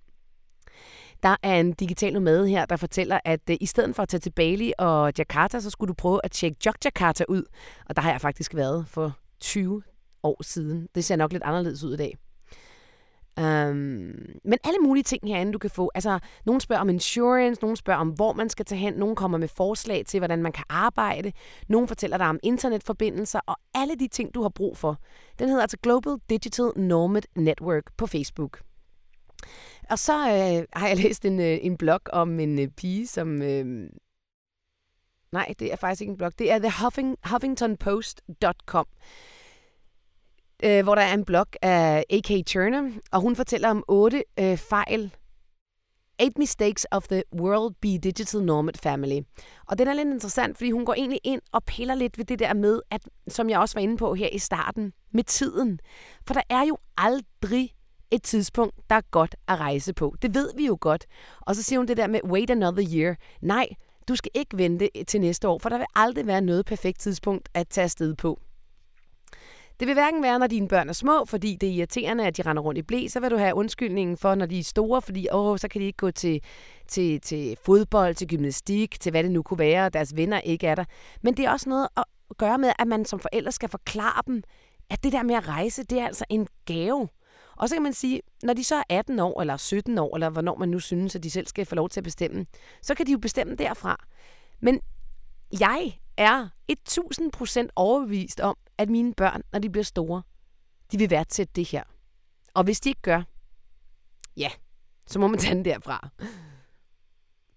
Der 1.22 1.36
er 1.42 1.60
en 1.60 1.72
digital 1.72 2.12
nomade 2.12 2.48
her, 2.48 2.66
der 2.66 2.76
fortæller, 2.76 3.20
at 3.24 3.40
øh, 3.50 3.56
i 3.60 3.66
stedet 3.66 3.96
for 3.96 4.02
at 4.02 4.08
tage 4.08 4.20
til 4.20 4.30
Bali 4.30 4.72
og 4.78 5.12
Jakarta, 5.18 5.60
så 5.60 5.70
skulle 5.70 5.88
du 5.88 5.94
prøve 5.94 6.20
at 6.24 6.30
tjekke 6.30 6.56
Jogjakarta 6.66 7.24
ud. 7.28 7.42
Og 7.86 7.96
der 7.96 8.02
har 8.02 8.10
jeg 8.10 8.20
faktisk 8.20 8.54
været 8.54 8.84
for 8.88 9.16
20 9.40 9.82
år 10.22 10.42
siden. 10.42 10.88
Det 10.94 11.04
ser 11.04 11.16
nok 11.16 11.32
lidt 11.32 11.42
anderledes 11.42 11.84
ud 11.84 11.94
i 11.94 11.96
dag. 11.96 12.16
Um, 13.40 13.76
men 14.44 14.58
alle 14.64 14.78
mulige 14.82 15.04
ting 15.04 15.28
herinde, 15.28 15.52
du 15.52 15.58
kan 15.58 15.70
få. 15.70 15.90
Altså, 15.94 16.18
nogen 16.46 16.60
spørger 16.60 16.80
om 16.80 16.88
insurance, 16.88 17.60
nogen 17.60 17.76
spørger 17.76 18.00
om, 18.00 18.08
hvor 18.08 18.32
man 18.32 18.48
skal 18.48 18.64
tage 18.64 18.78
hen, 18.78 18.94
nogen 18.94 19.16
kommer 19.16 19.38
med 19.38 19.48
forslag 19.48 20.06
til, 20.06 20.20
hvordan 20.20 20.42
man 20.42 20.52
kan 20.52 20.64
arbejde, 20.68 21.32
nogen 21.68 21.88
fortæller 21.88 22.16
dig 22.16 22.26
om 22.26 22.38
internetforbindelser, 22.42 23.40
og 23.46 23.56
alle 23.74 23.94
de 23.94 24.08
ting, 24.08 24.34
du 24.34 24.42
har 24.42 24.48
brug 24.48 24.76
for. 24.76 24.98
Den 25.38 25.48
hedder 25.48 25.62
altså 25.62 25.76
Global 25.82 26.16
Digital 26.30 26.70
Nomad 26.76 27.22
Network 27.36 27.84
på 27.96 28.06
Facebook. 28.06 28.60
Og 29.90 29.98
så 29.98 30.12
øh, 30.12 30.64
har 30.72 30.88
jeg 30.88 30.96
læst 31.02 31.24
en, 31.24 31.40
øh, 31.40 31.58
en 31.62 31.76
blog 31.76 32.00
om 32.12 32.40
en 32.40 32.58
øh, 32.58 32.68
pige, 32.68 33.06
som... 33.06 33.42
Øh, 33.42 33.90
nej, 35.32 35.54
det 35.58 35.72
er 35.72 35.76
faktisk 35.76 36.00
ikke 36.00 36.10
en 36.10 36.16
blog. 36.16 36.38
Det 36.38 36.50
er 36.50 36.58
thehuffingtonpost.com 36.58 38.86
øh, 40.64 40.84
hvor 40.84 40.94
der 40.94 41.02
er 41.02 41.14
en 41.14 41.24
blog 41.24 41.46
af 41.62 42.04
A.K. 42.10 42.46
Turner, 42.46 42.90
og 43.12 43.20
hun 43.20 43.36
fortæller 43.36 43.70
om 43.70 43.84
otte 43.88 44.24
øh, 44.38 44.56
fejl, 44.56 45.14
Eight 46.18 46.38
Mistakes 46.38 46.86
of 46.90 47.08
the 47.08 47.22
World 47.40 47.74
Be 47.80 47.88
Digital 47.88 48.42
Nomad 48.42 48.74
Family. 48.82 49.20
Og 49.66 49.78
den 49.78 49.88
er 49.88 49.94
lidt 49.94 50.08
interessant, 50.08 50.56
fordi 50.56 50.70
hun 50.70 50.84
går 50.84 50.94
egentlig 50.94 51.20
ind 51.24 51.40
og 51.52 51.64
piller 51.64 51.94
lidt 51.94 52.18
ved 52.18 52.24
det 52.24 52.38
der 52.38 52.54
med, 52.54 52.80
at, 52.90 53.08
som 53.28 53.50
jeg 53.50 53.58
også 53.58 53.74
var 53.74 53.82
inde 53.82 53.96
på 53.96 54.14
her 54.14 54.28
i 54.28 54.38
starten, 54.38 54.92
med 55.12 55.24
tiden. 55.24 55.80
For 56.26 56.34
der 56.34 56.42
er 56.50 56.64
jo 56.64 56.78
aldrig 56.96 57.72
et 58.10 58.22
tidspunkt, 58.22 58.74
der 58.90 58.96
er 58.96 59.00
godt 59.10 59.34
at 59.48 59.60
rejse 59.60 59.92
på. 59.92 60.14
Det 60.22 60.34
ved 60.34 60.50
vi 60.56 60.66
jo 60.66 60.78
godt. 60.80 61.06
Og 61.40 61.56
så 61.56 61.62
siger 61.62 61.78
hun 61.78 61.88
det 61.88 61.96
der 61.96 62.06
med, 62.06 62.20
wait 62.24 62.50
another 62.50 62.84
year. 62.94 63.16
Nej, 63.40 63.68
du 64.08 64.16
skal 64.16 64.30
ikke 64.34 64.58
vente 64.58 64.90
til 65.08 65.20
næste 65.20 65.48
år, 65.48 65.58
for 65.58 65.68
der 65.68 65.78
vil 65.78 65.86
aldrig 65.94 66.26
være 66.26 66.40
noget 66.40 66.66
perfekt 66.66 67.00
tidspunkt 67.00 67.48
at 67.54 67.68
tage 67.68 67.84
afsted 67.84 68.14
på. 68.14 68.40
Det 69.80 69.88
vil 69.88 69.94
hverken 69.94 70.22
være, 70.22 70.38
når 70.38 70.46
dine 70.46 70.68
børn 70.68 70.88
er 70.88 70.92
små, 70.92 71.24
fordi 71.24 71.56
det 71.60 71.68
er 71.68 71.72
irriterende, 71.72 72.26
at 72.26 72.36
de 72.36 72.42
render 72.42 72.62
rundt 72.62 72.78
i 72.78 72.82
blæ, 72.82 73.06
så 73.08 73.20
vil 73.20 73.30
du 73.30 73.36
have 73.36 73.54
undskyldningen 73.54 74.16
for, 74.16 74.34
når 74.34 74.46
de 74.46 74.58
er 74.58 74.64
store, 74.64 75.02
fordi 75.02 75.28
åh, 75.32 75.58
så 75.58 75.68
kan 75.68 75.80
de 75.80 75.86
ikke 75.86 75.96
gå 75.96 76.10
til, 76.10 76.42
til, 76.88 77.20
til 77.20 77.56
fodbold, 77.64 78.14
til 78.14 78.28
gymnastik, 78.28 79.00
til 79.00 79.10
hvad 79.10 79.22
det 79.22 79.30
nu 79.30 79.42
kunne 79.42 79.58
være, 79.58 79.86
og 79.86 79.92
deres 79.92 80.16
venner 80.16 80.40
ikke 80.40 80.66
er 80.66 80.74
der. 80.74 80.84
Men 81.22 81.36
det 81.36 81.44
er 81.44 81.50
også 81.50 81.68
noget 81.68 81.88
at 81.96 82.04
gøre 82.38 82.58
med, 82.58 82.72
at 82.78 82.86
man 82.86 83.04
som 83.04 83.20
forældre 83.20 83.52
skal 83.52 83.68
forklare 83.68 84.22
dem, 84.26 84.42
at 84.90 85.04
det 85.04 85.12
der 85.12 85.22
med 85.22 85.34
at 85.34 85.48
rejse, 85.48 85.84
det 85.84 85.98
er 85.98 86.06
altså 86.06 86.24
en 86.30 86.48
gave. 86.64 87.08
Og 87.56 87.68
så 87.68 87.74
kan 87.74 87.82
man 87.82 87.92
sige, 87.92 88.22
når 88.42 88.54
de 88.54 88.64
så 88.64 88.76
er 88.76 88.82
18 88.88 89.18
år, 89.18 89.40
eller 89.40 89.56
17 89.56 89.98
år, 89.98 90.16
eller 90.16 90.30
hvornår 90.30 90.56
man 90.56 90.68
nu 90.68 90.80
synes, 90.80 91.16
at 91.16 91.22
de 91.22 91.30
selv 91.30 91.46
skal 91.46 91.66
få 91.66 91.74
lov 91.74 91.88
til 91.88 92.00
at 92.00 92.04
bestemme, 92.04 92.46
så 92.82 92.94
kan 92.94 93.06
de 93.06 93.12
jo 93.12 93.18
bestemme 93.18 93.54
derfra. 93.54 94.06
Men 94.60 94.80
jeg 95.60 95.98
er 96.16 96.48
1000% 96.72 97.68
overbevist 97.76 98.40
om, 98.40 98.56
at 98.78 98.90
mine 98.90 99.14
børn, 99.14 99.42
når 99.52 99.58
de 99.58 99.70
bliver 99.70 99.84
store, 99.84 100.22
de 100.92 100.98
vil 100.98 101.10
værdsætte 101.10 101.52
det 101.56 101.68
her. 101.68 101.82
Og 102.54 102.64
hvis 102.64 102.80
de 102.80 102.88
ikke 102.88 103.02
gør, 103.02 103.22
ja, 104.36 104.50
så 105.06 105.18
må 105.18 105.26
man 105.26 105.38
tage 105.38 105.54
den 105.54 105.64
derfra. 105.64 106.08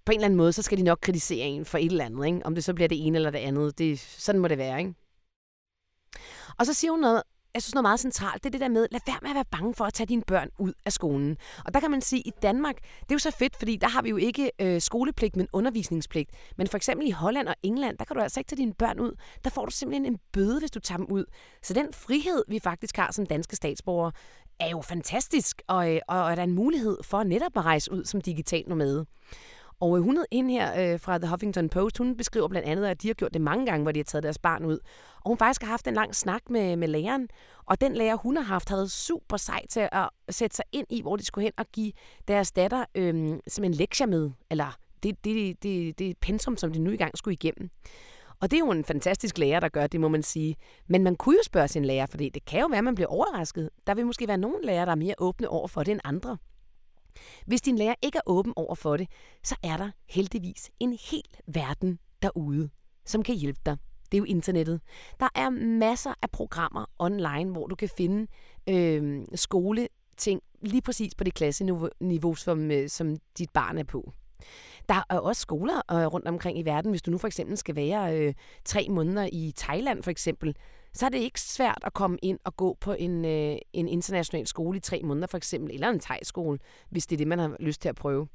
På 0.05 0.11
en 0.11 0.17
eller 0.19 0.25
anden 0.25 0.37
måde, 0.37 0.53
så 0.53 0.61
skal 0.61 0.77
de 0.77 0.83
nok 0.83 0.99
kritisere 1.01 1.47
en 1.47 1.65
for 1.65 1.77
et 1.77 1.91
eller 1.91 2.05
andet, 2.05 2.25
ikke? 2.25 2.45
om 2.45 2.55
det 2.55 2.63
så 2.63 2.73
bliver 2.73 2.87
det 2.87 3.05
ene 3.05 3.17
eller 3.17 3.31
det 3.31 3.39
andet. 3.39 3.77
Det, 3.77 3.99
sådan 3.99 4.41
må 4.41 4.47
det 4.47 4.57
være. 4.57 4.79
Ikke? 4.79 4.93
Og 6.57 6.65
så 6.65 6.73
siger 6.73 6.91
hun 6.91 6.99
noget 6.99 7.23
jeg 7.53 7.61
synes 7.63 7.73
noget 7.75 7.83
meget 7.83 7.99
centralt, 7.99 8.43
det 8.43 8.49
er 8.49 8.51
det 8.51 8.61
der 8.61 8.67
med, 8.67 8.87
lad 8.91 8.99
være 9.07 9.19
med 9.21 9.29
at 9.29 9.35
være 9.35 9.45
bange 9.51 9.73
for 9.73 9.85
at 9.85 9.93
tage 9.93 10.07
dine 10.07 10.21
børn 10.27 10.49
ud 10.57 10.73
af 10.85 10.93
skolen. 10.93 11.37
Og 11.65 11.73
der 11.73 11.79
kan 11.79 11.91
man 11.91 12.01
sige, 12.01 12.19
at 12.19 12.27
i 12.27 12.31
Danmark, 12.41 12.75
det 12.75 13.11
er 13.11 13.15
jo 13.15 13.19
så 13.19 13.31
fedt, 13.31 13.55
fordi 13.55 13.75
der 13.75 13.87
har 13.87 14.01
vi 14.01 14.09
jo 14.09 14.17
ikke 14.17 14.51
øh, 14.61 14.81
skolepligt, 14.81 15.35
men 15.35 15.47
undervisningspligt. 15.53 16.31
Men 16.57 16.67
for 16.67 16.77
eksempel 16.77 17.07
i 17.07 17.11
Holland 17.11 17.47
og 17.47 17.55
England, 17.63 17.97
der 17.97 18.05
kan 18.05 18.15
du 18.15 18.21
altså 18.21 18.39
ikke 18.39 18.49
tage 18.49 18.57
dine 18.57 18.73
børn 18.73 18.99
ud. 18.99 19.11
Der 19.43 19.49
får 19.49 19.65
du 19.65 19.71
simpelthen 19.71 20.05
en 20.05 20.19
bøde, 20.33 20.59
hvis 20.59 20.71
du 20.71 20.79
tager 20.79 20.97
dem 20.97 21.07
ud. 21.09 21.25
Så 21.63 21.73
den 21.73 21.93
frihed, 21.93 22.43
vi 22.47 22.59
faktisk 22.59 22.97
har 22.97 23.11
som 23.11 23.25
danske 23.25 23.55
statsborgere, 23.55 24.11
er 24.59 24.69
jo 24.69 24.81
fantastisk, 24.81 25.61
og, 25.67 25.95
øh, 25.95 25.99
og, 26.07 26.23
og 26.23 26.31
er 26.31 26.35
der 26.35 26.43
en 26.43 26.53
mulighed 26.53 26.97
for 27.03 27.23
netop 27.23 27.57
at 27.57 27.65
rejse 27.65 27.91
ud 27.91 28.05
som 28.05 28.21
digital 28.21 28.63
nomade. 28.67 29.05
Og 29.79 29.97
øh, 29.97 30.03
hun 30.03 30.25
ind 30.31 30.51
her 30.51 30.93
øh, 30.93 30.99
fra 30.99 31.17
The 31.17 31.29
Huffington 31.29 31.69
Post, 31.69 31.97
hun 31.97 32.17
beskriver 32.17 32.47
blandt 32.47 32.67
andet, 32.67 32.85
at 32.85 33.01
de 33.01 33.07
har 33.07 33.13
gjort 33.13 33.33
det 33.33 33.41
mange 33.41 33.65
gange, 33.65 33.83
hvor 33.83 33.91
de 33.91 33.99
har 33.99 34.03
taget 34.03 34.23
deres 34.23 34.39
barn 34.39 34.65
ud. 34.65 34.77
Og 35.15 35.29
hun 35.29 35.37
faktisk 35.37 35.61
har 35.61 35.69
haft 35.69 35.87
en 35.87 35.93
lang 35.93 36.15
snak 36.15 36.49
med, 36.49 36.75
med 36.75 36.87
læreren, 36.87 37.27
og 37.65 37.81
den 37.81 37.93
lærer, 37.93 38.15
hun 38.15 38.37
har 38.37 38.43
haft, 38.43 38.69
har 38.69 38.75
været 38.75 38.91
super 38.91 39.37
sej 39.37 39.65
til 39.69 39.89
at 39.91 40.09
sætte 40.29 40.55
sig 40.55 40.65
ind 40.71 40.87
i, 40.89 41.01
hvor 41.01 41.15
de 41.15 41.25
skulle 41.25 41.43
hen 41.43 41.53
og 41.57 41.65
give 41.73 41.91
deres 42.27 42.51
datter 42.51 42.85
øh, 42.95 43.39
som 43.47 43.63
en 43.63 43.73
lektie 43.73 44.07
med, 44.07 44.31
eller 44.49 44.77
det, 45.03 45.25
det, 45.25 45.63
det, 45.63 45.99
det 45.99 46.17
pensum, 46.17 46.57
som 46.57 46.73
de 46.73 46.79
nu 46.79 46.91
i 46.91 46.97
gang 46.97 47.17
skulle 47.17 47.33
igennem. 47.33 47.69
Og 48.41 48.51
det 48.51 48.57
er 48.57 48.65
jo 48.65 48.71
en 48.71 48.85
fantastisk 48.85 49.37
lærer, 49.37 49.59
der 49.59 49.69
gør 49.69 49.87
det, 49.87 49.99
må 49.99 50.07
man 50.07 50.23
sige. 50.23 50.55
Men 50.87 51.03
man 51.03 51.15
kunne 51.15 51.35
jo 51.35 51.43
spørge 51.43 51.67
sin 51.67 51.85
lærer, 51.85 52.05
for 52.05 52.17
det 52.17 52.45
kan 52.45 52.59
jo 52.59 52.67
være, 52.67 52.77
at 52.77 52.83
man 52.83 52.95
bliver 52.95 53.07
overrasket. 53.07 53.69
Der 53.87 53.95
vil 53.95 54.05
måske 54.05 54.27
være 54.27 54.37
nogle 54.37 54.65
lærere, 54.65 54.85
der 54.85 54.91
er 54.91 54.95
mere 54.95 55.15
åbne 55.17 55.49
over 55.49 55.67
for 55.67 55.83
det 55.83 55.91
end 55.91 56.01
andre. 56.03 56.37
Hvis 57.45 57.61
din 57.61 57.77
lærer 57.77 57.95
ikke 58.01 58.17
er 58.17 58.21
åben 58.25 58.53
over 58.55 58.75
for 58.75 58.97
det, 58.97 59.07
så 59.43 59.55
er 59.63 59.77
der 59.77 59.91
heldigvis 60.09 60.71
en 60.79 60.97
hel 61.11 61.23
verden 61.47 61.99
derude, 62.21 62.69
som 63.05 63.23
kan 63.23 63.35
hjælpe 63.35 63.59
dig. 63.65 63.77
Det 64.11 64.17
er 64.17 64.19
jo 64.19 64.23
internettet. 64.23 64.81
Der 65.19 65.27
er 65.35 65.49
masser 65.49 66.13
af 66.21 66.29
programmer 66.31 66.85
online, 66.99 67.51
hvor 67.51 67.67
du 67.67 67.75
kan 67.75 67.89
finde 67.97 68.27
øh, 68.69 69.25
skoleting 69.35 70.41
lige 70.61 70.81
præcis 70.81 71.15
på 71.15 71.23
det 71.23 71.33
klasseniveau, 71.33 72.35
som, 72.35 72.71
øh, 72.71 72.89
som 72.89 73.17
dit 73.37 73.49
barn 73.49 73.77
er 73.77 73.83
på. 73.83 74.13
Der 74.89 75.03
er 75.09 75.19
også 75.19 75.41
skoler 75.41 75.81
øh, 75.91 76.05
rundt 76.05 76.27
omkring 76.27 76.59
i 76.59 76.65
verden. 76.65 76.91
Hvis 76.91 77.01
du 77.01 77.11
nu 77.11 77.17
for 77.17 77.27
eksempel 77.27 77.57
skal 77.57 77.75
være 77.75 78.17
øh, 78.17 78.33
tre 78.65 78.87
måneder 78.89 79.29
i 79.31 79.53
Thailand 79.57 80.03
for 80.03 80.11
eksempel, 80.11 80.55
så 80.93 81.05
er 81.05 81.09
det 81.09 81.17
ikke 81.17 81.41
svært 81.41 81.83
at 81.83 81.93
komme 81.93 82.17
ind 82.21 82.39
og 82.43 82.55
gå 82.55 82.77
på 82.81 82.93
en, 82.93 83.25
øh, 83.25 83.57
en 83.73 83.87
international 83.87 84.47
skole 84.47 84.77
i 84.77 84.81
tre 84.81 85.01
måneder 85.03 85.27
for 85.27 85.37
eksempel, 85.37 85.73
eller 85.73 85.89
en 85.89 85.99
tegskole, 85.99 86.59
hvis 86.89 87.07
det 87.07 87.15
er 87.15 87.17
det, 87.17 87.27
man 87.27 87.39
har 87.39 87.55
lyst 87.59 87.81
til 87.81 87.89
at 87.89 87.95
prøve. 87.95 88.27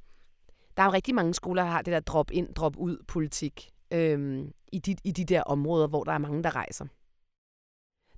Der 0.77 0.83
er 0.83 0.87
jo 0.87 0.93
rigtig 0.93 1.15
mange 1.15 1.35
skoler, 1.35 1.63
der 1.63 1.71
har 1.71 1.83
det 1.83 1.93
der 1.93 2.01
drop-ind, 2.01 2.55
drop-ud-politik 2.55 3.71
øhm, 3.91 4.53
i, 4.73 4.79
de, 4.79 4.97
i 5.05 5.11
de 5.11 5.25
der 5.25 5.43
områder, 5.43 5.87
hvor 5.87 6.05
der 6.05 6.13
er 6.13 6.19
mange, 6.19 6.43
der 6.43 6.57
rejser. 6.57 6.87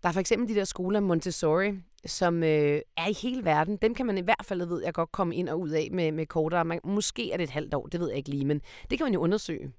Der 0.03 0.09
er 0.09 0.13
for 0.13 0.21
eksempel 0.21 0.49
de 0.49 0.55
der 0.55 0.65
skoler 0.65 1.01
Montessori, 1.01 1.73
som 2.07 2.43
øh, 2.43 2.81
er 2.97 3.09
i 3.09 3.13
hele 3.13 3.45
verden. 3.45 3.77
Dem 3.77 3.95
kan 3.95 4.07
man 4.07 4.19
i 4.19 4.21
hvert 4.21 4.45
fald, 4.45 4.67
ved 4.67 4.83
jeg 4.85 4.95
godt, 4.95 5.13
komme 5.13 5.37
ind 5.37 5.49
og 5.49 5.61
ud 5.61 5.71
af 5.71 5.89
med, 5.93 6.13
med 6.13 6.27
kortere. 6.27 6.65
Man, 6.65 6.81
måske 6.85 7.33
er 7.33 7.37
det 7.37 7.45
et 7.45 7.51
halvt 7.51 7.75
år, 7.75 7.87
det 7.87 8.01
ved 8.01 8.09
jeg 8.09 8.19
ikke 8.19 8.31
lige, 8.31 8.45
men 8.45 8.61
det 8.91 8.99
kan 8.99 9.05
man 9.05 9.15
jo 9.15 9.21
undersøge. 9.21 9.73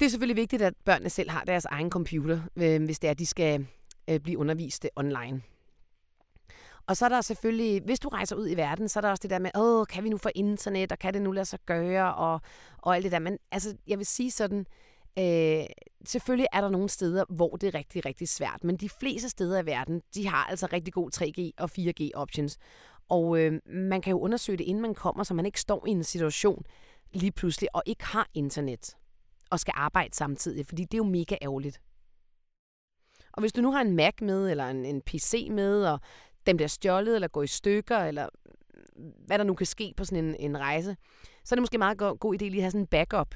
Det 0.00 0.06
er 0.06 0.10
selvfølgelig 0.10 0.36
vigtigt, 0.36 0.62
at 0.62 0.74
børnene 0.84 1.10
selv 1.10 1.30
har 1.30 1.44
deres 1.44 1.64
egen 1.64 1.90
computer, 1.90 2.40
øh, 2.56 2.84
hvis 2.84 2.98
det 2.98 3.08
er, 3.08 3.10
at 3.10 3.18
de 3.18 3.26
skal 3.26 3.66
øh, 4.10 4.20
blive 4.20 4.38
undervist 4.38 4.86
online. 4.96 5.42
Og 6.86 6.96
så 6.96 7.04
er 7.04 7.08
der 7.08 7.20
selvfølgelig, 7.20 7.82
hvis 7.84 8.00
du 8.00 8.08
rejser 8.08 8.36
ud 8.36 8.48
i 8.48 8.56
verden, 8.56 8.88
så 8.88 8.98
er 8.98 9.00
der 9.00 9.10
også 9.10 9.22
det 9.22 9.30
der 9.30 9.38
med, 9.38 9.50
åh, 9.56 9.86
kan 9.86 10.04
vi 10.04 10.08
nu 10.08 10.18
få 10.18 10.28
internet, 10.34 10.92
og 10.92 10.98
kan 10.98 11.14
det 11.14 11.22
nu 11.22 11.32
lade 11.32 11.44
sig 11.44 11.58
gøre, 11.66 12.14
og, 12.14 12.40
og 12.78 12.96
alt 12.96 13.04
det 13.04 13.12
der. 13.12 13.18
Men 13.18 13.38
altså, 13.50 13.76
jeg 13.86 13.98
vil 13.98 14.06
sige 14.06 14.30
sådan, 14.30 14.66
øh, 15.18 15.64
selvfølgelig 16.04 16.46
er 16.52 16.60
der 16.60 16.68
nogle 16.68 16.88
steder, 16.88 17.24
hvor 17.28 17.56
det 17.56 17.66
er 17.66 17.78
rigtig, 17.78 18.06
rigtig 18.06 18.28
svært, 18.28 18.64
men 18.64 18.76
de 18.76 18.88
fleste 18.88 19.28
steder 19.28 19.62
i 19.62 19.66
verden, 19.66 20.02
de 20.14 20.28
har 20.28 20.44
altså 20.44 20.68
rigtig 20.72 20.94
god 20.94 21.10
3G 21.14 21.62
og 21.62 21.70
4G 21.78 22.10
options. 22.14 22.58
Og 23.08 23.38
øh, 23.38 23.60
man 23.66 24.00
kan 24.00 24.10
jo 24.10 24.20
undersøge 24.20 24.58
det, 24.58 24.64
inden 24.64 24.82
man 24.82 24.94
kommer, 24.94 25.24
så 25.24 25.34
man 25.34 25.46
ikke 25.46 25.60
står 25.60 25.86
i 25.86 25.90
en 25.90 26.04
situation 26.04 26.64
lige 27.12 27.32
pludselig 27.32 27.68
og 27.74 27.82
ikke 27.86 28.04
har 28.04 28.28
internet 28.34 28.96
og 29.50 29.60
skal 29.60 29.74
arbejde 29.76 30.14
samtidig, 30.14 30.66
fordi 30.66 30.82
det 30.82 30.94
er 30.94 30.98
jo 30.98 31.04
mega 31.04 31.36
ærgerligt. 31.42 31.80
Og 33.32 33.40
hvis 33.40 33.52
du 33.52 33.60
nu 33.60 33.72
har 33.72 33.80
en 33.80 33.96
Mac 33.96 34.14
med, 34.22 34.50
eller 34.50 34.66
en, 34.66 34.84
en 34.84 35.02
PC 35.02 35.48
med, 35.50 35.86
og 35.86 36.00
den 36.46 36.56
bliver 36.56 36.68
stjålet, 36.68 37.14
eller 37.14 37.28
går 37.28 37.42
i 37.42 37.46
stykker, 37.46 37.98
eller 37.98 38.28
hvad 39.26 39.38
der 39.38 39.44
nu 39.44 39.54
kan 39.54 39.66
ske 39.66 39.94
på 39.96 40.04
sådan 40.04 40.24
en, 40.24 40.36
en 40.38 40.58
rejse, 40.58 40.96
så 41.44 41.54
er 41.54 41.56
det 41.56 41.62
måske 41.62 41.78
meget 41.78 41.98
god, 41.98 42.18
god 42.18 42.34
idé 42.34 42.44
lige 42.44 42.56
at 42.56 42.62
have 42.62 42.70
sådan 42.70 42.80
en 42.80 42.86
backup 42.86 43.34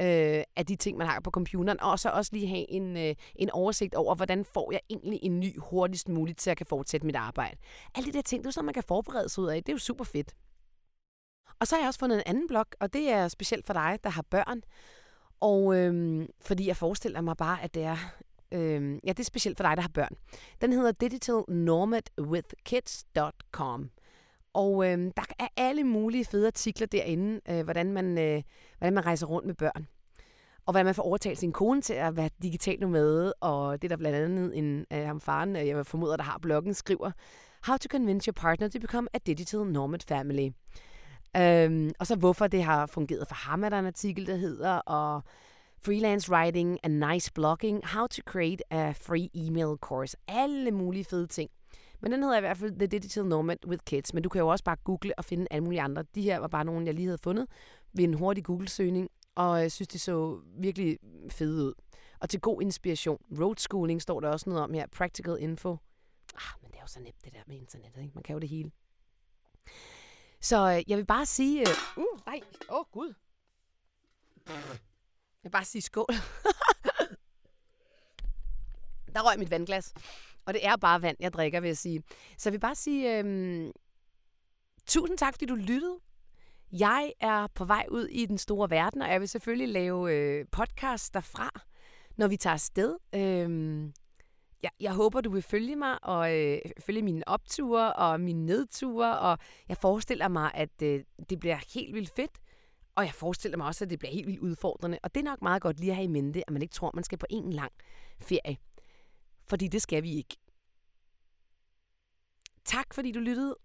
øh, 0.00 0.42
af 0.56 0.66
de 0.68 0.76
ting, 0.76 0.98
man 0.98 1.06
har 1.06 1.20
på 1.20 1.30
computeren, 1.30 1.80
og 1.80 1.98
så 1.98 2.08
også 2.08 2.30
lige 2.32 2.48
have 2.48 2.70
en, 2.70 2.96
øh, 2.96 3.14
en 3.36 3.50
oversigt 3.50 3.94
over, 3.94 4.14
hvordan 4.14 4.44
får 4.44 4.72
jeg 4.72 4.80
egentlig 4.90 5.18
en 5.22 5.40
ny 5.40 5.58
hurtigst 5.58 6.08
muligt, 6.08 6.42
så 6.42 6.50
jeg 6.50 6.56
kan 6.56 6.66
fortsætte 6.66 7.06
mit 7.06 7.16
arbejde. 7.16 7.56
Alle 7.94 8.06
de 8.06 8.16
der 8.16 8.22
ting, 8.22 8.42
det 8.42 8.48
er 8.48 8.52
sådan, 8.52 8.64
man 8.64 8.74
kan 8.74 8.82
forberede 8.88 9.28
sig 9.28 9.42
ud 9.42 9.48
af. 9.48 9.56
Det 9.56 9.68
er 9.68 9.74
jo 9.74 9.78
super 9.78 10.04
fedt. 10.04 10.34
Og 11.60 11.66
så 11.66 11.74
har 11.74 11.80
jeg 11.80 11.88
også 11.88 12.00
fundet 12.00 12.16
en 12.16 12.22
anden 12.26 12.48
blog, 12.48 12.66
og 12.80 12.92
det 12.92 13.10
er 13.10 13.28
specielt 13.28 13.66
for 13.66 13.72
dig, 13.72 13.98
der 14.04 14.10
har 14.10 14.22
børn. 14.30 14.62
Og 15.40 15.76
øhm, 15.76 16.26
fordi 16.40 16.66
jeg 16.66 16.76
forestiller 16.76 17.20
mig 17.20 17.36
bare, 17.36 17.62
at 17.62 17.74
det 17.74 17.84
er 17.84 17.96
øhm, 18.52 19.00
ja, 19.04 19.08
det 19.08 19.20
er 19.20 19.24
specielt 19.24 19.56
for 19.56 19.64
dig, 19.64 19.76
der 19.76 19.82
har 19.82 19.90
børn. 19.94 20.16
Den 20.60 20.72
hedder 20.72 20.92
digitalnomadwithkids.com. 20.92 23.90
Og 24.52 24.92
øhm, 24.92 25.12
der 25.12 25.22
er 25.38 25.48
alle 25.56 25.84
mulige 25.84 26.24
fede 26.24 26.46
artikler 26.46 26.86
derinde, 26.86 27.40
øh, 27.48 27.64
hvordan, 27.64 27.92
man, 27.92 28.18
øh, 28.18 28.42
hvordan 28.78 28.94
man 28.94 29.06
rejser 29.06 29.26
rundt 29.26 29.46
med 29.46 29.54
børn. 29.54 29.86
Og 30.66 30.72
hvordan 30.72 30.84
man 30.84 30.94
får 30.94 31.02
overtalt 31.02 31.38
sin 31.38 31.52
kone 31.52 31.82
til 31.82 31.94
at 31.94 32.16
være 32.16 32.30
digital 32.42 32.80
nomade. 32.80 33.34
Og 33.40 33.82
det 33.82 33.86
er 33.86 33.88
der 33.88 33.96
blandt 33.96 34.18
andet 34.18 34.58
en 34.58 34.86
af 34.90 35.06
ham 35.06 35.20
faren, 35.20 35.56
øh, 35.56 35.66
jeg 35.66 35.86
formoder, 35.86 36.16
der 36.16 36.24
har 36.24 36.38
bloggen, 36.38 36.74
skriver, 36.74 37.10
How 37.66 37.76
to 37.76 37.88
convince 37.88 38.28
your 38.28 38.32
partner 38.32 38.68
to 38.68 38.80
become 38.80 39.08
a 39.14 39.18
digital 39.26 39.66
nomad 39.66 40.00
family. 40.08 40.50
Øhm, 41.38 41.90
og 41.98 42.06
så 42.06 42.16
hvorfor 42.16 42.46
det 42.46 42.62
har 42.62 42.86
fungeret 42.86 43.28
for 43.28 43.34
ham, 43.34 43.64
er 43.64 43.68
der 43.68 43.78
en 43.78 43.86
artikel, 43.86 44.26
der 44.26 44.36
hedder, 44.36 44.70
og 44.70 45.22
freelance 45.84 46.32
writing 46.32 46.78
and 46.82 47.12
nice 47.12 47.32
blogging, 47.32 47.86
how 47.86 48.06
to 48.06 48.22
create 48.26 48.72
a 48.72 48.92
free 48.92 49.30
email 49.34 49.76
course. 49.80 50.16
Alle 50.28 50.70
mulige 50.70 51.04
fede 51.04 51.26
ting. 51.26 51.50
Men 52.00 52.12
den 52.12 52.22
hedder 52.22 52.36
i 52.36 52.40
hvert 52.40 52.56
fald 52.56 52.78
The 52.78 52.86
Digital 52.86 53.26
Nomad 53.26 53.56
with 53.66 53.84
Kids. 53.84 54.14
Men 54.14 54.22
du 54.22 54.28
kan 54.28 54.38
jo 54.38 54.48
også 54.48 54.64
bare 54.64 54.76
google 54.84 55.18
og 55.18 55.24
finde 55.24 55.46
alle 55.50 55.64
mulige 55.64 55.80
andre. 55.80 56.04
De 56.14 56.22
her 56.22 56.38
var 56.38 56.48
bare 56.48 56.64
nogle, 56.64 56.86
jeg 56.86 56.94
lige 56.94 57.06
havde 57.06 57.18
fundet 57.18 57.46
ved 57.92 58.04
en 58.04 58.14
hurtig 58.14 58.44
Google-søgning. 58.44 59.08
Og 59.34 59.60
jeg 59.60 59.72
synes, 59.72 59.88
de 59.88 59.98
så 59.98 60.40
virkelig 60.60 60.98
fede 61.30 61.64
ud. 61.64 61.72
Og 62.20 62.28
til 62.28 62.40
god 62.40 62.62
inspiration. 62.62 63.18
Road 63.40 63.56
schooling 63.56 64.02
står 64.02 64.20
der 64.20 64.28
også 64.28 64.50
noget 64.50 64.64
om 64.64 64.74
her. 64.74 64.86
Practical 64.96 65.36
info. 65.40 65.70
Ah, 66.34 66.62
men 66.62 66.70
det 66.70 66.76
er 66.76 66.82
jo 66.82 66.86
så 66.86 67.00
nemt 67.00 67.24
det 67.24 67.32
der 67.32 67.40
med 67.46 67.56
internettet. 67.56 68.02
Ikke? 68.02 68.14
Man 68.14 68.22
kan 68.22 68.32
jo 68.32 68.38
det 68.38 68.48
hele. 68.48 68.70
Så 70.40 70.72
øh, 70.76 70.90
jeg 70.90 70.98
vil 70.98 71.06
bare 71.06 71.26
sige... 71.26 71.60
Øh, 71.60 71.66
uh, 71.96 72.26
nej, 72.26 72.40
åh 72.68 72.78
oh, 72.78 72.84
gud. 72.92 73.14
Jeg 74.48 74.56
vil 75.42 75.50
bare 75.50 75.64
sige 75.64 75.82
skål. 75.82 76.06
Der 79.14 79.30
røg 79.30 79.38
mit 79.38 79.50
vandglas. 79.50 79.94
Og 80.46 80.54
det 80.54 80.66
er 80.66 80.76
bare 80.76 81.02
vand, 81.02 81.16
jeg 81.20 81.32
drikker, 81.32 81.60
vil 81.60 81.68
jeg 81.68 81.76
sige. 81.76 82.02
Så 82.38 82.48
jeg 82.48 82.52
vil 82.52 82.60
bare 82.60 82.74
sige, 82.74 83.18
øhm, 83.18 83.72
tusind 84.86 85.18
tak, 85.18 85.34
fordi 85.34 85.46
du 85.46 85.54
lyttede. 85.54 85.98
Jeg 86.72 87.12
er 87.20 87.46
på 87.54 87.64
vej 87.64 87.86
ud 87.90 88.06
i 88.06 88.26
den 88.26 88.38
store 88.38 88.70
verden, 88.70 89.02
og 89.02 89.10
jeg 89.10 89.20
vil 89.20 89.28
selvfølgelig 89.28 89.68
lave 89.68 90.14
øh, 90.14 90.46
podcast 90.52 91.14
derfra, 91.14 91.50
når 92.16 92.28
vi 92.28 92.36
tager 92.36 92.54
afsted. 92.54 92.96
Øhm, 93.14 93.92
jeg, 94.62 94.70
jeg 94.80 94.92
håber, 94.94 95.20
du 95.20 95.30
vil 95.30 95.42
følge 95.42 95.76
mig 95.76 96.04
og 96.04 96.36
øh, 96.36 96.58
følge 96.80 97.02
mine 97.02 97.28
opture 97.28 97.92
og 97.92 98.20
mine 98.20 98.46
nedture, 98.46 99.18
og 99.18 99.38
jeg 99.68 99.76
forestiller 99.76 100.28
mig, 100.28 100.50
at 100.54 100.82
øh, 100.82 101.04
det 101.30 101.40
bliver 101.40 101.58
helt 101.74 101.94
vildt 101.94 102.10
fedt. 102.16 102.38
Og 102.94 103.04
jeg 103.04 103.14
forestiller 103.14 103.56
mig 103.56 103.66
også, 103.66 103.84
at 103.84 103.90
det 103.90 103.98
bliver 103.98 104.12
helt 104.12 104.26
vildt 104.26 104.40
udfordrende. 104.40 104.98
Og 105.02 105.14
det 105.14 105.20
er 105.20 105.24
nok 105.24 105.42
meget 105.42 105.62
godt 105.62 105.80
lige 105.80 105.90
at 105.90 105.96
have 105.96 106.04
i 106.04 106.08
mente, 106.08 106.42
at 106.46 106.52
man 106.52 106.62
ikke 106.62 106.72
tror, 106.72 106.90
man 106.94 107.04
skal 107.04 107.18
på 107.18 107.26
en 107.30 107.52
lang 107.52 107.72
ferie. 108.20 108.56
Fordi 109.48 109.68
det 109.68 109.82
skal 109.82 110.02
vi 110.02 110.12
ikke. 110.12 110.36
Tak 112.64 112.94
fordi 112.94 113.12
du 113.12 113.20
lyttede. 113.20 113.56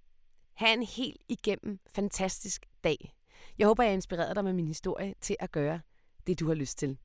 Ha' 0.53 0.73
en 0.73 0.83
helt 0.83 1.21
igennem 1.29 1.79
fantastisk 1.87 2.65
dag. 2.83 3.15
Jeg 3.57 3.67
håber, 3.67 3.83
jeg 3.83 3.93
inspireret 3.93 4.35
dig 4.35 4.43
med 4.43 4.53
min 4.53 4.67
historie 4.67 5.13
til 5.21 5.35
at 5.39 5.51
gøre 5.51 5.81
det, 6.27 6.39
du 6.39 6.47
har 6.47 6.53
lyst 6.53 6.77
til. 6.77 6.97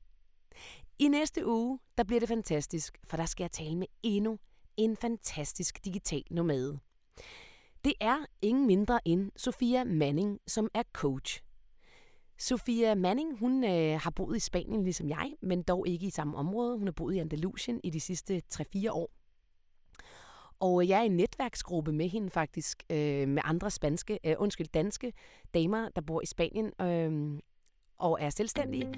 I 1.01 1.07
næste 1.07 1.47
uge, 1.47 1.79
der 1.97 2.03
bliver 2.03 2.19
det 2.19 2.29
fantastisk, 2.29 2.97
for 3.03 3.17
der 3.17 3.25
skal 3.25 3.43
jeg 3.43 3.51
tale 3.51 3.77
med 3.77 3.87
endnu 4.03 4.39
en 4.77 4.97
fantastisk 4.97 5.85
digital 5.85 6.23
nomade. 6.31 6.79
Det 7.83 7.93
er 7.99 8.17
ingen 8.41 8.67
mindre 8.67 8.99
end 9.07 9.31
Sofia 9.35 9.83
Manning, 9.83 10.39
som 10.47 10.69
er 10.73 10.83
coach. 10.93 11.43
Sofia 12.37 12.95
Manning, 12.95 13.39
hun 13.39 13.63
øh, 13.63 13.99
har 13.99 14.09
boet 14.09 14.37
i 14.37 14.39
Spanien 14.39 14.83
ligesom 14.83 15.09
jeg, 15.09 15.33
men 15.41 15.63
dog 15.63 15.87
ikke 15.87 16.07
i 16.07 16.09
samme 16.09 16.37
område. 16.37 16.77
Hun 16.77 16.87
har 16.87 16.91
boet 16.91 17.15
i 17.15 17.19
Andalusien 17.19 17.79
i 17.83 17.89
de 17.89 17.99
sidste 17.99 18.41
3-4 18.53 18.91
år. 18.91 19.11
Og 20.59 20.81
øh, 20.81 20.89
jeg 20.89 20.99
er 20.99 21.03
i 21.03 21.05
en 21.05 21.17
netværksgruppe 21.17 21.91
med 21.91 22.09
hende 22.09 22.29
faktisk, 22.29 22.83
øh, 22.89 23.27
med 23.27 23.41
andre 23.45 23.71
spanske, 23.71 24.19
øh, 24.25 24.35
undskyld, 24.37 24.67
danske 24.67 25.13
damer, 25.53 25.89
der 25.89 26.01
bor 26.01 26.21
i 26.21 26.25
Spanien 26.25 26.71
øh, 26.81 27.39
og 27.99 28.17
er 28.21 28.29
selvstændige. 28.29 28.89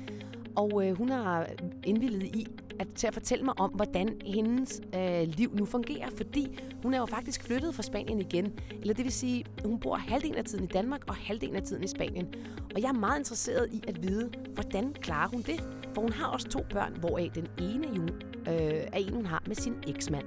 Og 0.56 0.88
øh, 0.88 0.98
hun 0.98 1.10
har 1.10 1.48
indvillet 1.84 2.24
i 2.24 2.48
at, 2.80 2.88
til 2.96 3.08
at 3.08 3.14
fortælle 3.14 3.46
mig 3.46 3.60
om, 3.60 3.70
hvordan 3.70 4.22
hendes 4.26 4.82
øh, 4.96 5.28
liv 5.28 5.56
nu 5.56 5.66
fungerer, 5.66 6.10
fordi 6.18 6.60
hun 6.84 6.94
er 6.94 6.98
jo 6.98 7.06
faktisk 7.06 7.44
flyttet 7.44 7.76
fra 7.76 7.84
Spanien 7.84 8.22
igen. 8.22 8.54
Eller 8.82 8.94
det 8.94 9.06
vil 9.06 9.12
sige, 9.12 9.46
hun 9.66 9.80
bor 9.80 9.96
halvdelen 9.96 10.38
af 10.38 10.46
tiden 10.46 10.64
i 10.64 10.68
Danmark 10.68 11.02
og 11.08 11.16
halvdelen 11.16 11.56
af 11.56 11.64
tiden 11.64 11.84
i 11.84 11.88
Spanien. 11.88 12.34
Og 12.76 12.82
jeg 12.82 12.90
er 12.90 13.00
meget 13.00 13.20
interesseret 13.20 13.74
i 13.74 13.84
at 13.88 14.04
vide, 14.04 14.32
hvordan 14.54 14.94
klarer 14.94 15.30
hun 15.30 15.42
det? 15.42 15.64
For 15.94 16.02
hun 16.02 16.14
har 16.14 16.28
også 16.28 16.48
to 16.48 16.60
børn, 16.70 16.98
hvoraf 17.00 17.32
den 17.36 17.48
ene 17.60 17.88
jo, 17.96 18.04
øh, 18.52 18.88
er 18.94 18.98
en, 18.98 19.14
hun 19.14 19.26
har 19.26 19.44
med 19.48 19.56
sin 19.56 19.76
eksmand. 19.88 20.26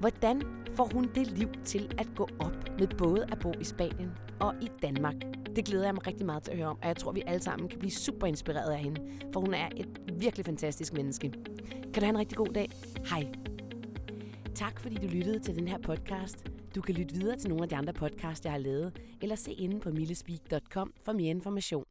Hvordan 0.00 0.42
får 0.74 0.90
hun 0.92 1.10
det 1.14 1.26
liv 1.26 1.48
til 1.64 1.94
at 1.98 2.06
gå 2.16 2.28
op 2.38 2.78
med 2.78 2.88
både 2.98 3.26
at 3.32 3.38
bo 3.38 3.52
i 3.60 3.64
Spanien 3.64 4.12
og 4.40 4.54
i 4.62 4.68
Danmark? 4.82 5.14
Det 5.56 5.64
glæder 5.64 5.84
jeg 5.84 5.94
mig 5.94 6.06
rigtig 6.06 6.26
meget 6.26 6.42
til 6.42 6.50
at 6.50 6.56
høre 6.56 6.66
om, 6.66 6.78
og 6.82 6.88
jeg 6.88 6.96
tror, 6.96 7.12
vi 7.12 7.22
alle 7.26 7.42
sammen 7.42 7.68
kan 7.68 7.78
blive 7.78 7.90
super 7.90 8.26
inspireret 8.26 8.72
af 8.72 8.78
hende, 8.78 9.00
for 9.32 9.40
hun 9.40 9.54
er 9.54 9.68
et 9.76 10.00
virkelig 10.12 10.46
fantastisk 10.46 10.92
menneske. 10.92 11.30
Kan 11.70 11.94
du 11.94 12.00
have 12.00 12.10
en 12.10 12.18
rigtig 12.18 12.36
god 12.38 12.48
dag. 12.48 12.70
Hej. 13.10 13.28
Tak 14.54 14.80
fordi 14.80 14.96
du 14.96 15.06
lyttede 15.06 15.38
til 15.38 15.54
den 15.58 15.68
her 15.68 15.78
podcast. 15.78 16.44
Du 16.74 16.80
kan 16.80 16.94
lytte 16.94 17.14
videre 17.14 17.36
til 17.36 17.48
nogle 17.48 17.62
af 17.62 17.68
de 17.68 17.76
andre 17.76 17.92
podcasts, 17.92 18.44
jeg 18.44 18.52
har 18.52 18.58
lavet, 18.58 19.00
eller 19.22 19.36
se 19.36 19.52
inde 19.52 19.80
på 19.80 19.90
millespeak.com 19.90 20.92
for 21.04 21.12
mere 21.12 21.30
information. 21.30 21.84